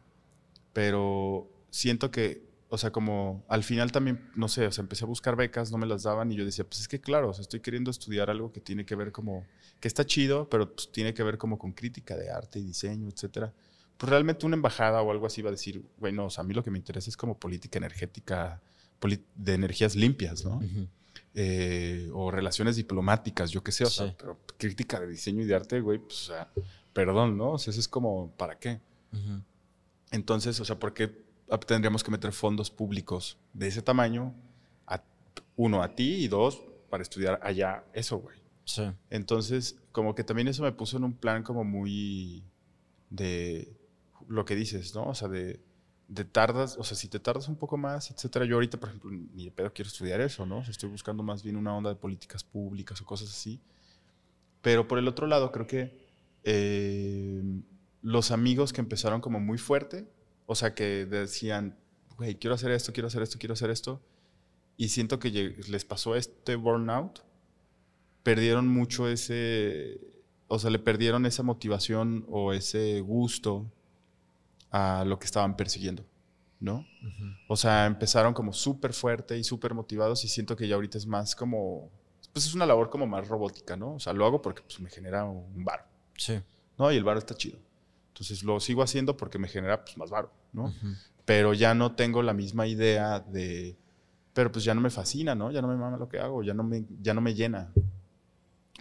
[0.72, 5.06] pero siento que o sea, como al final también, no sé, o sea, empecé a
[5.06, 7.42] buscar becas, no me las daban y yo decía, pues es que claro, o sea,
[7.42, 9.44] estoy queriendo estudiar algo que tiene que ver como,
[9.78, 13.10] que está chido, pero pues tiene que ver como con crítica de arte y diseño,
[13.10, 13.52] etcétera.
[13.98, 16.54] Pues realmente una embajada o algo así va a decir, bueno, o sea, a mí
[16.54, 18.62] lo que me interesa es como política energética,
[19.34, 20.60] de energías limpias, ¿no?
[21.34, 25.54] Eh, o relaciones diplomáticas, yo qué sé, o sea, pero crítica de diseño y de
[25.54, 26.52] arte, güey, pues, o sea,
[26.92, 27.52] perdón, ¿no?
[27.52, 28.80] O sea, eso es como, ¿para qué?
[30.10, 31.22] Entonces, o sea, ¿por qué
[31.66, 34.34] tendríamos que meter fondos públicos de ese tamaño,
[35.56, 38.36] uno a ti y dos para estudiar allá eso, güey.
[38.64, 38.82] Sí.
[39.10, 42.44] Entonces, como que también eso me puso en un plan como muy
[43.10, 43.76] de
[44.28, 45.04] lo que dices, ¿no?
[45.04, 45.60] O sea, de,
[46.08, 48.44] de tardas, o sea, si te tardas un poco más, etcétera.
[48.44, 50.60] Yo ahorita, por ejemplo, ni de pedo quiero estudiar eso, ¿no?
[50.62, 53.60] Estoy buscando más bien una onda de políticas públicas o cosas así.
[54.60, 56.06] Pero por el otro lado, creo que
[56.44, 57.42] eh,
[58.02, 60.06] los amigos que empezaron como muy fuerte,
[60.46, 61.78] o sea, que decían,
[62.16, 64.02] güey, quiero hacer esto, quiero hacer esto, quiero hacer esto.
[64.76, 65.30] Y siento que
[65.68, 67.20] les pasó este burnout.
[68.22, 70.00] Perdieron mucho ese,
[70.46, 73.72] o sea, le perdieron esa motivación o ese gusto
[74.73, 76.05] a lo que estaban persiguiendo,
[76.59, 76.85] ¿no?
[77.47, 81.07] O sea, empezaron como súper fuerte y súper motivados y siento que ya ahorita es
[81.07, 81.90] más como,
[82.32, 83.94] pues es una labor como más robótica, ¿no?
[83.94, 85.86] O sea, lo hago porque pues, me genera un bar.
[86.16, 86.40] Sí.
[86.78, 86.90] ¿No?
[86.90, 87.59] Y el bar está chido.
[88.09, 90.73] Entonces lo sigo haciendo porque me genera pues, más varo, ¿no?
[91.27, 93.77] Pero ya no tengo la misma idea de,
[94.32, 95.51] pero pues ya no me fascina, ¿no?
[95.51, 97.73] Ya no me mama lo que hago, ya no me, ya no me llena.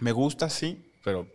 [0.00, 1.26] Me gusta, sí, pero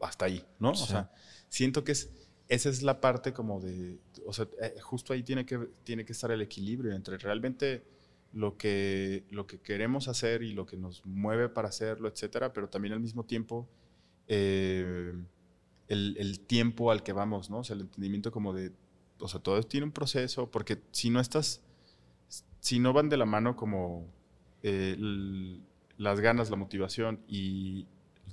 [0.00, 0.70] hasta ahí, ¿no?
[0.70, 1.10] O sea,
[1.48, 2.10] siento que es,
[2.48, 6.12] esa es la parte como de, o sea, eh, justo ahí tiene que, tiene que
[6.12, 7.84] estar el equilibrio entre realmente
[8.32, 12.68] lo que, lo que queremos hacer y lo que nos mueve para hacerlo, etcétera, pero
[12.68, 13.68] también al mismo tiempo...
[14.28, 15.12] Eh,
[15.88, 17.58] el, tiempo al que vamos, ¿no?
[17.58, 18.72] O sea, el entendimiento como de,
[19.18, 21.62] o sea, todo tiene un proceso, porque si no estás,
[22.60, 24.06] si no van de la mano como
[24.62, 24.96] eh,
[25.96, 27.86] las ganas, la motivación y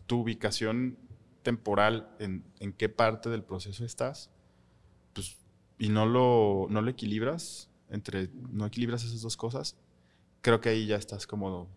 [0.07, 0.98] tu ubicación
[1.44, 4.30] temporal en, en, qué parte del proceso estás,
[5.84, 9.76] y no lo, no lo equilibras, entre, no equilibras esas dos cosas,
[10.42, 11.68] creo que ahí ya estás como,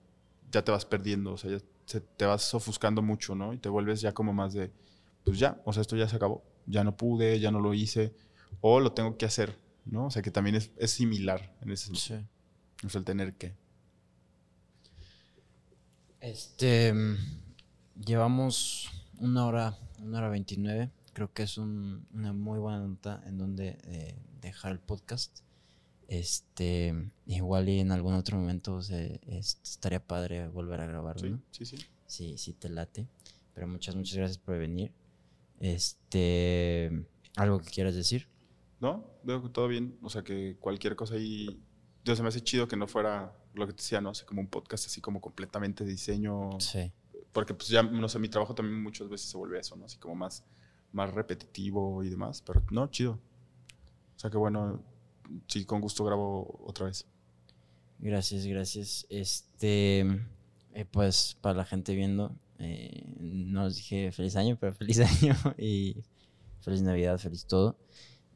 [0.52, 3.52] ya te vas perdiendo, o sea, ya te vas ofuscando mucho, ¿no?
[3.52, 4.70] Y te vuelves ya como más de
[5.24, 8.14] pues ya, o sea, esto ya se acabó, ya no pude, ya no lo hice,
[8.60, 10.06] o lo tengo que hacer, ¿no?
[10.06, 12.20] O sea, que también es, similar en ese sentido.
[12.20, 12.86] Sí.
[12.86, 13.56] O el tener que.
[16.20, 16.94] Este,
[17.96, 18.88] llevamos
[19.18, 20.92] una hora, una hora veintinueve.
[21.16, 25.40] Creo que es una muy buena nota en donde eh, dejar el podcast.
[26.08, 31.38] Este, igual y en algún otro momento estaría padre volver a grabarlo.
[31.52, 31.86] Sí, sí, sí.
[32.06, 33.08] Sí, sí te late.
[33.54, 34.92] Pero muchas, muchas gracias por venir.
[35.58, 37.06] Este,
[37.36, 38.28] ¿algo que quieras decir?
[38.78, 39.98] No, veo que todo bien.
[40.02, 41.62] O sea, que cualquier cosa ahí.
[42.04, 44.12] Yo se me hace chido que no fuera lo que te decía, ¿no?
[44.12, 46.60] sé, como un podcast así como completamente de diseño.
[46.60, 46.92] Sí.
[47.32, 49.86] Porque, pues ya, no sé, mi trabajo también muchas veces se vuelve eso, ¿no?
[49.86, 50.44] Así como más,
[50.96, 52.42] más repetitivo y demás.
[52.44, 53.12] Pero no, chido.
[54.16, 54.82] O sea, que bueno,
[55.46, 57.06] sí, con gusto grabo otra vez.
[57.98, 59.06] Gracias, gracias.
[59.10, 60.00] Este,
[60.72, 65.34] eh, pues para la gente viendo, eh, no os dije feliz año, pero feliz año
[65.58, 66.02] y
[66.60, 67.78] feliz Navidad, feliz todo.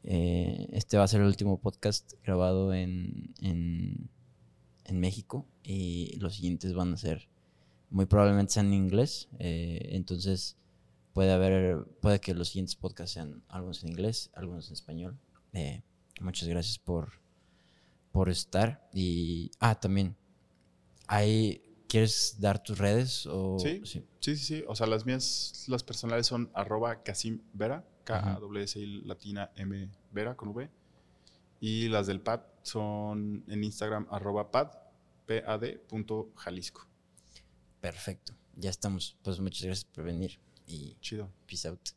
[0.03, 4.09] Eh, este va a ser el último podcast grabado en, en,
[4.85, 7.29] en, México y los siguientes van a ser,
[7.91, 9.29] muy probablemente sean en inglés.
[9.39, 10.57] Eh, entonces
[11.13, 15.19] puede haber, puede que los siguientes podcasts sean algunos en inglés, algunos en español.
[16.19, 17.13] muchas gracias por,
[18.11, 18.89] por estar.
[18.93, 20.15] Y, ah, también,
[21.07, 21.61] hay
[21.91, 23.25] ¿Quieres dar tus redes?
[23.25, 23.59] O...
[23.59, 28.15] Sí, sí, sí, sí, O sea, las mías, las personales son arroba Casim Vera, k
[28.15, 30.69] a s i latina M Vera con V.
[31.59, 34.71] Y las del PAD son en Instagram arroba pad,
[35.25, 36.87] p a -D punto Jalisco.
[37.81, 38.37] Perfecto.
[38.55, 39.17] Ya estamos.
[39.21, 40.39] Pues muchas gracias por venir.
[40.71, 41.29] Y Chido.
[41.45, 41.89] Peace out.